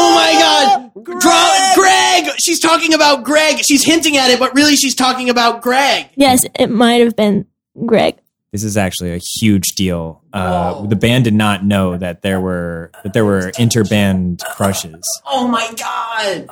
Oh 0.00 0.14
my 0.14 0.32
god. 0.40 1.04
Greg. 1.04 1.74
Greg! 1.74 2.34
She's 2.38 2.60
talking 2.60 2.94
about 2.94 3.24
Greg. 3.24 3.58
She's 3.66 3.84
hinting 3.84 4.16
at 4.16 4.30
it, 4.30 4.38
but 4.38 4.54
really 4.54 4.76
she's 4.76 4.94
talking 4.94 5.28
about 5.28 5.60
Greg. 5.62 6.08
yes, 6.16 6.40
it 6.58 6.70
might 6.70 7.00
have 7.02 7.14
been 7.16 7.46
Greg. 7.86 8.16
This 8.52 8.64
is 8.64 8.76
actually 8.78 9.12
a 9.14 9.20
huge 9.40 9.74
deal. 9.76 10.22
Uh, 10.32 10.86
the 10.86 10.96
band 10.96 11.24
did 11.24 11.34
not 11.34 11.64
know 11.64 11.96
that 11.98 12.22
there 12.22 12.40
were 12.40 12.90
that 13.04 13.12
there 13.12 13.24
were 13.24 13.50
interband 13.52 14.42
crushes. 14.54 15.06
Oh 15.26 15.46
my 15.48 15.66
god. 15.76 16.48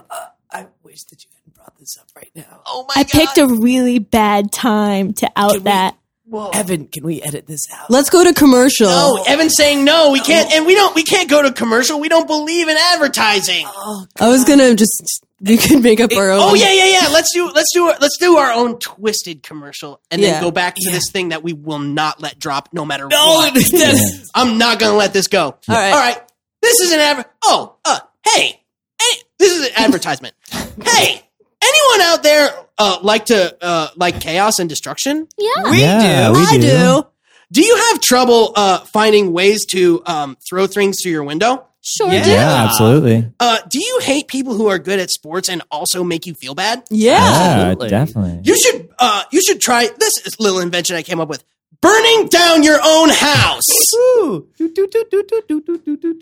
I 0.51 0.67
wish 0.83 1.05
that 1.05 1.25
you 1.25 1.31
hadn't 1.35 1.55
brought 1.55 1.77
this 1.79 1.97
up 1.99 2.07
right 2.15 2.31
now. 2.35 2.61
Oh 2.67 2.85
my 2.89 2.95
god. 2.97 3.01
I 3.01 3.03
god. 3.05 3.11
picked 3.13 3.39
a 3.39 3.47
really 3.47 3.99
bad 3.99 4.53
time 4.53 5.15
to 5.15 5.31
out 5.37 5.53
Can 5.53 5.61
we- 5.61 5.65
that. 5.65 5.97
Whoa. 6.29 6.51
Evan, 6.51 6.89
can 6.89 7.05
we 7.05 7.23
edit 7.23 7.47
this 7.47 7.61
out? 7.73 7.89
Let's 7.89 8.11
go 8.11 8.25
to 8.25 8.35
commercial. 8.35 8.89
No, 8.89 9.23
Evan's 9.29 9.55
saying 9.57 9.85
no. 9.85 10.11
We 10.11 10.21
can't, 10.21 10.53
and 10.53 10.67
we 10.67 10.75
don't. 10.75 10.93
We 10.95 11.05
can't 11.05 11.31
go 11.31 11.41
to 11.41 11.53
commercial. 11.53 12.01
We 12.01 12.09
don't 12.09 12.27
believe 12.27 12.69
in 12.69 12.77
advertising. 12.77 13.65
I 14.19 14.29
was 14.29 14.43
gonna 14.45 14.75
just 14.75 15.25
we 15.41 15.57
could 15.57 15.83
make 15.85 16.01
up 16.01 16.11
our 16.17 16.31
own. 16.33 16.41
Oh 16.43 16.55
yeah, 16.55 16.73
yeah, 16.73 17.01
yeah. 17.03 17.09
Let's 17.12 17.33
do 17.33 17.49
let's 17.53 17.73
do 17.73 17.87
let's 18.01 18.17
do 18.19 18.39
our 18.39 18.51
own 18.53 18.79
twisted 18.81 19.45
commercial, 19.45 20.01
and 20.11 20.21
then 20.21 20.33
Yeah. 20.35 20.41
go 20.41 20.51
back 20.51 20.75
to 20.75 20.91
this 20.91 21.11
thing 21.12 21.29
that 21.29 21.45
we 21.45 21.53
will 21.53 21.79
not 21.79 22.21
let 22.21 22.41
drop, 22.41 22.71
no 22.73 22.85
matter 22.85 23.07
No, 23.07 23.17
what. 23.37 23.55
that's- 23.71 24.29
I'm 24.35 24.59
not 24.59 24.81
gonna 24.81 24.97
let 24.97 25.12
this 25.12 25.29
go. 25.29 25.45
All 25.45 25.57
right. 25.69 25.93
all 25.93 25.99
right. 25.99 26.21
This 26.61 26.81
is 26.81 26.93
an 26.93 26.99
adver. 26.99 27.25
Oh, 27.45 27.77
uh, 27.85 28.01
hey, 28.27 28.61
hey, 29.01 29.23
this 29.39 29.53
is 29.53 29.67
an 29.69 29.73
advertisement. 29.77 30.35
hey, 30.51 31.23
anyone 31.62 32.01
out 32.09 32.23
there 32.25 32.49
uh, 32.79 32.99
like 33.03 33.27
to 33.27 33.57
uh, 33.65 33.89
like 33.97 34.21
chaos 34.21 34.59
and 34.59 34.69
destruction? 34.69 35.27
Yeah. 35.39 35.71
we 35.71 35.81
Yeah, 35.81 36.29
do. 36.29 36.33
we 36.39 36.45
I 36.47 36.59
do. 36.59 37.07
Do 37.53 37.62
you 37.65 37.77
have 37.91 38.01
trouble 38.01 38.53
uh, 38.57 38.79
finding 38.81 39.33
ways 39.33 39.65
to 39.67 40.03
um, 40.05 40.37
throw 40.49 40.67
things 40.67 41.01
through 41.01 41.12
your 41.12 41.23
window? 41.25 41.65
Sure 41.81 42.12
Yeah. 42.12 42.25
do. 42.25 42.31
Yeah, 42.31 42.65
absolutely. 42.69 43.31
Uh, 43.39 43.59
do 43.69 43.79
you 43.79 44.01
hate 44.03 44.27
people 44.27 44.55
who 44.55 44.67
are 44.67 44.79
good 44.81 44.99
at 44.99 45.09
sports 45.11 45.49
and 45.49 45.62
also 45.71 46.03
make 46.03 46.27
you 46.27 46.35
feel 46.35 46.57
bad? 46.57 46.83
Yeah. 46.91 47.69
Yeah, 47.79 47.89
definitely. 47.89 48.41
You 48.43 48.59
should 48.59 48.89
uh 48.99 49.23
you 49.31 49.41
should 49.47 49.61
try 49.61 49.89
this 49.99 50.41
little 50.41 50.59
invention 50.59 50.97
I 50.97 51.03
came 51.03 51.21
up 51.21 51.29
with. 51.29 51.45
Burning 51.81 52.29
down 52.29 52.62
your 52.62 52.79
own 52.83 53.11
house. 53.11 53.62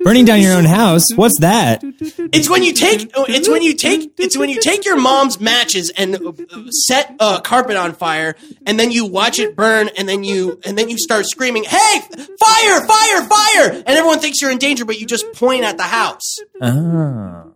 Burning 0.03 0.25
down 0.25 0.41
your 0.41 0.55
own 0.55 0.65
house. 0.65 1.05
What's 1.15 1.41
that? 1.41 1.81
It's 1.83 2.49
when 2.49 2.63
you 2.63 2.73
take 2.73 3.11
it's 3.15 3.49
when 3.49 3.63
you 3.63 3.75
take 3.75 4.13
it's 4.19 4.37
when 4.37 4.51
you 4.51 4.61
take 4.61 4.85
your 4.85 4.97
mom's 4.97 5.41
matches 5.41 5.93
and 5.97 6.17
uh, 6.17 6.33
set 6.71 7.15
a 7.21 7.41
carpet 7.41 7.77
on 7.77 7.93
fire 7.95 8.37
and 8.67 8.79
then 8.79 8.91
you 8.91 9.07
watch 9.07 9.39
it 9.39 9.57
burn 9.57 9.89
and 9.97 10.09
then 10.09 10.25
you 10.25 10.61
and 10.65 10.77
then 10.77 10.89
you 10.89 10.99
start 10.99 11.27
screaming, 11.27 11.65
"Hey, 11.65 12.01
fire, 12.01 12.87
fire, 12.87 13.23
fire!" 13.29 13.71
and 13.71 13.89
everyone 13.89 14.21
thinks 14.21 14.41
you're 14.41 14.51
in 14.51 14.59
danger 14.59 14.85
but 14.85 14.99
you 15.01 15.07
just 15.07 15.33
point 15.35 15.65
at 15.65 15.77
the 15.77 15.85
house. 15.85 16.37
Oh. 16.61 17.54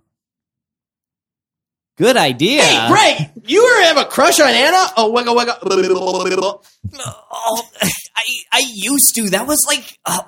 Good 1.98 2.16
idea. 2.16 2.62
Hey, 2.62 2.88
Greg, 2.88 3.30
you 3.44 3.66
ever 3.66 3.86
have 3.88 4.06
a 4.06 4.08
crush 4.08 4.38
on 4.38 4.48
Anna? 4.48 4.86
Oh, 4.96 5.10
wiggle, 5.10 5.34
wiggle. 5.34 6.64
Oh, 7.04 7.68
I 8.16 8.22
I 8.52 8.62
used 8.72 9.16
to. 9.16 9.30
That 9.30 9.48
was 9.48 9.64
like 9.66 9.98
a 10.06 10.24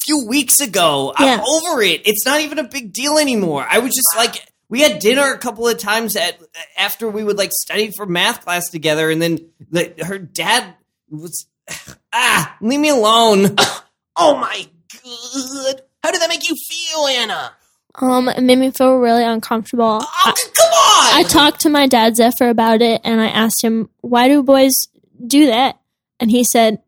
few 0.00 0.26
weeks 0.26 0.60
ago. 0.60 1.12
Yeah. 1.20 1.34
I'm 1.34 1.40
over 1.40 1.82
it. 1.82 2.06
It's 2.06 2.24
not 2.24 2.40
even 2.40 2.58
a 2.58 2.64
big 2.64 2.94
deal 2.94 3.18
anymore. 3.18 3.66
I 3.68 3.80
was 3.80 3.94
just 3.94 4.16
like 4.16 4.46
we 4.70 4.80
had 4.80 4.98
dinner 4.98 5.30
a 5.34 5.38
couple 5.38 5.68
of 5.68 5.76
times 5.76 6.16
at 6.16 6.40
after 6.78 7.06
we 7.06 7.22
would 7.22 7.36
like 7.36 7.50
study 7.52 7.90
for 7.94 8.06
math 8.06 8.42
class 8.42 8.70
together, 8.70 9.10
and 9.10 9.20
then 9.20 9.50
the, 9.70 9.92
her 10.02 10.16
dad 10.18 10.74
was 11.10 11.46
ah 12.14 12.56
leave 12.62 12.80
me 12.80 12.88
alone. 12.88 13.56
Oh 14.14 14.36
my 14.36 14.66
god. 15.02 15.80
How 16.02 16.10
did 16.10 16.20
that 16.20 16.28
make 16.28 16.46
you 16.46 16.54
feel, 16.54 17.06
Anna? 17.06 17.52
Um, 17.96 18.28
it 18.28 18.42
made 18.42 18.58
me 18.58 18.70
feel 18.70 18.96
really 18.96 19.24
uncomfortable. 19.24 19.98
Oh, 20.02 20.22
come 20.24 20.72
on. 20.72 21.18
I 21.20 21.24
talked 21.28 21.60
to 21.60 21.68
my 21.70 21.86
dad 21.86 22.16
Zephyr 22.16 22.48
about 22.48 22.80
it, 22.82 23.00
and 23.04 23.20
I 23.20 23.28
asked 23.28 23.62
him, 23.62 23.90
"Why 24.00 24.28
do 24.28 24.42
boys 24.42 24.72
do 25.26 25.46
that?" 25.46 25.78
And 26.18 26.30
he 26.30 26.42
said, 26.44 26.80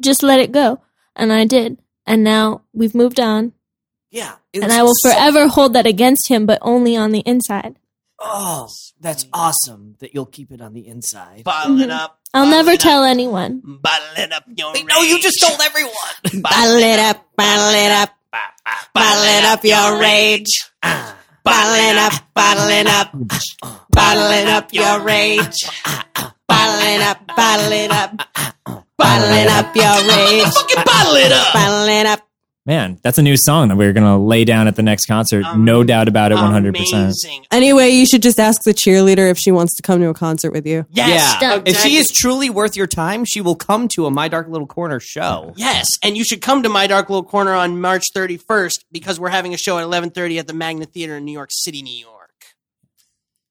"Just 0.00 0.22
let 0.22 0.40
it 0.40 0.50
go." 0.52 0.80
And 1.14 1.32
I 1.32 1.44
did, 1.44 1.78
and 2.06 2.24
now 2.24 2.62
we've 2.72 2.94
moved 2.94 3.20
on. 3.20 3.52
Yeah, 4.10 4.32
it 4.52 4.62
And 4.62 4.72
I 4.72 4.82
will 4.82 4.94
so- 4.96 5.10
forever 5.10 5.46
hold 5.48 5.74
that 5.74 5.86
against 5.86 6.28
him, 6.28 6.44
but 6.46 6.58
only 6.62 6.96
on 6.96 7.12
the 7.12 7.20
inside. 7.20 7.76
Oh, 8.18 8.68
that's 9.00 9.26
awesome 9.32 9.96
that 10.00 10.14
you'll 10.14 10.26
keep 10.26 10.52
it 10.52 10.60
on 10.60 10.74
the 10.74 10.86
inside. 10.86 11.42
Bottle 11.44 11.80
it 11.80 11.90
up. 11.90 12.20
I'll 12.34 12.44
bottle 12.44 12.50
never 12.64 12.76
tell 12.76 13.02
Up, 13.04 13.10
anyone. 13.10 13.60
bottle 13.64 14.06
it 14.16 14.32
up. 14.32 14.44
Your 14.56 14.72
Wait, 14.72 14.86
no, 14.86 15.00
you 15.02 15.20
just 15.20 15.40
told 15.40 15.60
everyone. 15.60 16.42
Bottle 16.42 16.76
it 16.76 16.98
up, 16.98 17.26
bottle 17.36 17.74
it 17.74 17.90
up, 17.90 18.10
bottle 18.94 19.24
it 19.24 19.44
up 19.44 19.64
your 19.64 20.00
rage. 20.00 20.70
Bottle 21.44 21.74
it 21.74 21.96
up, 21.96 22.12
bottle 22.34 22.68
it 22.68 22.86
up, 22.86 23.12
bottle 23.90 24.30
it 24.30 24.46
up 24.48 24.72
your 24.72 25.00
rage. 25.00 25.68
Bottle 26.46 26.86
it 26.86 27.00
up, 27.02 27.26
bottle 27.36 27.72
it 27.72 27.90
up, 27.90 28.16
bottle 28.96 29.32
it 29.32 29.48
up 29.48 29.74
your 29.74 30.08
rage. 30.08 30.44
Fucking 30.44 30.84
bottle 30.84 31.16
it 31.16 31.32
up. 31.32 31.52
Bottle 31.52 31.88
it 31.88 32.06
up. 32.06 32.31
Man, 32.64 33.00
that's 33.02 33.18
a 33.18 33.22
new 33.22 33.36
song 33.36 33.68
that 33.68 33.76
we're 33.76 33.92
going 33.92 34.06
to 34.06 34.16
lay 34.16 34.44
down 34.44 34.68
at 34.68 34.76
the 34.76 34.84
next 34.84 35.06
concert. 35.06 35.44
no 35.56 35.82
doubt 35.82 36.06
about 36.06 36.30
it, 36.30 36.38
100%. 36.38 36.68
Amazing. 36.68 37.44
Anyway, 37.50 37.88
you 37.88 38.06
should 38.06 38.22
just 38.22 38.38
ask 38.38 38.62
the 38.62 38.72
cheerleader 38.72 39.28
if 39.28 39.36
she 39.36 39.50
wants 39.50 39.74
to 39.76 39.82
come 39.82 39.98
to 39.98 40.08
a 40.08 40.14
concert 40.14 40.52
with 40.52 40.64
you. 40.64 40.86
Yes. 40.90 41.38
yeah, 41.40 41.56
Done. 41.56 41.62
if 41.66 41.76
she 41.80 41.96
is 41.96 42.06
truly 42.06 42.50
worth 42.50 42.76
your 42.76 42.86
time, 42.86 43.24
she 43.24 43.40
will 43.40 43.56
come 43.56 43.88
to 43.88 44.06
a 44.06 44.12
My 44.12 44.28
Dark 44.28 44.46
Little 44.46 44.68
Corner 44.68 45.00
show. 45.00 45.52
Yes, 45.56 45.88
and 46.04 46.16
you 46.16 46.22
should 46.22 46.40
come 46.40 46.62
to 46.62 46.68
my 46.68 46.86
dark 46.86 47.10
little 47.10 47.24
corner 47.24 47.52
on 47.52 47.80
March 47.80 48.04
31st 48.14 48.84
because 48.92 49.18
we're 49.18 49.30
having 49.30 49.54
a 49.54 49.56
show 49.56 49.78
at 49.78 49.84
11:30 49.84 50.38
at 50.38 50.46
the 50.46 50.54
Magnet 50.54 50.92
Theater 50.92 51.16
in 51.16 51.24
New 51.24 51.32
York 51.32 51.50
City, 51.52 51.82
New 51.82 51.92
York. 51.92 52.30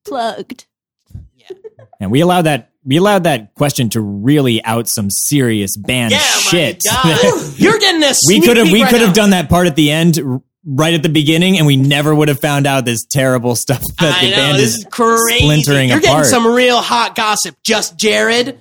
Plugged. 0.06 0.68
And 2.00 2.12
we 2.12 2.22
allowed 2.22 2.44
that 2.44 2.70
we 2.84 2.98
allowed 2.98 3.24
that 3.26 3.54
question 3.54 3.90
to 3.92 4.02
really 4.02 4.64
out 4.64 4.88
some 4.88 5.10
serious 5.10 5.78
band 5.78 6.12
Yeah, 6.14 6.20
shit. 6.20 6.84
You're 7.60 7.78
getting 7.78 8.02
this. 8.02 8.20
we 8.28 8.42
could 8.42 8.58
have 8.58 8.72
we 8.72 8.84
could 8.86 9.02
have 9.02 9.14
done 9.14 9.32
that 9.32 9.50
part 9.50 9.68
at 9.68 9.76
the 9.76 9.92
end 9.92 10.20
right 10.66 10.94
at 10.94 11.02
the 11.04 11.10
beginning 11.10 11.58
and 11.58 11.66
we 11.68 11.76
never 11.76 12.14
would 12.14 12.28
have 12.28 12.40
found 12.40 12.66
out 12.68 12.86
this 12.86 13.04
terrible 13.06 13.56
stuff 13.56 13.82
that 14.00 14.18
I 14.20 14.26
the 14.26 14.32
know 14.32 14.36
band 14.38 14.58
this 14.60 14.76
is 14.76 14.86
crazy. 14.92 15.40
splintering 15.40 15.90
You're 15.90 15.98
apart. 16.00 16.12
getting 16.18 16.24
some 16.30 16.48
real 16.48 16.78
hot 16.82 17.16
gossip. 17.16 17.56
Just 17.64 17.98
Jared. 17.98 18.60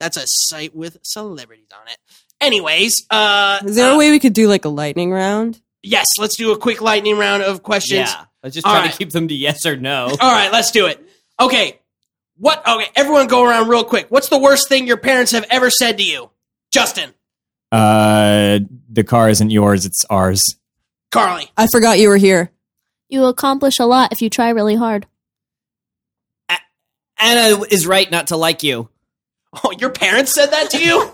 That's 0.00 0.16
a 0.16 0.22
site 0.26 0.74
with 0.76 0.98
celebrities 1.02 1.66
on 1.72 1.88
it. 1.88 1.98
Anyways, 2.40 3.04
uh, 3.10 3.58
Is 3.64 3.74
there 3.74 3.90
uh, 3.90 3.94
a 3.94 3.98
way 3.98 4.10
we 4.12 4.20
could 4.20 4.32
do 4.32 4.46
like 4.46 4.64
a 4.64 4.68
lightning 4.68 5.10
round? 5.10 5.60
Yes, 5.82 6.06
let's 6.20 6.36
do 6.36 6.52
a 6.52 6.58
quick 6.58 6.80
lightning 6.80 7.18
round 7.18 7.42
of 7.42 7.64
questions. 7.64 8.08
Yeah, 8.08 8.24
let's 8.44 8.54
just 8.54 8.64
All 8.66 8.72
try 8.72 8.82
right. 8.82 8.92
to 8.92 8.96
keep 8.98 9.10
them 9.10 9.26
to 9.26 9.34
yes 9.34 9.66
or 9.66 9.76
no. 9.76 10.06
All 10.20 10.32
right, 10.32 10.52
let's 10.52 10.70
do 10.70 10.86
it. 10.86 11.04
Okay. 11.40 11.80
What? 12.38 12.66
Okay, 12.66 12.86
everyone 12.94 13.26
go 13.26 13.44
around 13.44 13.68
real 13.68 13.84
quick. 13.84 14.06
What's 14.08 14.28
the 14.28 14.38
worst 14.38 14.68
thing 14.68 14.86
your 14.86 14.96
parents 14.96 15.32
have 15.32 15.44
ever 15.50 15.70
said 15.70 15.98
to 15.98 16.04
you? 16.04 16.30
Justin, 16.70 17.12
uh 17.72 18.60
the 18.88 19.04
car 19.04 19.28
isn't 19.28 19.50
yours, 19.50 19.84
it's 19.86 20.04
ours. 20.08 20.42
Carly, 21.10 21.50
I 21.56 21.66
forgot 21.66 21.98
you 21.98 22.08
were 22.08 22.16
here. 22.16 22.50
You 23.08 23.24
accomplish 23.24 23.78
a 23.78 23.86
lot 23.86 24.12
if 24.12 24.22
you 24.22 24.30
try 24.30 24.50
really 24.50 24.76
hard. 24.76 25.06
Anna 27.18 27.62
is 27.70 27.86
right 27.86 28.10
not 28.10 28.28
to 28.28 28.36
like 28.36 28.62
you. 28.62 28.88
Oh, 29.64 29.72
your 29.72 29.90
parents 29.90 30.34
said 30.34 30.46
that 30.46 30.70
to 30.70 30.84
you? 30.84 31.10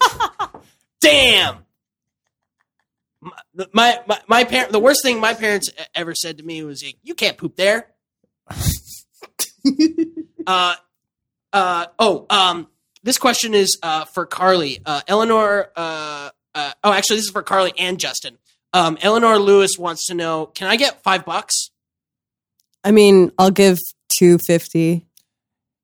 Damn. 1.01 1.59
My 3.23 3.67
my 3.73 4.01
my, 4.07 4.21
my 4.27 4.45
parent. 4.45 4.73
The 4.73 4.81
worst 4.81 5.03
thing 5.03 5.19
my 5.19 5.35
parents 5.35 5.71
ever 5.95 6.15
said 6.15 6.39
to 6.39 6.45
me 6.45 6.63
was, 6.63 6.85
"You 7.03 7.15
can't 7.15 7.39
poop 7.39 7.57
there." 7.57 7.89
uh, 10.47 10.75
uh. 11.55 11.87
Oh. 11.99 12.27
Um. 12.29 12.69
This 13.03 13.17
question 13.17 13.55
is 13.55 13.79
uh 13.83 14.05
for 14.05 14.27
Carly. 14.27 14.81
Uh, 14.85 15.01
Eleanor. 15.09 15.71
Uh. 15.75 16.31
uh 16.55 16.73
oh, 16.85 16.93
actually, 16.93 17.17
this 17.17 17.25
is 17.27 17.31
for 17.31 17.43
Carly 17.43 17.73
and 17.79 17.99
Justin. 17.99 18.37
Um. 18.75 18.99
Eleanor 19.01 19.39
Lewis 19.39 19.79
wants 19.79 20.07
to 20.09 20.15
know: 20.15 20.47
Can 20.47 20.69
I 20.69 20.77
get 20.77 21.03
five 21.03 21.25
bucks? 21.25 21.71
I 22.83 22.91
mean, 22.91 23.33
I'll 23.39 23.51
give 23.51 23.79
two 24.19 24.39
fifty. 24.47 25.07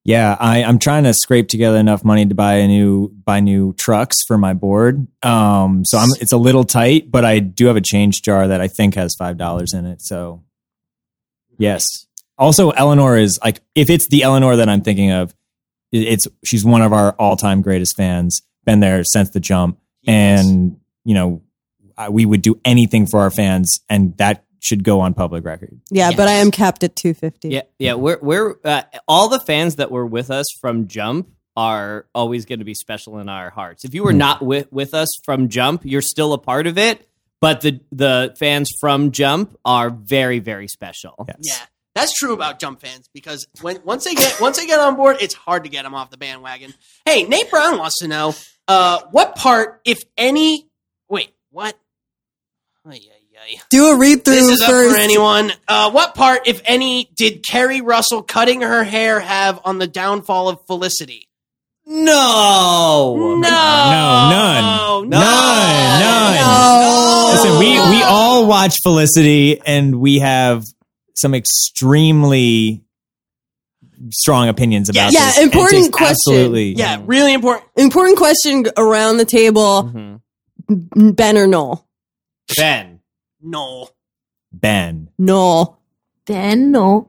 Yeah, 0.02 0.34
I, 0.40 0.64
I'm 0.64 0.78
trying 0.78 1.04
to 1.04 1.12
scrape 1.12 1.48
together 1.48 1.76
enough 1.76 2.04
money 2.04 2.24
to 2.24 2.34
buy 2.34 2.54
a 2.54 2.66
new 2.66 3.08
buy 3.08 3.40
new 3.40 3.74
trucks 3.74 4.16
for 4.26 4.38
my 4.38 4.54
board. 4.54 5.06
Um, 5.22 5.84
so 5.84 5.98
I'm 5.98 6.08
it's 6.20 6.32
a 6.32 6.38
little 6.38 6.64
tight, 6.64 7.10
but 7.10 7.24
I 7.24 7.38
do 7.38 7.66
have 7.66 7.76
a 7.76 7.82
change 7.82 8.22
jar 8.22 8.48
that 8.48 8.62
I 8.62 8.68
think 8.68 8.94
has 8.94 9.14
five 9.18 9.36
dollars 9.36 9.74
in 9.74 9.84
it. 9.86 10.00
So 10.02 10.42
yes. 11.58 11.84
Also, 12.38 12.70
Eleanor 12.70 13.18
is 13.18 13.38
like 13.44 13.60
if 13.74 13.90
it's 13.90 14.08
the 14.08 14.22
Eleanor 14.22 14.56
that 14.56 14.68
I'm 14.70 14.80
thinking 14.80 15.10
of, 15.10 15.30
it- 15.30 15.36
it's 15.92 16.26
she's 16.44 16.64
one 16.64 16.82
of 16.82 16.92
our 16.92 17.12
all 17.12 17.36
time 17.36 17.62
greatest 17.62 17.96
fans. 17.96 18.42
Been 18.64 18.80
there 18.80 19.02
since 19.04 19.30
the 19.30 19.40
jump, 19.40 19.78
and 20.06 20.78
you 21.04 21.14
know 21.14 21.42
I, 21.96 22.08
we 22.08 22.26
would 22.26 22.42
do 22.42 22.60
anything 22.64 23.06
for 23.06 23.20
our 23.20 23.30
fans, 23.30 23.80
and 23.88 24.16
that 24.18 24.44
should 24.60 24.84
go 24.84 25.00
on 25.00 25.14
public 25.14 25.44
record. 25.44 25.80
Yeah, 25.90 26.10
but 26.14 26.28
I 26.28 26.32
am 26.32 26.50
capped 26.50 26.84
at 26.84 26.94
two 26.94 27.14
fifty. 27.14 27.48
Yeah, 27.50 27.62
yeah. 27.78 27.94
We're 27.94 28.18
we're 28.20 28.56
uh, 28.64 28.82
all 29.08 29.28
the 29.28 29.40
fans 29.40 29.76
that 29.76 29.90
were 29.90 30.06
with 30.06 30.30
us 30.30 30.46
from 30.60 30.88
Jump 30.88 31.28
are 31.56 32.06
always 32.14 32.46
going 32.46 32.60
to 32.60 32.64
be 32.64 32.74
special 32.74 33.18
in 33.18 33.28
our 33.28 33.50
hearts. 33.50 33.84
If 33.84 33.94
you 33.94 34.04
were 34.04 34.12
not 34.12 34.42
with 34.42 34.70
with 34.72 34.94
us 34.94 35.08
from 35.24 35.48
Jump, 35.48 35.82
you're 35.84 36.02
still 36.02 36.32
a 36.32 36.38
part 36.38 36.66
of 36.66 36.78
it. 36.78 37.06
But 37.40 37.62
the 37.62 37.80
the 37.90 38.34
fans 38.38 38.70
from 38.80 39.12
Jump 39.12 39.58
are 39.64 39.90
very 39.90 40.38
very 40.38 40.68
special. 40.68 41.26
Yes. 41.26 41.36
Yeah, 41.42 41.66
that's 41.94 42.12
true 42.14 42.32
about 42.32 42.58
Jump 42.60 42.80
fans 42.80 43.08
because 43.12 43.46
when 43.60 43.80
once 43.84 44.04
they 44.04 44.14
get 44.14 44.40
once 44.40 44.58
they 44.58 44.66
get 44.66 44.78
on 44.80 44.96
board, 44.96 45.16
it's 45.20 45.34
hard 45.34 45.64
to 45.64 45.70
get 45.70 45.82
them 45.82 45.94
off 45.94 46.10
the 46.10 46.16
bandwagon. 46.16 46.72
Hey, 47.04 47.24
Nate 47.24 47.50
Brown 47.50 47.78
wants 47.78 47.98
to 47.98 48.08
know 48.08 48.34
uh, 48.68 49.00
what 49.10 49.34
part, 49.36 49.80
if 49.84 49.98
any. 50.16 50.68
Wait, 51.08 51.30
what? 51.50 51.76
Ay, 52.86 52.92
ay, 52.92 53.54
ay. 53.56 53.60
Do 53.70 53.86
a 53.86 53.98
read 53.98 54.24
through 54.24 54.34
This 54.34 54.48
is 54.48 54.62
up 54.62 54.70
for 54.70 54.96
anyone. 54.96 55.50
Uh, 55.66 55.90
what 55.90 56.14
part, 56.14 56.46
if 56.46 56.62
any, 56.64 57.10
did 57.16 57.44
Keri 57.44 57.80
Russell 57.80 58.22
cutting 58.22 58.60
her 58.60 58.84
hair 58.84 59.18
have 59.18 59.60
on 59.64 59.78
the 59.78 59.86
downfall 59.86 60.48
of 60.48 60.64
Felicity? 60.66 61.28
No, 61.86 63.16
No, 63.16 63.34
No, 63.34 63.40
none. 63.40 64.62
No, 64.62 65.00
None, 65.00 65.10
none. 65.10 66.34
No. 66.36 67.30
Listen, 67.32 67.58
we 67.58 67.72
we 67.96 68.02
all 68.04 68.46
watch 68.46 68.76
Felicity, 68.84 69.60
and 69.60 70.00
we 70.00 70.20
have 70.20 70.64
some 71.20 71.34
extremely 71.34 72.82
strong 74.10 74.48
opinions 74.48 74.88
about 74.88 75.12
Yeah, 75.12 75.26
this. 75.26 75.36
yeah, 75.38 75.42
important 75.44 75.84
just 75.84 75.92
question. 75.92 76.14
Absolutely, 76.34 76.72
Yeah, 76.74 77.02
really 77.04 77.34
important. 77.34 77.66
Important 77.76 78.16
question 78.16 78.64
around 78.76 79.18
the 79.18 79.24
table: 79.24 79.84
Mhm. 79.94 81.14
Ben 81.16 81.36
or 81.36 81.46
Noel? 81.46 81.86
Ben. 82.56 83.00
No. 83.42 83.88
Ben. 84.52 85.08
Noel. 85.18 85.78
Ben, 86.26 86.70
no. 86.72 87.08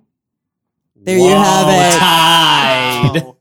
There 0.96 1.18
you 1.18 1.30
have 1.30 1.68
it. 1.68 2.00
Tied. 2.00 3.24
Wow. 3.24 3.38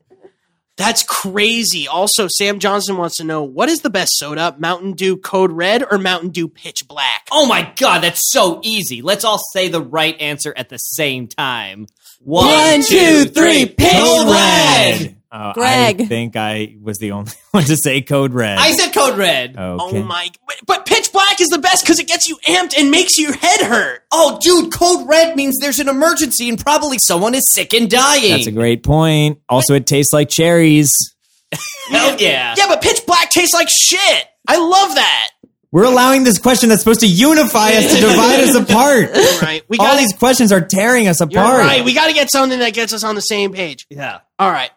That's 0.81 1.03
crazy. 1.03 1.87
Also, 1.87 2.27
Sam 2.27 2.57
Johnson 2.57 2.97
wants 2.97 3.17
to 3.17 3.23
know 3.23 3.43
what 3.43 3.69
is 3.69 3.81
the 3.81 3.91
best 3.91 4.17
soda, 4.17 4.55
Mountain 4.57 4.93
Dew 4.93 5.15
Code 5.15 5.51
Red 5.51 5.83
or 5.91 5.99
Mountain 5.99 6.29
Dew 6.29 6.47
Pitch 6.47 6.87
Black? 6.87 7.27
Oh 7.31 7.45
my 7.45 7.71
god, 7.75 7.99
that's 7.99 8.31
so 8.31 8.59
easy. 8.63 9.03
Let's 9.03 9.23
all 9.23 9.39
say 9.53 9.67
the 9.67 9.79
right 9.79 10.19
answer 10.19 10.51
at 10.57 10.69
the 10.69 10.77
same 10.79 11.27
time. 11.27 11.85
One, 12.19 12.81
two, 12.81 13.25
three, 13.25 13.67
pitch 13.67 13.91
Code 13.91 14.31
red. 14.31 15.01
red. 15.01 15.20
Uh, 15.31 15.53
Greg. 15.53 16.01
I 16.01 16.05
think 16.05 16.35
I 16.35 16.75
was 16.81 16.97
the 16.97 17.11
only 17.11 17.31
one 17.51 17.63
to 17.63 17.77
say 17.77 18.01
code 18.01 18.33
red. 18.33 18.57
I 18.57 18.71
said 18.73 18.91
code 18.91 19.17
red. 19.17 19.51
okay. 19.57 19.99
Oh 19.99 20.03
my! 20.03 20.29
But 20.67 20.85
pitch 20.85 21.11
black 21.13 21.39
is 21.39 21.47
the 21.47 21.59
best 21.59 21.83
because 21.85 21.99
it 21.99 22.07
gets 22.07 22.27
you 22.27 22.37
amped 22.47 22.77
and 22.77 22.91
makes 22.91 23.17
your 23.17 23.33
head 23.33 23.61
hurt. 23.61 24.03
Oh, 24.11 24.39
dude, 24.41 24.73
code 24.73 25.07
red 25.07 25.37
means 25.37 25.57
there's 25.59 25.79
an 25.79 25.87
emergency 25.87 26.49
and 26.49 26.59
probably 26.59 26.97
someone 26.99 27.33
is 27.33 27.49
sick 27.49 27.73
and 27.73 27.89
dying. 27.89 28.31
That's 28.31 28.47
a 28.47 28.51
great 28.51 28.83
point. 28.83 29.39
Also, 29.47 29.73
it 29.73 29.87
tastes 29.87 30.11
like 30.11 30.27
cherries. 30.27 30.91
Hell 31.89 32.19
yeah. 32.19 32.55
Yeah, 32.57 32.67
but 32.67 32.81
pitch 32.81 33.05
black 33.05 33.29
tastes 33.29 33.53
like 33.53 33.69
shit. 33.69 34.25
I 34.47 34.57
love 34.57 34.95
that. 34.95 35.29
We're 35.71 35.85
allowing 35.85 36.25
this 36.25 36.37
question 36.37 36.67
that's 36.67 36.81
supposed 36.81 36.99
to 36.99 37.07
unify 37.07 37.69
us 37.71 37.93
to 37.95 38.01
divide 38.01 38.39
us 38.41 38.55
apart. 38.69 39.11
Right? 39.41 39.63
We 39.69 39.77
got 39.77 39.91
All 39.91 39.97
these 39.97 40.11
questions 40.13 40.51
are 40.51 40.59
tearing 40.59 41.07
us 41.07 41.21
You're 41.21 41.29
apart. 41.29 41.59
right. 41.61 41.85
We 41.85 41.93
got 41.93 42.07
to 42.07 42.13
get 42.13 42.29
something 42.29 42.59
that 42.59 42.73
gets 42.73 42.91
us 42.91 43.05
on 43.05 43.15
the 43.15 43.21
same 43.21 43.53
page. 43.53 43.87
Yeah. 43.89 44.19
All 44.37 44.51
right. 44.51 44.69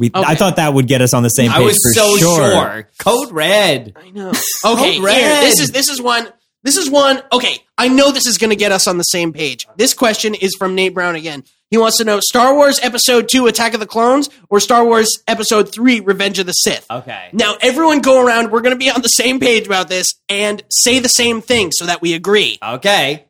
We, 0.00 0.08
Okay. 0.14 0.22
I 0.24 0.34
thought 0.36 0.56
that 0.56 0.72
would 0.74 0.86
get 0.86 1.02
us 1.02 1.12
on 1.12 1.22
the 1.24 1.28
same 1.28 1.50
page 1.50 1.60
I 1.60 1.64
was 1.64 1.76
for 1.82 1.92
so 1.92 2.16
sure. 2.18 2.52
sure. 2.52 2.88
Code 2.98 3.32
red. 3.32 3.94
I 3.96 4.10
know. 4.10 4.28
Okay, 4.30 4.38
Code 4.62 4.88
here. 4.94 5.02
red. 5.02 5.44
This 5.44 5.60
is 5.60 5.70
this 5.70 5.88
is 5.88 6.00
one. 6.00 6.28
This 6.62 6.76
is 6.76 6.90
one. 6.90 7.22
Okay, 7.32 7.58
I 7.76 7.88
know 7.88 8.10
this 8.12 8.26
is 8.26 8.36
going 8.38 8.50
to 8.50 8.56
get 8.56 8.72
us 8.72 8.86
on 8.88 8.98
the 8.98 9.04
same 9.04 9.32
page. 9.32 9.66
This 9.76 9.94
question 9.94 10.34
is 10.34 10.54
from 10.58 10.74
Nate 10.74 10.94
Brown 10.94 11.14
again. 11.14 11.44
He 11.70 11.76
wants 11.78 11.98
to 11.98 12.04
know 12.04 12.18
Star 12.20 12.54
Wars 12.54 12.78
Episode 12.82 13.28
Two: 13.28 13.46
Attack 13.46 13.74
of 13.74 13.80
the 13.80 13.86
Clones 13.86 14.28
or 14.48 14.58
Star 14.60 14.84
Wars 14.84 15.08
Episode 15.28 15.72
Three: 15.72 16.00
Revenge 16.00 16.38
of 16.38 16.46
the 16.46 16.52
Sith. 16.52 16.86
Okay. 16.90 17.28
Now, 17.32 17.56
everyone 17.60 18.00
go 18.00 18.24
around. 18.24 18.50
We're 18.50 18.60
going 18.62 18.74
to 18.74 18.78
be 18.78 18.90
on 18.90 19.02
the 19.02 19.08
same 19.08 19.38
page 19.40 19.66
about 19.66 19.88
this 19.88 20.14
and 20.28 20.62
say 20.70 20.98
the 20.98 21.08
same 21.08 21.40
thing 21.42 21.70
so 21.72 21.86
that 21.86 22.00
we 22.02 22.14
agree. 22.14 22.58
Okay. 22.62 23.26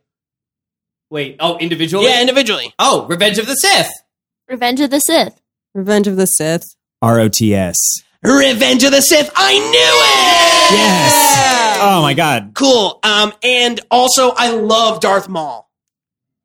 Wait. 1.11 1.37
Oh, 1.41 1.57
individually? 1.59 2.07
Yeah, 2.07 2.21
individually. 2.21 2.73
Oh, 2.79 3.07
Revenge 3.07 3.39
of 3.39 3.47
the 3.47 3.55
Sith. 3.55 3.91
Revenge 4.49 4.81
of 4.81 4.91
the 4.91 5.01
Sith. 5.01 5.41
Revenge 5.75 6.07
of 6.07 6.17
the 6.17 6.27
Sith. 6.27 6.65
ROTS. 7.03 8.03
Revenge 8.23 8.83
of 8.85 8.91
the 8.93 9.01
Sith. 9.01 9.31
I 9.37 9.59
knew 9.59 10.75
it. 10.75 10.79
Yes. 10.79 11.79
Oh 11.81 12.03
my 12.03 12.15
god. 12.15 12.53
Cool. 12.55 12.99
Um, 13.03 13.33
and 13.43 13.81
also, 13.91 14.33
I 14.37 14.51
love 14.51 15.01
Darth 15.01 15.29
Maul. 15.29 15.71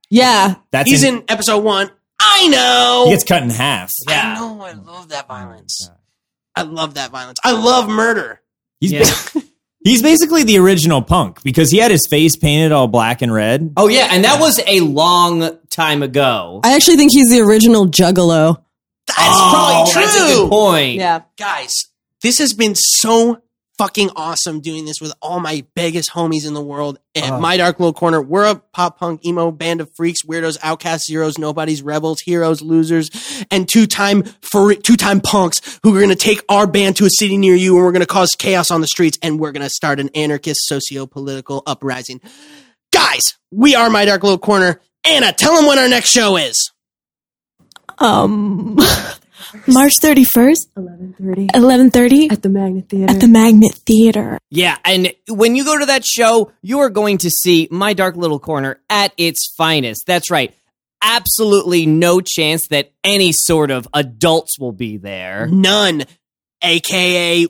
Yeah. 0.10 0.56
That's 0.72 0.90
He's 0.90 1.04
in- 1.04 1.18
in 1.20 1.24
Episode 1.28 1.64
One. 1.64 1.90
I 2.22 2.48
know. 2.48 3.04
He 3.08 3.12
gets 3.12 3.24
cut 3.24 3.42
in 3.44 3.50
half. 3.50 3.92
I 4.08 4.36
know. 4.36 4.62
I 4.62 4.74
love 4.74 5.10
that 5.10 5.28
violence. 5.28 5.90
I 6.56 6.62
love 6.62 6.94
that 6.94 7.10
violence. 7.12 7.40
I 7.44 7.52
love 7.52 7.90
murder. 7.90 8.40
He's 8.80 8.92
Yeah. 8.94 9.42
he's 9.84 10.02
basically 10.04 10.44
the 10.44 10.60
original 10.60 11.02
punk 11.02 11.42
because 11.44 11.72
he 11.72 11.80
had 11.80 11.90
his 11.92 12.06
face 12.10 12.38
painted 12.38 12.72
all 12.72 12.88
black 12.88 13.22
and 13.24 13.34
red. 13.34 13.74
Oh, 13.76 13.88
yeah. 13.88 14.08
And 14.12 14.24
that 14.24 14.40
was 14.40 14.62
a 14.68 14.82
long 14.82 15.58
time 15.70 16.04
ago. 16.04 16.62
I 16.64 16.76
actually 16.76 16.98
think 16.98 17.12
he's 17.12 17.30
the 17.30 17.42
original 17.42 17.88
Juggalo. 17.88 18.63
That's 19.08 19.18
oh, 19.20 19.50
probably 19.54 19.92
true. 19.92 20.02
That's 20.02 20.16
a 20.16 20.36
good 20.36 20.50
point. 20.50 20.96
Yeah. 20.96 21.22
Guys, 21.38 21.74
this 22.22 22.38
has 22.40 22.54
been 22.54 22.76
so 22.76 23.42
fucking 23.78 24.10
awesome 24.16 24.62
doing 24.62 24.86
this 24.86 25.02
with 25.02 25.14
all 25.22 25.40
my 25.40 25.66
biggest 25.76 26.12
homies 26.12 26.46
in 26.46 26.54
the 26.54 26.62
world 26.62 27.00
at 27.16 27.24
uh-huh. 27.24 27.40
My 27.40 27.58
Dark 27.58 27.80
Little 27.80 27.94
Corner. 27.94 28.22
We're 28.22 28.46
a 28.46 28.56
pop 28.56 29.00
punk 29.00 29.26
emo 29.26 29.52
band 29.52 29.82
of 29.82 29.90
freaks, 29.96 30.24
weirdos, 30.24 30.58
outcasts, 30.62 31.08
zeros, 31.08 31.38
nobodies, 31.38 31.82
rebels, 31.82 32.22
heroes, 32.22 32.62
losers, 32.62 33.10
and 33.52 33.68
two-time 33.68 34.24
for 34.42 34.74
two-time 34.76 35.22
punks 35.22 35.80
who 35.84 35.96
are 35.96 36.00
going 36.00 36.10
to 36.10 36.16
take 36.16 36.42
our 36.50 36.68
band 36.68 36.98
to 36.98 37.06
a 37.06 37.10
city 37.10 37.38
near 37.38 37.56
you 37.56 37.76
and 37.76 37.86
we're 37.86 37.92
going 37.92 38.02
to 38.02 38.06
cause 38.06 38.30
chaos 38.38 38.72
on 38.72 38.82
the 38.82 38.88
streets 38.88 39.18
and 39.22 39.40
we're 39.40 39.52
going 39.52 39.64
to 39.64 39.70
start 39.70 40.00
an 40.00 40.10
anarchist 40.16 40.62
socio-political 40.68 41.64
uprising. 41.66 42.22
Guys, 42.92 43.34
we 43.52 43.76
are 43.76 43.90
My 43.90 44.06
Dark 44.06 44.24
Little 44.24 44.38
Corner. 44.38 44.80
Anna, 45.06 45.34
tell 45.34 45.56
them 45.56 45.66
when 45.66 45.80
our 45.80 45.90
next 45.90 46.12
show 46.12 46.38
is. 46.38 46.73
Um, 48.04 48.76
March 49.68 49.94
31st, 50.02 50.68
1130 50.74 51.42
1130 51.54 52.30
at 52.30 52.42
the 52.42 52.50
Magnet 52.50 52.90
Theater. 52.90 53.12
at 53.14 53.20
the 53.22 53.28
Magnet 53.28 53.76
Theater. 53.76 54.40
Yeah, 54.50 54.78
and 54.84 55.14
when 55.30 55.56
you 55.56 55.64
go 55.64 55.78
to 55.80 55.86
that 55.88 56.04
show, 56.04 56.52
you 56.62 56.80
are 56.80 56.90
going 56.90 57.20
to 57.20 57.30
see 57.30 57.68
My 57.72 57.94
Dark 57.94 58.16
Little 58.16 58.40
Corner 58.40 58.80
at 58.90 59.14
its 59.18 59.54
finest. 59.58 60.04
That's 60.08 60.30
right. 60.32 60.54
Absolutely 61.02 61.86
no 61.86 62.22
chance 62.22 62.68
that 62.70 62.92
any 63.04 63.32
sort 63.32 63.72
of 63.72 63.88
adults 63.94 64.58
will 64.60 64.72
be 64.72 64.98
there. 64.98 65.48
None. 65.48 66.04
AKA, 66.64 67.48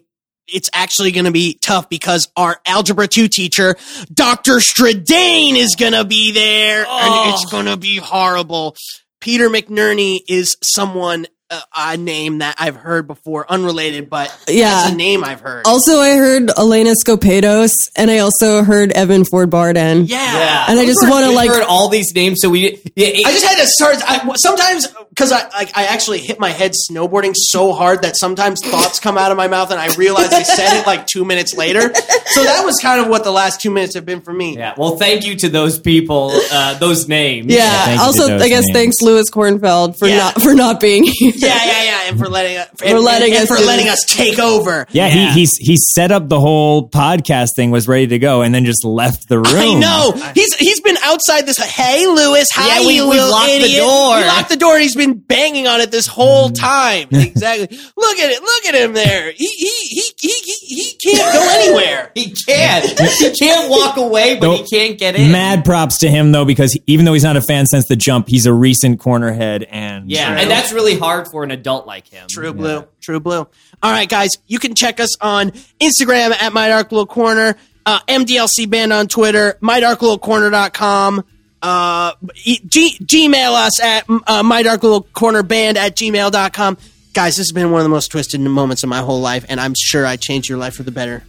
it's 0.47 0.69
actually 0.73 1.11
going 1.11 1.25
to 1.25 1.31
be 1.31 1.57
tough 1.63 1.87
because 1.87 2.27
our 2.35 2.59
Algebra 2.65 3.07
2 3.07 3.27
teacher, 3.27 3.75
Dr. 4.11 4.55
Stradane, 4.57 5.55
is 5.55 5.75
going 5.77 5.93
to 5.93 6.03
be 6.03 6.31
there. 6.31 6.83
Oh. 6.87 7.25
And 7.27 7.33
it's 7.33 7.51
going 7.51 7.67
to 7.67 7.77
be 7.77 7.97
horrible. 7.97 8.75
Peter 9.23 9.47
McNerney 9.47 10.19
is 10.27 10.57
someone, 10.61 11.27
a 11.75 11.97
name 11.97 12.39
that 12.39 12.55
I've 12.57 12.75
heard 12.75 13.07
before, 13.07 13.45
unrelated, 13.49 14.09
but 14.09 14.27
Yeah. 14.47 14.83
it's 14.85 14.93
a 14.93 14.95
name 14.95 15.23
I've 15.23 15.41
heard. 15.41 15.63
Also, 15.65 15.97
I 15.99 16.15
heard 16.15 16.49
Elena 16.57 16.93
Scopados, 17.05 17.71
and 17.95 18.09
I 18.11 18.19
also 18.19 18.63
heard 18.63 18.91
Evan 18.91 19.25
Ford 19.25 19.49
Barden. 19.49 20.05
yeah. 20.05 20.17
yeah. 20.37 20.65
And 20.69 20.79
I 20.79 20.85
just 20.85 21.07
want 21.07 21.25
to 21.25 21.31
like, 21.31 21.49
heard 21.49 21.63
all 21.63 21.89
these 21.89 22.13
names, 22.15 22.39
so 22.41 22.49
we. 22.49 22.81
Yeah, 22.95 23.07
it- 23.07 23.25
I 23.25 23.31
just 23.31 23.45
had 23.45 23.57
to 23.57 23.67
start. 23.67 23.97
I, 24.07 24.33
sometimes 24.35 24.87
because 25.09 25.31
I 25.31 25.47
like 25.49 25.75
I 25.77 25.85
actually 25.85 26.19
hit 26.19 26.39
my 26.39 26.49
head 26.49 26.73
snowboarding 26.89 27.33
so 27.35 27.71
hard 27.73 28.01
that 28.03 28.17
sometimes 28.17 28.59
thoughts 28.63 28.99
come 28.99 29.17
out 29.17 29.31
of 29.31 29.37
my 29.37 29.47
mouth 29.47 29.71
and 29.71 29.79
I 29.79 29.93
realize 29.95 30.31
I 30.33 30.43
said 30.43 30.79
it 30.81 30.87
like 30.87 31.05
two 31.07 31.23
minutes 31.25 31.55
later. 31.55 31.81
So 31.81 32.43
that 32.43 32.63
was 32.65 32.79
kind 32.81 32.99
of 33.01 33.07
what 33.09 33.23
the 33.23 33.31
last 33.31 33.61
two 33.61 33.69
minutes 33.71 33.95
have 33.95 34.05
been 34.05 34.21
for 34.21 34.33
me. 34.33 34.57
yeah. 34.57 34.73
Well, 34.77 34.97
thank 34.97 35.25
you 35.25 35.35
to 35.37 35.49
those 35.49 35.79
people, 35.79 36.31
uh, 36.51 36.77
those 36.79 37.07
names. 37.07 37.53
yeah. 37.53 37.85
thank 37.85 37.91
you 37.91 37.97
to 37.97 38.03
also, 38.03 38.35
I 38.37 38.49
guess 38.49 38.63
names. 38.65 38.73
thanks 38.73 38.95
Lewis 39.01 39.29
Kornfeld 39.29 39.97
for 39.99 40.07
Yeah. 40.07 40.17
not 40.17 40.41
for 40.41 40.53
not 40.53 40.79
being 40.79 41.03
here. 41.03 41.31
Yeah, 41.43 41.65
yeah, 41.65 41.83
yeah, 41.83 42.09
and 42.09 42.19
for 42.19 42.27
letting 42.27 42.57
us 42.57 42.69
For 42.77 42.99
letting 42.99 43.33
and, 43.33 43.43
us 43.43 43.47
for 43.47 43.63
letting 43.65 43.87
us 43.89 43.99
take 44.07 44.39
over. 44.39 44.85
Yeah, 44.91 45.07
Yeah. 45.07 45.33
he 45.33 45.39
he's 45.41 45.51
he 45.57 45.77
set 45.77 46.11
up 46.11 46.29
the 46.29 46.39
whole 46.39 46.89
podcast 46.89 47.55
thing, 47.55 47.71
was 47.71 47.87
ready 47.87 48.07
to 48.07 48.19
go, 48.19 48.41
and 48.41 48.53
then 48.53 48.65
just 48.65 48.85
left 48.85 49.27
the 49.29 49.37
room. 49.37 49.77
I 49.77 49.79
know 49.79 50.31
he's 50.33 50.53
he's 50.55 50.79
been 50.81 50.97
outside 51.03 51.45
this. 51.45 51.57
Hey, 51.57 52.07
Lewis, 52.07 52.47
hi, 52.53 52.79
Yeah, 52.79 52.87
we- 52.87 52.95
you 52.95 53.03
we 53.09 53.15
little 53.15 53.31
locked 53.31 53.47
the 53.47 53.75
door. 53.77 54.17
We 54.17 54.25
locked 54.25 54.49
the 54.49 54.57
door, 54.57 54.73
and 54.73 54.81
he's 54.83 54.95
been 54.95 55.13
banging 55.19 55.67
on 55.67 55.81
it 55.81 55.91
this 55.91 56.07
whole 56.07 56.49
mm. 56.49 56.59
time. 56.59 57.07
exactly. 57.11 57.77
Look 57.97 58.17
at 58.19 58.31
it. 58.31 58.41
Look 58.41 58.65
at 58.65 58.75
him 58.75 58.93
there. 58.93 59.31
He 59.31 59.45
he 59.47 59.69
he 59.89 60.11
he 60.19 60.33
he, 60.43 60.75
he 60.75 60.97
can't 61.15 61.33
go 61.33 61.49
anywhere. 61.49 62.11
He 62.23 62.31
can't. 62.31 62.85
he 62.85 63.31
can't 63.31 63.69
walk 63.69 63.97
away, 63.97 64.37
but 64.39 64.55
he 64.57 64.63
can't 64.63 64.97
get 64.99 65.15
in. 65.15 65.31
Mad 65.31 65.65
props 65.65 65.99
to 65.99 66.09
him 66.09 66.31
though, 66.31 66.45
because 66.45 66.77
even 66.87 67.05
though 67.05 67.13
he's 67.13 67.23
not 67.23 67.35
a 67.37 67.41
fan 67.41 67.65
since 67.65 67.87
the 67.87 67.95
jump, 67.95 68.27
he's 68.29 68.45
a 68.45 68.53
recent 68.53 68.99
cornerhead, 68.99 69.65
and 69.69 70.09
Yeah, 70.09 70.27
True. 70.29 70.37
and 70.37 70.51
that's 70.51 70.71
really 70.71 70.97
hard 70.97 71.27
for 71.33 71.43
an 71.43 71.51
adult 71.51 71.85
like 71.87 72.07
him. 72.07 72.27
True 72.29 72.53
blue. 72.53 72.85
True 73.01 73.19
blue. 73.19 73.39
All 73.39 73.91
right, 73.91 74.07
guys, 74.07 74.37
you 74.47 74.59
can 74.59 74.75
check 74.75 74.99
us 74.99 75.17
on 75.19 75.51
Instagram 75.81 76.31
at 76.31 76.53
My 76.53 76.67
Dark 76.69 76.91
Little 76.91 77.07
Corner, 77.07 77.55
uh, 77.85 77.99
MDLC 78.07 78.69
Band 78.69 78.93
on 78.93 79.07
Twitter, 79.07 79.57
MyDarkLittleCorner.com. 79.61 81.23
Uh, 81.61 82.11
e- 82.43 82.59
G- 82.65 82.97
Gmail 83.03 83.53
us 83.53 83.81
at 83.81 84.05
uh, 84.27 84.43
My 84.43 84.63
Dark 84.63 84.83
Little 84.83 85.01
Corner 85.01 85.43
Band 85.43 85.77
at 85.77 85.95
gmail.com. 85.95 86.77
Guys, 87.13 87.35
this 87.37 87.47
has 87.47 87.51
been 87.51 87.71
one 87.71 87.79
of 87.81 87.85
the 87.85 87.89
most 87.89 88.09
twisted 88.09 88.39
moments 88.41 88.83
of 88.83 88.89
my 88.89 88.99
whole 88.99 89.19
life, 89.21 89.45
and 89.49 89.59
I'm 89.59 89.73
sure 89.77 90.05
I 90.05 90.15
changed 90.17 90.49
your 90.49 90.57
life 90.57 90.75
for 90.75 90.83
the 90.83 90.91
better. 90.91 91.23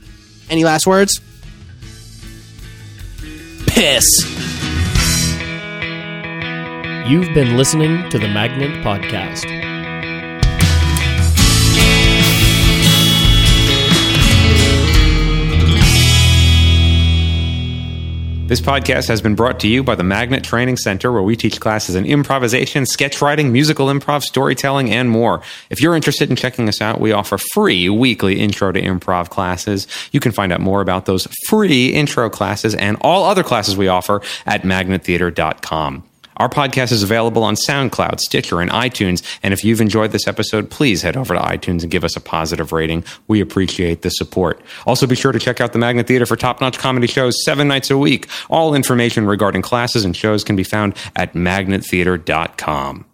Any 0.51 0.65
last 0.65 0.87
words? 0.87 1.21
Piss. 3.67 4.07
You've 7.07 7.35
been 7.35 7.57
listening 7.59 8.09
to 8.11 8.19
the 8.19 8.29
Magnet 8.29 8.83
Podcast. 8.85 9.64
This 18.47 18.61
podcast 18.61 19.09
has 19.09 19.23
been 19.23 19.35
brought 19.35 19.59
to 19.61 19.69
you 19.69 19.83
by 19.83 19.95
the 19.95 20.05
Magnet 20.05 20.45
Training 20.45 20.77
Center, 20.77 21.11
where 21.11 21.23
we 21.23 21.35
teach 21.35 21.61
classes 21.61 21.95
in 21.95 22.05
improvisation, 22.05 22.85
sketch 22.85 23.23
writing, 23.23 23.51
musical 23.51 23.87
improv, 23.87 24.23
storytelling, 24.23 24.91
and 24.91 25.09
more. 25.09 25.41
If 25.71 25.81
you're 25.81 25.97
interested 25.97 26.29
in 26.29 26.37
checking 26.37 26.69
us 26.69 26.83
out, 26.83 27.01
we 27.01 27.13
offer 27.13 27.39
free 27.39 27.89
weekly 27.89 28.39
intro 28.39 28.71
to 28.71 28.81
improv 28.81 29.31
classes. 29.31 29.87
You 30.13 30.21
can 30.21 30.31
find 30.33 30.53
out 30.53 30.61
more 30.61 30.83
about 30.83 31.07
those 31.07 31.27
free 31.47 31.89
intro 31.89 32.29
classes 32.29 32.75
and 32.75 32.99
all 33.01 33.25
other 33.25 33.43
classes 33.43 33.79
we 33.79 33.89
offer 33.89 34.21
at 34.45 34.61
magnettheater.com. 34.61 36.05
Our 36.37 36.49
podcast 36.49 36.93
is 36.93 37.03
available 37.03 37.43
on 37.43 37.55
SoundCloud, 37.55 38.21
Stitcher, 38.21 38.61
and 38.61 38.71
iTunes. 38.71 39.23
And 39.43 39.55
if 39.55 39.65
you've 39.65 39.81
enjoyed 39.81 40.13
this 40.13 40.27
episode, 40.27 40.71
please 40.71 41.03
head 41.03 41.17
over 41.17 41.35
to 41.35 41.41
iTunes 41.41 41.83
and 41.83 41.91
give 41.91 42.05
us 42.05 42.17
a 42.17 42.21
positive 42.21 42.73
rating. 42.73 43.05
We 43.29 43.41
appreciate 43.41 44.03
the 44.03 44.11
support. 44.11 44.61
Also, 44.87 45.07
be 45.07 45.17
sure 45.17 45.33
to 45.33 45.39
check 45.39 45.61
out 45.61 45.73
the 45.73 45.79
Magnet 45.79 46.07
Theater 46.07 46.27
for 46.27 46.37
top 46.37 46.61
notch 46.61 46.79
comedy 46.79 47.07
shows 47.07 47.45
seven 47.45 47.69
nights 47.69 47.91
a 47.91 47.99
week. 47.99 48.29
All 48.51 48.75
information 48.75 49.27
regarding 49.27 49.63
classes 49.63 50.05
and 50.05 50.17
shows 50.17 50.45
can 50.45 50.57
be 50.57 50.65
found 50.65 50.97
at 51.17 51.35
magnettheater.com. 51.35 53.07